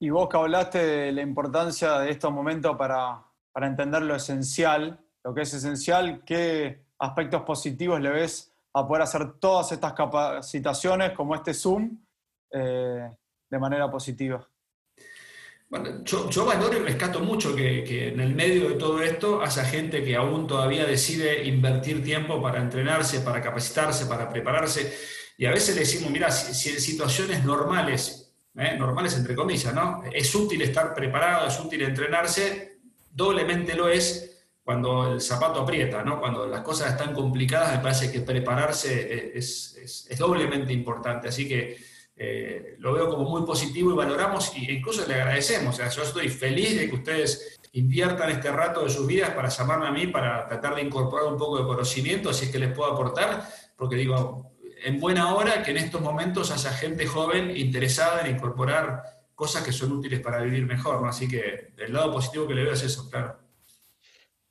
Y 0.00 0.10
vos 0.10 0.28
que 0.28 0.36
hablaste 0.36 0.78
de 0.78 1.12
la 1.12 1.22
importancia 1.22 1.98
de 1.98 2.10
estos 2.10 2.32
momentos 2.32 2.76
para, 2.76 3.24
para 3.52 3.66
entender 3.66 4.02
lo 4.02 4.14
esencial, 4.14 5.00
lo 5.24 5.34
que 5.34 5.42
es 5.42 5.54
esencial, 5.54 6.22
¿qué 6.24 6.84
aspectos 6.98 7.42
positivos 7.42 8.00
le 8.00 8.10
ves 8.10 8.52
a 8.72 8.86
poder 8.86 9.02
hacer 9.02 9.32
todas 9.34 9.72
estas 9.72 9.92
capacitaciones 9.92 11.12
como 11.12 11.34
este 11.34 11.54
Zoom 11.54 11.98
eh, 12.50 13.10
de 13.48 13.58
manera 13.58 13.90
positiva? 13.90 14.46
Bueno, 15.70 16.02
yo, 16.02 16.46
valoro 16.46 16.78
y 16.78 16.80
rescato 16.80 17.20
mucho 17.20 17.54
que, 17.54 18.08
en 18.08 18.20
el 18.20 18.34
medio 18.34 18.70
de 18.70 18.76
todo 18.76 19.02
esto 19.02 19.42
haya 19.42 19.64
gente 19.66 20.02
que 20.02 20.16
aún 20.16 20.46
todavía 20.46 20.86
decide 20.86 21.44
invertir 21.44 22.02
tiempo 22.02 22.40
para 22.40 22.58
entrenarse, 22.58 23.20
para 23.20 23.42
capacitarse, 23.42 24.06
para 24.06 24.30
prepararse. 24.30 24.96
Y 25.36 25.44
a 25.44 25.50
veces 25.50 25.74
le 25.74 25.82
decimos, 25.82 26.10
mira, 26.10 26.30
si, 26.30 26.70
en 26.70 26.80
situaciones 26.80 27.44
normales, 27.44 28.32
¿eh? 28.56 28.76
normales 28.78 29.14
entre 29.18 29.34
comillas, 29.34 29.74
¿no? 29.74 30.02
Es 30.10 30.34
útil 30.34 30.62
estar 30.62 30.94
preparado, 30.94 31.48
es 31.48 31.60
útil 31.60 31.82
entrenarse, 31.82 32.78
doblemente 33.12 33.74
lo 33.74 33.88
es 33.90 34.46
cuando 34.64 35.12
el 35.12 35.20
zapato 35.20 35.60
aprieta, 35.60 36.02
¿no? 36.02 36.18
Cuando 36.18 36.46
las 36.46 36.62
cosas 36.62 36.92
están 36.92 37.12
complicadas, 37.12 37.76
me 37.76 37.82
parece 37.82 38.10
que 38.10 38.22
prepararse 38.22 39.36
es, 39.36 39.76
es 40.08 40.18
doblemente 40.18 40.72
importante. 40.72 41.28
Así 41.28 41.46
que 41.46 41.76
eh, 42.20 42.74
lo 42.78 42.92
veo 42.92 43.08
como 43.08 43.28
muy 43.28 43.42
positivo 43.42 43.92
y 43.92 43.96
valoramos 43.96 44.52
e 44.56 44.72
incluso 44.72 45.06
le 45.06 45.14
agradecemos. 45.14 45.74
O 45.74 45.76
sea, 45.78 45.88
yo 45.88 46.02
estoy 46.02 46.28
feliz 46.28 46.76
de 46.78 46.88
que 46.88 46.96
ustedes 46.96 47.58
inviertan 47.72 48.30
este 48.30 48.50
rato 48.50 48.82
de 48.82 48.90
sus 48.90 49.06
vidas 49.06 49.30
para 49.30 49.48
llamarme 49.48 49.86
a 49.86 49.92
mí, 49.92 50.08
para 50.08 50.48
tratar 50.48 50.74
de 50.74 50.82
incorporar 50.82 51.32
un 51.32 51.38
poco 51.38 51.58
de 51.58 51.64
conocimiento, 51.64 52.32
si 52.32 52.46
es 52.46 52.50
que 52.50 52.58
les 52.58 52.72
puedo 52.72 52.92
aportar, 52.92 53.48
porque 53.76 53.94
digo, 53.94 54.52
en 54.84 54.98
buena 54.98 55.34
hora 55.34 55.62
que 55.62 55.70
en 55.70 55.76
estos 55.76 56.00
momentos 56.00 56.50
haya 56.50 56.70
gente 56.72 57.06
joven 57.06 57.56
interesada 57.56 58.22
en 58.22 58.34
incorporar 58.34 59.02
cosas 59.34 59.62
que 59.62 59.72
son 59.72 59.92
útiles 59.92 60.18
para 60.20 60.42
vivir 60.42 60.66
mejor. 60.66 61.06
Así 61.06 61.28
que 61.28 61.72
el 61.76 61.92
lado 61.92 62.12
positivo 62.12 62.48
que 62.48 62.54
le 62.54 62.64
veo 62.64 62.72
es 62.72 62.82
eso, 62.82 63.08
claro. 63.08 63.38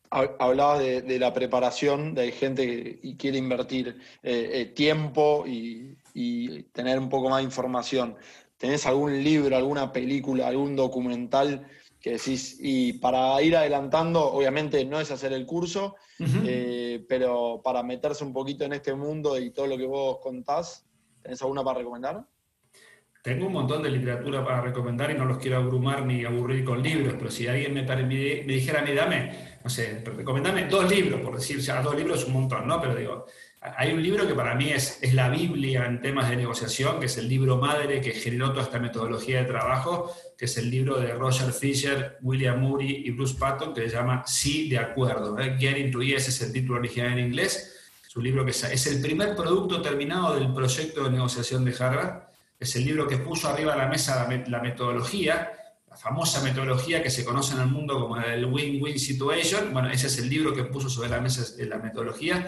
Hablaba 0.10 0.80
de, 0.80 1.20
la 1.20 1.34
preparación, 1.34 2.16
de 2.16 2.32
gente 2.32 2.66
que 2.66 3.18
quiere 3.18 3.38
invertir 3.38 4.00
eh, 4.24 4.50
eh, 4.54 4.66
tiempo 4.68 5.44
y, 5.46 5.97
y 6.20 6.64
tener 6.74 6.98
un 6.98 7.10
poco 7.10 7.30
más 7.30 7.38
de 7.38 7.44
información. 7.44 8.16
¿Tenés 8.58 8.88
algún 8.88 9.24
libro, 9.24 9.56
alguna 9.56 9.94
película, 9.94 10.48
algún 10.48 10.76
documental 10.76 11.68
que 12.02 12.14
decís, 12.14 12.58
y 12.60 12.94
para 12.94 13.40
ir 13.44 13.56
adelantando, 13.56 14.26
obviamente 14.26 14.84
no 14.84 15.00
es 15.00 15.12
hacer 15.12 15.32
el 15.34 15.46
curso, 15.46 15.96
eh, 16.20 17.06
pero 17.08 17.62
para 17.64 17.84
meterse 17.84 18.24
un 18.24 18.34
poquito 18.34 18.66
en 18.66 18.74
este 18.74 18.96
mundo 18.96 19.38
y 19.38 19.52
todo 19.52 19.68
lo 19.68 19.78
que 19.78 19.86
vos 19.86 20.18
contás, 20.20 20.88
¿tenés 21.22 21.40
alguna 21.44 21.64
para 21.64 21.80
recomendar? 21.80 22.26
Tengo 23.22 23.46
un 23.46 23.54
montón 23.54 23.84
de 23.84 23.92
literatura 23.92 24.44
para 24.44 24.62
recomendar 24.62 25.12
y 25.12 25.16
no 25.16 25.26
los 25.26 25.38
quiero 25.38 25.58
abrumar 25.58 26.04
ni 26.04 26.26
aburrir 26.26 26.64
con 26.64 26.82
libros, 26.82 27.14
pero 27.18 27.30
si 27.30 27.46
alguien 27.46 27.76
me, 27.76 27.84
me, 27.84 28.44
dijera, 28.44 28.82
me 28.82 28.96
dame, 28.96 29.60
no 29.64 29.70
sé, 29.70 30.02
recomendame 30.04 30.66
dos 30.66 30.90
libros, 30.90 31.22
por 31.22 31.36
decir, 31.36 31.60
ya 31.60 31.82
dos 31.84 31.96
libros 31.96 32.22
es 32.22 32.26
un 32.26 32.34
montón, 32.34 32.68
¿no? 32.68 32.82
Pero 32.82 32.96
digo, 32.96 33.26
hay 33.76 33.94
un 33.94 34.04
libro 34.04 34.28
que 34.28 34.34
para 34.34 34.56
mí 34.56 34.70
es, 34.70 35.00
es, 35.02 35.14
la 35.14 35.30
Biblia 35.30 35.86
en 35.86 36.02
temas 36.02 36.30
de 36.30 36.36
negociación, 36.36 37.00
que 37.00 37.08
es 37.08 37.18
el 37.18 37.28
libro 37.28 37.58
madre 37.58 38.02
que 38.02 38.12
generó 38.12 38.52
toda 38.52 38.64
esta 38.64 38.80
metodología 38.80 39.40
de 39.40 39.46
trabajo, 39.46 40.14
que 40.38 40.46
es 40.46 40.58
el 40.58 40.70
libro 40.70 41.00
de 41.00 41.14
Roger 41.14 41.52
Fisher, 41.52 42.18
William 42.22 42.60
Murray 42.60 43.04
y 43.06 43.12
Bruce 43.12 43.36
Patton, 43.38 43.74
que 43.74 43.90
se 43.90 43.96
llama 43.96 44.24
Sí 44.28 44.70
de 44.70 44.78
acuerdo. 44.78 45.38
¿eh? 45.40 45.58
Getting 45.60 45.92
to 45.92 46.02
Yes 46.02 46.28
es 46.28 46.42
el 46.42 46.54
título 46.54 46.80
original 46.80 47.14
en 47.14 47.28
inglés. 47.28 47.74
Es 48.08 48.16
libro 48.16 48.46
que 48.46 48.52
es, 48.52 48.88
el 48.88 49.02
primer 49.02 49.36
producto 49.36 49.82
terminado 49.82 50.36
del 50.36 50.54
proyecto 50.54 51.04
de 51.04 51.12
negociación 51.12 51.66
de 51.66 51.76
Harvard. 51.78 52.24
Es 52.60 52.76
el 52.76 52.86
libro 52.86 53.08
que 53.08 53.18
puso 53.18 53.48
arriba 53.48 53.74
de 53.74 53.78
la 53.80 53.88
mesa 53.88 54.28
la, 54.48 54.60
metodología, 54.60 55.52
la 55.90 55.96
famosa 55.96 56.42
metodología 56.42 57.04
que 57.04 57.12
se 57.12 57.24
conoce 57.24 57.54
en 57.54 57.62
el 57.62 57.68
mundo 57.68 58.00
como 58.00 58.18
el 58.18 58.46
win-win 58.46 58.98
situation. 58.98 59.72
Bueno, 59.72 59.90
ese 59.90 60.08
es 60.08 60.18
el 60.18 60.30
libro 60.30 60.54
que 60.54 60.64
puso 60.64 60.90
sobre 60.90 61.10
la 61.10 61.22
mesa 61.22 61.44
la 61.60 61.78
metodología 61.78 62.48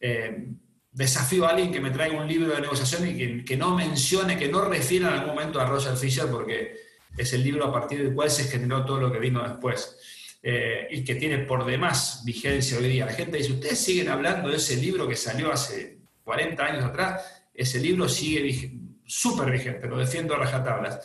eh, 0.00 0.48
desafío 0.90 1.46
a 1.46 1.50
alguien 1.50 1.72
que 1.72 1.80
me 1.80 1.90
traiga 1.90 2.20
un 2.20 2.28
libro 2.28 2.54
de 2.54 2.60
negociación 2.60 3.08
y 3.08 3.44
que, 3.44 3.56
no 3.56 3.74
mencione, 3.74 4.38
que 4.38 4.48
no 4.48 4.64
refiera 4.64 5.08
en 5.08 5.14
algún 5.14 5.34
momento 5.34 5.60
a 5.60 5.66
Roger 5.66 5.96
Fisher, 5.96 6.26
porque 6.26 6.76
es 7.16 7.32
el 7.32 7.44
libro 7.44 7.66
a 7.66 7.72
partir 7.72 8.02
del 8.02 8.14
cual 8.14 8.30
se 8.30 8.44
generó 8.44 8.84
todo 8.84 9.00
lo 9.00 9.12
que 9.12 9.18
vino 9.18 9.42
después. 9.42 9.96
Eh, 10.40 10.86
y 10.90 11.04
que 11.04 11.16
tiene 11.16 11.38
por 11.38 11.66
demás 11.66 12.22
vigencia 12.24 12.78
hoy 12.78 12.88
día. 12.88 13.06
La 13.06 13.12
gente 13.12 13.38
dice, 13.38 13.52
ustedes 13.52 13.78
siguen 13.78 14.08
hablando 14.08 14.48
de 14.48 14.56
ese 14.56 14.76
libro 14.76 15.08
que 15.08 15.16
salió 15.16 15.52
hace 15.52 15.98
40 16.22 16.64
años 16.64 16.84
atrás, 16.84 17.42
ese 17.52 17.80
libro 17.80 18.08
sigue 18.08 18.72
súper 19.04 19.50
vigente, 19.50 19.88
lo 19.88 19.98
defiendo 19.98 20.34
a 20.34 20.38
rajatablas. 20.38 21.00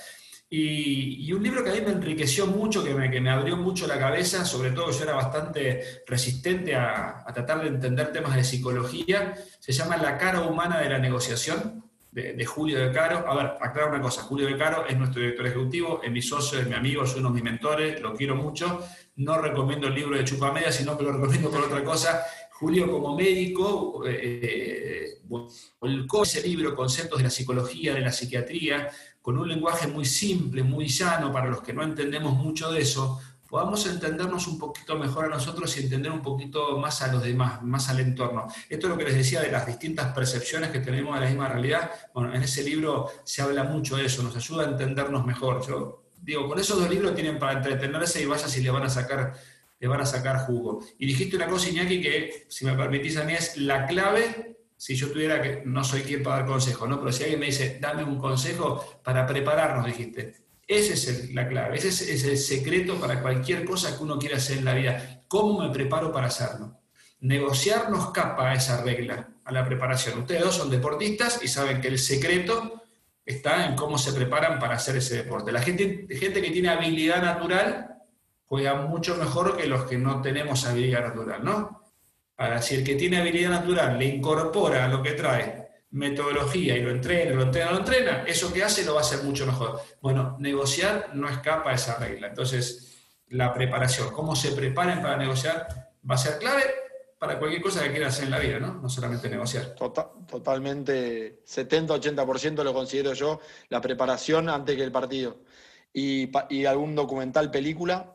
Y, 0.56 1.34
un 1.34 1.42
libro 1.42 1.64
que 1.64 1.72
a 1.72 1.74
mí 1.74 1.82
me 1.82 1.94
enriqueció 1.94 2.46
mucho, 2.46 2.84
que 2.84 2.94
me, 2.94 3.10
que 3.10 3.20
me, 3.20 3.32
abrió 3.32 3.58
mucho 3.58 3.88
la 3.88 3.98
cabeza, 3.98 4.46
sobre 4.46 4.70
todo 4.70 4.92
yo 4.92 5.02
era 5.02 5.16
bastante 5.16 6.04
resistente 6.06 6.76
a, 6.76 7.26
tratar 7.34 7.64
de 7.64 7.70
entender 7.70 8.12
temas 8.12 8.36
de 8.36 8.44
psicología, 8.44 9.34
se 9.60 9.72
llama 9.72 9.98
La 9.98 10.16
cara 10.16 10.42
humana 10.42 10.80
de 10.80 10.90
la 10.92 11.00
negociación, 11.00 11.84
de, 12.12 12.46
Julio 12.46 12.78
de 12.78 12.92
Caro. 12.92 13.28
A 13.28 13.36
ver, 13.36 13.54
aclaro 13.60 13.90
una 13.90 14.02
cosa, 14.02 14.22
Julio 14.22 14.46
de 14.46 14.56
Caro 14.56 14.86
es 14.86 14.96
nuestro 14.96 15.22
director 15.22 15.48
ejecutivo, 15.48 16.02
es 16.04 16.12
mi 16.12 16.22
socio, 16.22 16.60
es 16.60 16.68
mi 16.68 16.76
amigo, 16.76 17.04
es 17.04 17.16
uno 17.16 17.30
de 17.30 17.34
mis 17.34 17.44
mentores, 17.44 18.00
lo 18.00 18.14
quiero 18.14 18.36
mucho. 18.36 18.80
No 19.16 19.42
recomiendo 19.42 19.88
el 19.88 19.96
libro 19.96 20.16
de 20.16 20.24
Chupamedia, 20.24 20.72
sino 20.72 20.96
que 20.96 21.04
lo 21.04 21.14
recomiendo 21.14 21.50
por 21.50 21.62
otra 21.62 21.84
cosa. 21.84 22.24
Julio 22.52 22.92
como 22.92 23.16
médico 23.16 24.04
eh, 24.08 25.20
volcó 25.80 26.22
ese 26.22 26.48
libro, 26.48 26.76
Conceptos 26.76 27.18
de 27.18 27.24
la 27.24 27.30
Psicología, 27.32 27.96
de 27.96 28.02
la 28.02 28.12
Psiquiatría, 28.12 28.90
con 29.24 29.38
un 29.38 29.48
lenguaje 29.48 29.88
muy 29.88 30.04
simple, 30.04 30.64
muy 30.64 30.90
llano, 30.90 31.32
para 31.32 31.48
los 31.48 31.62
que 31.62 31.72
no 31.72 31.82
entendemos 31.82 32.36
mucho 32.36 32.70
de 32.70 32.82
eso, 32.82 33.22
podamos 33.48 33.86
entendernos 33.88 34.48
un 34.48 34.60
poquito 34.60 34.98
mejor 34.98 35.26
a 35.26 35.30
nosotros 35.30 35.78
y 35.78 35.84
entender 35.84 36.12
un 36.12 36.22
poquito 36.22 36.78
más 36.78 37.02
a 37.02 37.08
los 37.08 37.24
demás, 37.24 37.64
más 37.64 37.88
al 37.88 38.02
entorno. 38.02 38.48
Esto 38.68 38.88
es 38.88 38.92
lo 38.92 38.98
que 38.98 39.06
les 39.06 39.16
decía 39.16 39.40
de 39.40 39.50
las 39.50 39.66
distintas 39.66 40.14
percepciones 40.14 40.72
que 40.72 40.80
tenemos 40.80 41.16
de 41.16 41.22
la 41.22 41.28
misma 41.28 41.48
realidad. 41.48 41.90
Bueno, 42.14 42.36
en 42.36 42.44
ese 42.44 42.64
libro 42.64 43.12
se 43.24 43.42
habla 43.42 43.64
mucho 43.64 43.96
de 43.96 44.08
eso, 44.08 44.24
nos 44.24 44.36
ayuda 44.36 44.66
a 44.66 44.72
entendernos 44.72 45.26
mejor. 45.26 45.66
Yo 45.66 46.04
digo, 46.22 46.46
con 46.50 46.60
esos 46.60 46.78
dos 46.78 46.90
libros 46.90 47.16
tienen 47.16 47.40
para 47.40 47.54
entretenerse 47.54 48.22
y 48.22 48.26
vaya 48.26 48.50
si 48.50 48.62
le 48.62 48.72
van 48.72 48.84
a 48.84 48.90
sacar 48.90 49.36
le 49.80 49.88
van 49.88 50.02
a 50.02 50.06
sacar 50.06 50.40
jugo. 50.40 50.84
Y 51.00 51.06
dijiste 51.06 51.38
una 51.38 51.48
cosa, 51.48 51.70
Iñaki, 51.70 52.02
que 52.02 52.46
si 52.50 52.66
me 52.66 52.74
permitís 52.74 53.16
a 53.18 53.24
mí 53.24 53.34
es 53.34 53.56
la 53.56 53.86
clave 53.86 54.58
si 54.84 54.98
yo 54.98 55.10
tuviera 55.14 55.42
que, 55.42 55.62
no 55.64 55.82
soy 55.82 56.02
quien 56.02 56.22
para 56.22 56.40
dar 56.40 56.46
consejo, 56.46 56.86
¿no? 56.86 57.00
Pero 57.00 57.14
si 57.14 57.24
alguien 57.24 57.40
me 57.40 57.46
dice, 57.46 57.78
dame 57.80 58.04
un 58.04 58.18
consejo 58.18 59.00
para 59.02 59.26
prepararnos, 59.26 59.86
dijiste, 59.86 60.34
esa 60.68 60.92
es 60.92 61.34
la 61.34 61.48
clave, 61.48 61.78
ese 61.78 61.88
es, 61.88 62.26
el 62.26 62.38
secreto 62.38 63.00
para 63.00 63.22
cualquier 63.22 63.64
cosa 63.64 63.96
que 63.96 64.04
uno 64.04 64.20
quiera 64.20 64.36
hacer 64.36 64.58
en 64.58 64.66
la 64.66 64.74
vida. 64.74 65.22
¿Cómo 65.30 65.62
me 65.62 65.70
preparo 65.70 66.12
para 66.12 66.28
hacerlo? 66.28 66.82
Negociar 67.22 67.90
nos 67.90 68.12
capa 68.12 68.50
a 68.50 68.56
esa 68.56 68.84
regla, 68.84 69.30
a 69.46 69.54
la 69.54 69.64
preparación. 69.66 70.20
Ustedes 70.20 70.44
dos 70.44 70.58
son 70.58 70.70
deportistas 70.70 71.40
y 71.42 71.48
saben 71.48 71.80
que 71.80 71.88
el 71.88 71.98
secreto 71.98 72.84
está 73.26 73.66
en 73.66 73.78
cómo 73.78 73.98
se 73.98 74.12
preparan 74.12 74.60
para 74.60 74.76
hacer 74.76 74.98
ese 74.98 75.16
deporte. 75.16 75.54
La 75.54 75.62
gente, 75.62 76.08
gente 76.10 76.42
que 76.42 76.52
tiene 76.52 76.68
habilidad 76.68 77.22
natural 77.22 78.00
juega 78.48 78.76
mucho 78.76 79.16
mejor 79.16 79.56
que 79.56 79.66
los 79.66 79.86
que 79.86 79.98
no 79.98 80.22
tenemos 80.22 80.66
habilidad 80.66 81.08
natural, 81.08 81.42
¿no? 81.42 81.83
Ahora, 82.44 82.62
si 82.62 82.76
el 82.76 82.84
que 82.84 82.96
tiene 82.96 83.20
habilidad 83.20 83.52
natural 83.52 83.98
le 83.98 84.06
incorpora 84.06 84.84
a 84.84 84.88
lo 84.90 85.02
que 85.02 85.14
trae 85.14 85.64
metodología 85.92 86.76
y 86.76 86.82
lo 86.82 86.92
entrena, 86.92 87.36
lo 87.36 87.44
entrena, 87.44 87.72
lo 87.72 87.78
entrena, 87.78 88.24
eso 88.28 88.52
que 88.52 88.62
hace 88.62 88.84
lo 88.84 88.96
va 88.96 89.00
a 89.00 89.04
hacer 89.04 89.24
mucho 89.24 89.46
mejor. 89.46 89.80
Bueno, 90.02 90.36
negociar 90.40 91.12
no 91.14 91.30
escapa 91.30 91.72
a 91.72 91.76
esa 91.76 91.98
regla. 91.98 92.28
Entonces, 92.28 92.98
la 93.30 93.54
preparación, 93.54 94.12
cómo 94.12 94.36
se 94.36 94.52
preparen 94.52 95.02
para 95.02 95.16
negociar, 95.16 95.68
va 96.10 96.16
a 96.16 96.18
ser 96.18 96.38
clave 96.38 96.64
para 97.18 97.40
cualquier 97.40 97.62
cosa 97.62 97.82
que 97.82 97.92
quieras 97.92 98.14
hacer 98.14 98.26
en 98.26 98.32
la 98.32 98.40
vida, 98.40 98.60
¿no? 98.60 98.74
No 98.74 98.90
solamente 98.90 99.30
negociar. 99.30 99.76
Total, 99.76 100.08
totalmente, 100.28 101.44
70-80% 101.46 102.62
lo 102.62 102.74
considero 102.74 103.14
yo, 103.14 103.40
la 103.70 103.80
preparación 103.80 104.50
antes 104.50 104.76
que 104.76 104.84
el 104.84 104.92
partido. 104.92 105.44
¿Y, 105.94 106.30
¿Y, 106.50 106.66
algún 106.66 106.94
documental, 106.94 107.50
película? 107.50 108.14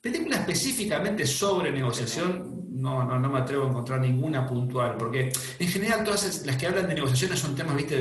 Película 0.00 0.36
específicamente 0.36 1.26
sobre 1.26 1.70
negociación, 1.70 2.65
no, 2.86 3.04
no, 3.04 3.18
no, 3.18 3.28
me 3.28 3.40
atrevo 3.40 3.64
a 3.64 3.68
encontrar 3.68 4.00
ninguna 4.00 4.46
puntual, 4.46 4.96
porque 4.96 5.32
en 5.58 5.68
general 5.68 6.04
todas 6.04 6.46
las 6.46 6.56
que 6.56 6.66
hablan 6.68 6.86
de 6.86 6.94
negociaciones 6.94 7.40
son 7.40 7.56
temas, 7.56 7.74
viste, 7.74 7.96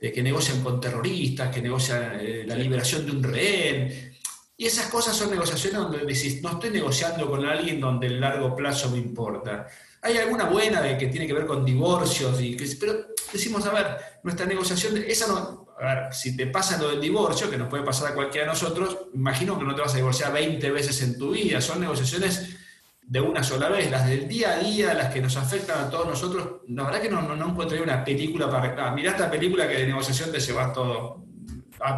de, 0.00 0.12
que 0.12 0.22
negocian 0.22 0.60
con 0.60 0.80
terroristas, 0.80 1.54
que 1.54 1.62
negocian 1.62 2.18
eh, 2.20 2.44
la 2.44 2.56
liberación 2.56 3.06
de 3.06 3.12
un 3.12 3.22
rehén. 3.22 4.12
Y 4.56 4.66
esas 4.66 4.86
cosas 4.86 5.16
son 5.16 5.30
negociaciones 5.30 5.78
donde 5.78 5.98
decís, 5.98 6.42
no 6.42 6.50
estoy 6.50 6.70
negociando 6.70 7.30
con 7.30 7.44
alguien 7.44 7.80
donde 7.80 8.08
el 8.08 8.20
largo 8.20 8.56
plazo 8.56 8.90
me 8.90 8.98
importa. 8.98 9.68
Hay 10.02 10.16
alguna 10.16 10.44
buena 10.46 10.82
de 10.82 10.98
que 10.98 11.06
tiene 11.06 11.28
que 11.28 11.32
ver 11.32 11.46
con 11.46 11.64
divorcios, 11.64 12.40
y 12.40 12.56
que, 12.56 12.66
pero 12.78 13.06
decimos, 13.32 13.64
a 13.66 13.72
ver, 13.72 13.86
nuestra 14.24 14.46
negociación, 14.46 14.96
esa 15.06 15.28
no, 15.28 15.74
a 15.80 15.94
ver, 15.94 16.14
si 16.14 16.36
te 16.36 16.48
pasa 16.48 16.76
lo 16.78 16.90
del 16.90 17.00
divorcio, 17.00 17.48
que 17.48 17.56
nos 17.56 17.68
puede 17.68 17.84
pasar 17.84 18.10
a 18.10 18.14
cualquiera 18.14 18.46
de 18.46 18.52
nosotros, 18.52 18.98
imagino 19.14 19.56
que 19.56 19.64
no 19.64 19.76
te 19.76 19.80
vas 19.80 19.94
a 19.94 19.96
divorciar 19.96 20.32
20 20.32 20.70
veces 20.72 21.00
en 21.02 21.16
tu 21.18 21.30
vida, 21.30 21.60
son 21.60 21.80
negociaciones 21.80 22.63
de 23.06 23.20
una 23.20 23.42
sola 23.42 23.68
vez, 23.68 23.90
las 23.90 24.06
del 24.06 24.26
día 24.26 24.52
a 24.52 24.58
día, 24.58 24.94
las 24.94 25.12
que 25.12 25.20
nos 25.20 25.36
afectan 25.36 25.84
a 25.84 25.90
todos 25.90 26.06
nosotros, 26.06 26.62
la 26.68 26.84
verdad 26.84 27.02
que 27.02 27.10
no, 27.10 27.20
no, 27.22 27.48
encontré 27.50 27.80
una 27.80 28.02
película 28.02 28.50
para... 28.50 28.88
Ah, 28.88 28.92
mirá 28.92 29.10
esta 29.10 29.30
película 29.30 29.68
que 29.68 29.76
de 29.76 29.86
negociación 29.86 30.32
te 30.32 30.40
llevas 30.40 30.72
todo, 30.72 31.24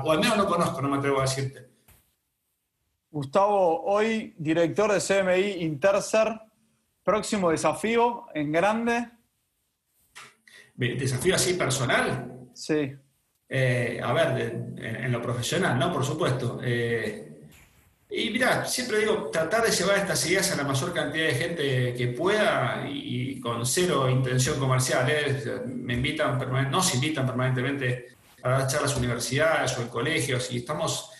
o 0.04 0.12
al 0.12 0.18
menos 0.18 0.36
no 0.36 0.46
conozco, 0.46 0.82
no 0.82 0.88
me 0.88 0.96
atrevo 0.96 1.20
a 1.20 1.22
decirte. 1.22 1.66
Gustavo, 3.10 3.84
hoy 3.84 4.34
director 4.36 4.92
de 4.92 5.00
CMI 5.00 5.64
Intercer, 5.64 6.40
próximo 7.04 7.50
desafío 7.50 8.26
en 8.34 8.50
grande. 8.50 9.08
¿Desafío 10.74 11.36
así 11.36 11.54
personal? 11.54 12.50
Sí. 12.52 12.94
Eh, 13.48 14.00
a 14.02 14.12
ver, 14.12 14.74
en, 14.76 15.12
lo 15.12 15.22
profesional, 15.22 15.78
¿no? 15.78 15.92
Por 15.92 16.04
supuesto. 16.04 16.60
Eh, 16.62 17.35
y 18.08 18.30
mira, 18.30 18.64
siempre 18.66 19.00
digo, 19.00 19.30
tratar 19.32 19.64
de 19.64 19.72
llevar 19.72 19.98
estas 19.98 20.24
ideas 20.26 20.52
a 20.52 20.56
la 20.56 20.64
mayor 20.64 20.92
cantidad 20.94 21.26
de 21.26 21.34
gente 21.34 21.94
que 21.94 22.08
pueda 22.08 22.86
y, 22.88 23.40
con 23.40 23.66
cero 23.66 24.08
intención 24.08 24.58
comercial. 24.58 25.06
¿eh? 25.08 25.62
Me 25.66 25.94
invitan, 25.94 26.38
nos 26.70 26.94
invitan 26.94 27.26
permanentemente 27.26 28.16
a 28.42 28.50
dar 28.50 28.66
charlas 28.68 28.94
a 28.94 28.98
universidades 28.98 29.76
o 29.76 29.82
en 29.82 29.88
colegios 29.88 30.50
y 30.52 30.58
estamos, 30.58 31.10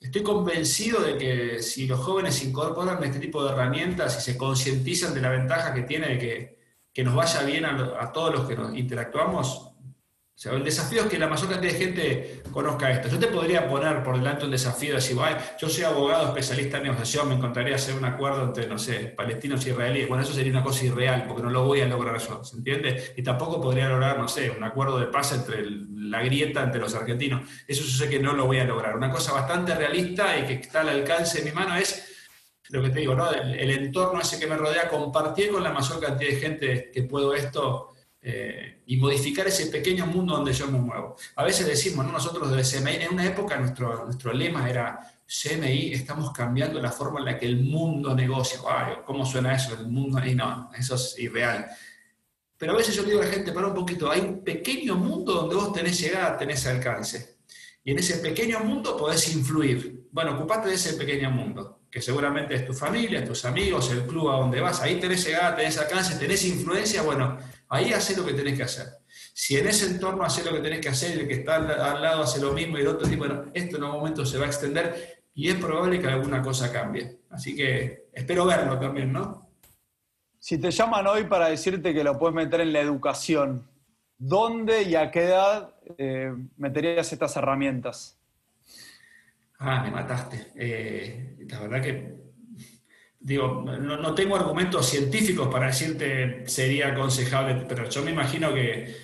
estoy 0.00 0.22
convencido 0.22 1.00
de 1.00 1.18
que 1.18 1.62
si 1.62 1.86
los 1.86 2.00
jóvenes 2.00 2.42
incorporan 2.44 3.02
este 3.02 3.18
tipo 3.18 3.44
de 3.44 3.52
herramientas 3.52 4.16
y 4.18 4.20
se 4.20 4.38
concientizan 4.38 5.14
de 5.14 5.20
la 5.20 5.30
ventaja 5.30 5.74
que 5.74 5.82
tiene 5.82 6.10
de 6.10 6.18
que, 6.18 6.58
que 6.92 7.02
nos 7.02 7.14
vaya 7.14 7.42
bien 7.42 7.64
a, 7.64 7.96
a 8.00 8.12
todos 8.12 8.32
los 8.32 8.48
que 8.48 8.56
nos 8.56 8.76
interactuamos, 8.76 9.72
el 10.44 10.62
desafío 10.62 11.02
es 11.02 11.06
que 11.08 11.18
la 11.18 11.28
mayor 11.28 11.48
cantidad 11.48 11.72
de 11.72 11.78
gente 11.78 12.42
conozca 12.52 12.90
esto. 12.90 13.08
Yo 13.08 13.18
te 13.18 13.28
podría 13.28 13.66
poner 13.66 14.02
por 14.02 14.18
delante 14.18 14.44
un 14.44 14.50
desafío 14.50 14.90
de 14.90 14.96
decir, 14.96 15.16
yo 15.58 15.68
soy 15.68 15.84
abogado 15.84 16.26
especialista 16.28 16.76
en 16.76 16.84
negociación, 16.84 17.28
me 17.30 17.34
encantaría 17.36 17.74
hacer 17.74 17.94
un 17.94 18.04
acuerdo 18.04 18.44
entre, 18.44 18.66
no 18.66 18.78
sé, 18.78 19.14
palestinos 19.16 19.64
y 19.66 19.70
israelíes. 19.70 20.06
Bueno, 20.06 20.22
eso 20.22 20.34
sería 20.34 20.52
una 20.52 20.62
cosa 20.62 20.84
irreal, 20.84 21.24
porque 21.26 21.42
no 21.42 21.48
lo 21.48 21.64
voy 21.64 21.80
a 21.80 21.86
lograr 21.86 22.18
yo, 22.18 22.44
¿se 22.44 22.56
entiende? 22.56 23.14
Y 23.16 23.22
tampoco 23.22 23.62
podría 23.62 23.88
lograr, 23.88 24.18
no 24.18 24.28
sé, 24.28 24.50
un 24.50 24.62
acuerdo 24.62 24.98
de 24.98 25.06
paz 25.06 25.32
entre 25.32 25.64
la 25.90 26.22
grieta 26.22 26.62
entre 26.62 26.82
los 26.82 26.94
argentinos. 26.94 27.48
Eso 27.66 27.82
yo 27.82 27.96
sé 27.96 28.10
que 28.10 28.18
no 28.18 28.34
lo 28.34 28.44
voy 28.44 28.58
a 28.58 28.64
lograr. 28.64 28.94
Una 28.94 29.10
cosa 29.10 29.32
bastante 29.32 29.74
realista 29.74 30.38
y 30.38 30.46
que 30.46 30.52
está 30.54 30.82
al 30.82 30.90
alcance 30.90 31.38
de 31.38 31.44
mi 31.46 31.52
mano 31.52 31.76
es 31.76 32.12
lo 32.68 32.82
que 32.82 32.90
te 32.90 33.00
digo, 33.00 33.14
¿no? 33.14 33.32
El, 33.32 33.54
el 33.54 33.70
entorno 33.70 34.20
ese 34.20 34.38
que 34.38 34.46
me 34.46 34.56
rodea, 34.56 34.86
compartir 34.88 35.50
con 35.50 35.62
la 35.62 35.72
mayor 35.72 35.98
cantidad 35.98 36.30
de 36.30 36.36
gente 36.36 36.90
que 36.92 37.04
puedo 37.04 37.32
esto 37.32 37.95
eh, 38.22 38.82
y 38.86 38.96
modificar 38.96 39.46
ese 39.46 39.66
pequeño 39.66 40.06
mundo 40.06 40.34
donde 40.34 40.52
yo 40.52 40.66
me 40.68 40.78
muevo. 40.78 41.16
A 41.36 41.44
veces 41.44 41.66
decimos, 41.66 42.04
¿no? 42.04 42.12
nosotros 42.12 42.50
de 42.50 42.62
CMI, 42.62 43.04
en 43.04 43.12
una 43.12 43.26
época 43.26 43.56
nuestro, 43.56 44.04
nuestro 44.04 44.32
lema 44.32 44.68
era, 44.68 45.16
CMI, 45.26 45.92
estamos 45.92 46.32
cambiando 46.32 46.80
la 46.80 46.92
forma 46.92 47.18
en 47.18 47.24
la 47.26 47.38
que 47.38 47.46
el 47.46 47.60
mundo 47.60 48.14
negocia. 48.14 48.60
¿Cómo 49.04 49.26
suena 49.26 49.54
eso? 49.54 49.74
El 49.74 49.88
mundo, 49.88 50.24
y 50.24 50.34
no, 50.34 50.70
eso 50.76 50.94
es 50.94 51.18
irreal. 51.18 51.66
Pero 52.56 52.72
a 52.72 52.76
veces 52.76 52.94
yo 52.94 53.02
digo 53.02 53.20
a 53.20 53.24
la 53.24 53.30
gente, 53.30 53.52
para 53.52 53.66
un 53.66 53.74
poquito, 53.74 54.10
hay 54.10 54.20
un 54.20 54.42
pequeño 54.42 54.94
mundo 54.94 55.34
donde 55.34 55.56
vos 55.56 55.72
tenés 55.72 56.00
llegada, 56.00 56.38
tenés 56.38 56.66
alcance. 56.66 57.36
Y 57.84 57.90
en 57.90 57.98
ese 57.98 58.18
pequeño 58.18 58.60
mundo 58.60 58.96
podés 58.96 59.32
influir. 59.34 60.08
Bueno, 60.10 60.36
ocupate 60.36 60.68
de 60.68 60.74
ese 60.74 60.94
pequeño 60.94 61.30
mundo, 61.30 61.82
que 61.90 62.00
seguramente 62.00 62.54
es 62.54 62.66
tu 62.66 62.72
familia, 62.72 63.24
tus 63.24 63.44
amigos, 63.44 63.90
el 63.90 64.06
club 64.06 64.30
a 64.30 64.38
donde 64.38 64.60
vas. 64.60 64.80
Ahí 64.80 64.98
tenés 64.98 65.24
llegada, 65.24 65.54
tenés 65.54 65.76
alcance, 65.78 66.16
tenés 66.16 66.44
influencia. 66.44 67.02
Bueno, 67.02 67.38
Ahí 67.68 67.92
hace 67.92 68.16
lo 68.16 68.24
que 68.24 68.32
tenés 68.32 68.56
que 68.56 68.62
hacer. 68.62 68.86
Si 69.32 69.56
en 69.56 69.66
ese 69.66 69.86
entorno 69.86 70.24
hace 70.24 70.44
lo 70.44 70.52
que 70.52 70.60
tenés 70.60 70.80
que 70.80 70.88
hacer 70.88 71.16
y 71.16 71.20
el 71.20 71.28
que 71.28 71.34
está 71.34 71.56
al, 71.56 72.02
lado 72.02 72.22
hace 72.22 72.40
lo 72.40 72.52
mismo 72.52 72.78
y 72.78 72.82
el 72.82 72.88
otro 72.88 73.08
tipo, 73.08 73.26
bueno, 73.26 73.46
esto 73.52 73.76
en 73.76 73.84
un 73.84 73.90
momento 73.92 74.24
se 74.24 74.38
va 74.38 74.44
a 74.44 74.48
extender 74.48 75.24
y 75.34 75.50
es 75.50 75.56
probable 75.56 76.00
que 76.00 76.06
alguna 76.06 76.40
cosa 76.42 76.72
cambie. 76.72 77.18
Así 77.30 77.54
que 77.54 78.08
espero 78.12 78.46
verlo 78.46 78.78
también, 78.78 79.12
¿no? 79.12 79.50
Si 80.38 80.58
te 80.58 80.70
llaman 80.70 81.06
hoy 81.06 81.24
para 81.24 81.48
decirte 81.48 81.92
que 81.92 82.04
lo 82.04 82.18
puedes 82.18 82.34
meter 82.34 82.60
en 82.60 82.72
la 82.72 82.80
educación, 82.80 83.68
¿dónde 84.16 84.82
y 84.82 84.94
a 84.94 85.10
qué 85.10 85.24
edad 85.24 85.74
eh, 85.98 86.32
meterías 86.56 87.12
estas 87.12 87.36
herramientas? 87.36 88.16
Ah, 89.58 89.82
me 89.82 89.90
mataste. 89.90 90.52
Eh, 90.54 91.36
la 91.48 91.60
verdad 91.60 91.82
que 91.82 92.25
digo, 93.26 93.64
no, 93.64 94.14
tengo 94.14 94.36
argumentos 94.36 94.88
científicos 94.88 95.48
para 95.48 95.66
decirte 95.66 96.44
sería 96.46 96.92
aconsejable, 96.92 97.66
pero 97.68 97.90
yo 97.90 98.04
me 98.04 98.12
imagino 98.12 98.54
que 98.54 98.94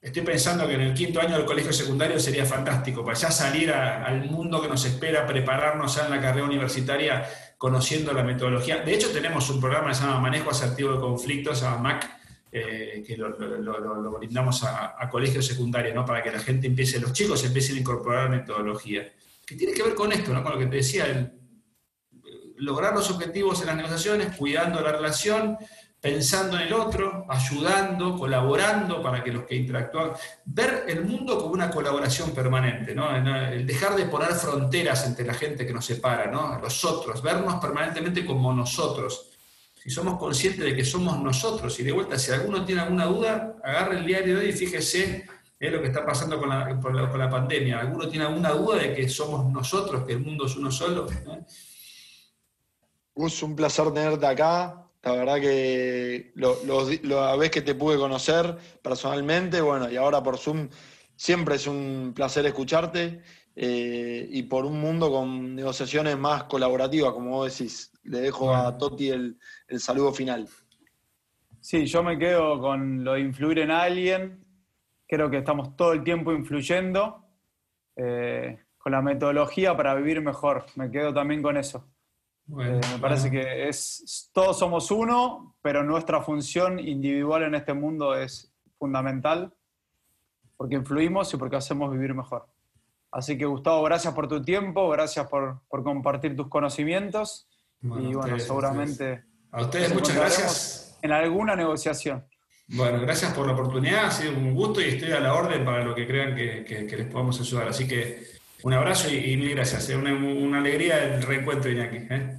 estoy 0.00 0.22
pensando 0.22 0.68
que 0.68 0.74
en 0.74 0.82
el 0.82 0.94
quinto 0.94 1.20
año 1.20 1.36
del 1.36 1.44
colegio 1.44 1.72
secundario 1.72 2.20
sería 2.20 2.46
fantástico, 2.46 3.04
para 3.04 3.18
ya 3.18 3.32
salir 3.32 3.72
al 3.72 4.30
mundo 4.30 4.62
que 4.62 4.68
nos 4.68 4.84
espera, 4.84 5.26
prepararnos 5.26 5.96
ya 5.96 6.04
en 6.04 6.12
la 6.12 6.20
carrera 6.20 6.46
universitaria 6.46 7.28
conociendo 7.58 8.12
la 8.12 8.22
metodología. 8.22 8.82
De 8.84 8.94
hecho, 8.94 9.10
tenemos 9.10 9.50
un 9.50 9.60
programa 9.60 9.88
que 9.88 9.94
se 9.96 10.02
llama 10.02 10.20
Manejo 10.20 10.50
Asertivo 10.50 10.92
de 10.92 11.00
Conflictos, 11.00 11.58
se 11.58 11.64
llama 11.64 11.78
MAC, 11.78 12.08
eh, 12.52 13.02
que 13.04 13.16
lo, 13.16 13.36
brindamos 14.16 14.62
a, 14.62 15.08
colegios 15.10 15.44
secundarios, 15.44 15.92
¿no? 15.92 16.06
para 16.06 16.22
que 16.22 16.30
la 16.30 16.38
gente 16.38 16.68
empiece, 16.68 17.00
los 17.00 17.12
chicos 17.12 17.44
empiecen 17.44 17.78
a 17.78 17.80
incorporar 17.80 18.30
metodología. 18.30 19.12
Que 19.44 19.56
tiene 19.56 19.72
que 19.72 19.82
ver 19.82 19.96
con 19.96 20.12
esto, 20.12 20.32
¿no? 20.32 20.44
con 20.44 20.52
lo 20.52 20.58
que 20.60 20.66
te 20.66 20.76
decía, 20.76 21.06
el, 21.06 21.37
lograr 22.58 22.94
los 22.94 23.10
objetivos 23.10 23.60
en 23.60 23.68
las 23.68 23.76
negociaciones, 23.76 24.36
cuidando 24.36 24.80
la 24.80 24.92
relación, 24.92 25.56
pensando 26.00 26.56
en 26.56 26.68
el 26.68 26.72
otro, 26.72 27.26
ayudando, 27.28 28.16
colaborando 28.16 29.02
para 29.02 29.22
que 29.22 29.32
los 29.32 29.44
que 29.44 29.56
interactúan, 29.56 30.12
ver 30.44 30.84
el 30.86 31.04
mundo 31.04 31.38
como 31.38 31.52
una 31.52 31.70
colaboración 31.70 32.30
permanente, 32.30 32.94
¿no? 32.94 33.14
el 33.14 33.66
dejar 33.66 33.96
de 33.96 34.06
poner 34.06 34.32
fronteras 34.32 35.06
entre 35.06 35.26
la 35.26 35.34
gente 35.34 35.66
que 35.66 35.72
nos 35.72 35.84
separa, 35.84 36.30
¿no? 36.30 36.58
los 36.60 36.84
otros, 36.84 37.20
vernos 37.22 37.54
permanentemente 37.56 38.24
como 38.24 38.52
nosotros. 38.52 39.30
Si 39.74 39.90
somos 39.90 40.18
conscientes 40.18 40.64
de 40.64 40.76
que 40.76 40.84
somos 40.84 41.18
nosotros, 41.20 41.78
y 41.80 41.82
de 41.82 41.92
vuelta, 41.92 42.18
si 42.18 42.30
alguno 42.30 42.64
tiene 42.64 42.82
alguna 42.82 43.06
duda, 43.06 43.56
agarre 43.64 43.98
el 43.98 44.06
diario 44.06 44.36
de 44.36 44.44
hoy 44.44 44.50
y 44.50 44.52
fíjese 44.52 45.26
es 45.58 45.72
lo 45.72 45.80
que 45.80 45.88
está 45.88 46.06
pasando 46.06 46.38
con 46.38 46.48
la, 46.48 46.78
con 46.78 47.18
la, 47.18 47.30
pandemia. 47.30 47.80
¿Alguno 47.80 48.08
tiene 48.08 48.26
alguna 48.26 48.50
duda 48.50 48.78
de 48.78 48.94
que 48.94 49.08
somos 49.08 49.50
nosotros, 49.50 50.04
que 50.04 50.12
el 50.12 50.20
mundo 50.20 50.46
es 50.46 50.54
uno 50.56 50.70
solo? 50.70 51.06
Gus, 53.18 53.42
un 53.42 53.56
placer 53.56 53.92
tenerte 53.92 54.26
acá. 54.26 54.84
La 55.02 55.12
verdad 55.12 55.40
que 55.40 56.32
la 56.36 57.34
vez 57.34 57.50
que 57.50 57.62
te 57.62 57.74
pude 57.74 57.96
conocer 57.96 58.56
personalmente, 58.80 59.60
bueno, 59.60 59.90
y 59.90 59.96
ahora 59.96 60.22
por 60.22 60.38
Zoom, 60.38 60.68
siempre 61.16 61.56
es 61.56 61.66
un 61.66 62.12
placer 62.14 62.46
escucharte 62.46 63.20
eh, 63.56 64.28
y 64.30 64.44
por 64.44 64.64
un 64.64 64.80
mundo 64.80 65.10
con 65.10 65.56
negociaciones 65.56 66.16
más 66.16 66.44
colaborativas, 66.44 67.12
como 67.12 67.30
vos 67.30 67.58
decís. 67.58 67.90
Le 68.04 68.20
dejo 68.20 68.54
a 68.54 68.78
Toti 68.78 69.10
el, 69.10 69.36
saludo 69.78 70.12
final. 70.12 70.46
Sí, 71.60 71.86
yo 71.86 72.04
me 72.04 72.18
quedo 72.18 72.60
con 72.60 73.02
lo 73.02 73.14
de 73.14 73.20
influir 73.20 73.58
en 73.58 73.72
alguien. 73.72 74.44
Creo 75.08 75.28
que 75.28 75.38
estamos 75.38 75.74
todo 75.74 75.92
el 75.92 76.04
tiempo 76.04 76.32
influyendo 76.32 77.24
eh, 77.96 78.58
con 78.78 78.92
la 78.92 79.02
metodología 79.02 79.76
para 79.76 79.96
vivir 79.96 80.20
mejor. 80.20 80.66
Me 80.76 80.88
quedo 80.88 81.12
también 81.12 81.42
con 81.42 81.56
eso. 81.56 81.84
Eh, 82.60 82.80
me 82.92 82.98
parece 82.98 83.30
que 83.30 83.68
es, 83.68 84.30
todos 84.32 84.58
somos 84.58 84.90
uno, 84.90 85.56
pero 85.60 85.82
nuestra 85.82 86.22
función 86.22 86.78
individual 86.78 87.42
en 87.42 87.54
este 87.54 87.74
mundo 87.74 88.14
es 88.14 88.52
fundamental. 88.78 89.52
porque 90.56 90.74
influimos 90.74 91.32
y 91.32 91.36
porque 91.36 91.56
hacemos 91.56 91.92
vivir 91.92 92.14
mejor. 92.14 92.48
Así 93.12 93.38
que 93.38 93.46
Gustavo, 93.46 93.82
gracias 93.84 94.12
por 94.12 94.26
tu 94.26 94.42
tiempo, 94.42 94.88
gracias 94.90 95.26
por, 95.28 95.60
por 95.68 95.84
compartir 95.84 96.36
tus 96.36 96.48
conocimientos 96.48 97.48
y 97.80 98.14
bueno, 98.14 98.38
seguramente... 98.38 99.24
A 99.50 99.62
ustedes 99.62 99.94
muchas 99.94 100.16
gracias. 100.16 100.98
En 101.00 101.12
alguna 101.12 101.54
negociación. 101.54 102.26
Bueno, 102.70 103.00
gracias 103.00 103.32
por 103.32 103.46
la 103.46 103.54
oportunidad, 103.54 104.06
ha 104.06 104.10
sido 104.10 104.32
un 104.32 104.54
gusto 104.54 104.82
y 104.82 104.88
estoy 104.88 105.12
a 105.12 105.20
la 105.20 105.32
orden 105.32 105.64
para 105.64 105.82
lo 105.82 105.94
que 105.94 106.06
crean 106.06 106.34
que, 106.34 106.86
les 106.90 107.06
podamos 107.06 107.40
ayudar. 107.40 107.68
Así 107.68 107.88
que 107.88 108.37
un 108.62 108.72
abrazo 108.72 109.08
y, 109.10 109.36
mil 109.36 109.54
gracias. 109.54 109.88
Es 109.88 109.96
una, 109.96 110.12
una, 110.14 110.58
alegría 110.58 111.02
el 111.02 111.22
reencuentro, 111.22 111.70
Iñaki. 111.70 111.96
¿eh? 112.10 112.38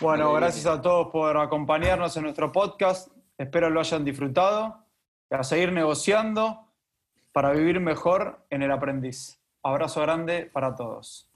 Bueno, 0.00 0.32
gracias 0.32 0.66
a 0.66 0.80
todos 0.80 1.08
por 1.12 1.36
acompañarnos 1.36 2.16
en 2.16 2.24
nuestro 2.24 2.50
podcast. 2.50 3.08
Espero 3.38 3.70
lo 3.70 3.80
hayan 3.80 4.04
disfrutado 4.04 4.86
y 5.30 5.34
a 5.34 5.42
seguir 5.42 5.72
negociando 5.72 6.68
para 7.32 7.52
vivir 7.52 7.80
mejor 7.80 8.44
en 8.50 8.62
el 8.62 8.70
aprendiz. 8.70 9.40
Abrazo 9.62 10.00
grande 10.02 10.50
para 10.52 10.74
todos. 10.74 11.28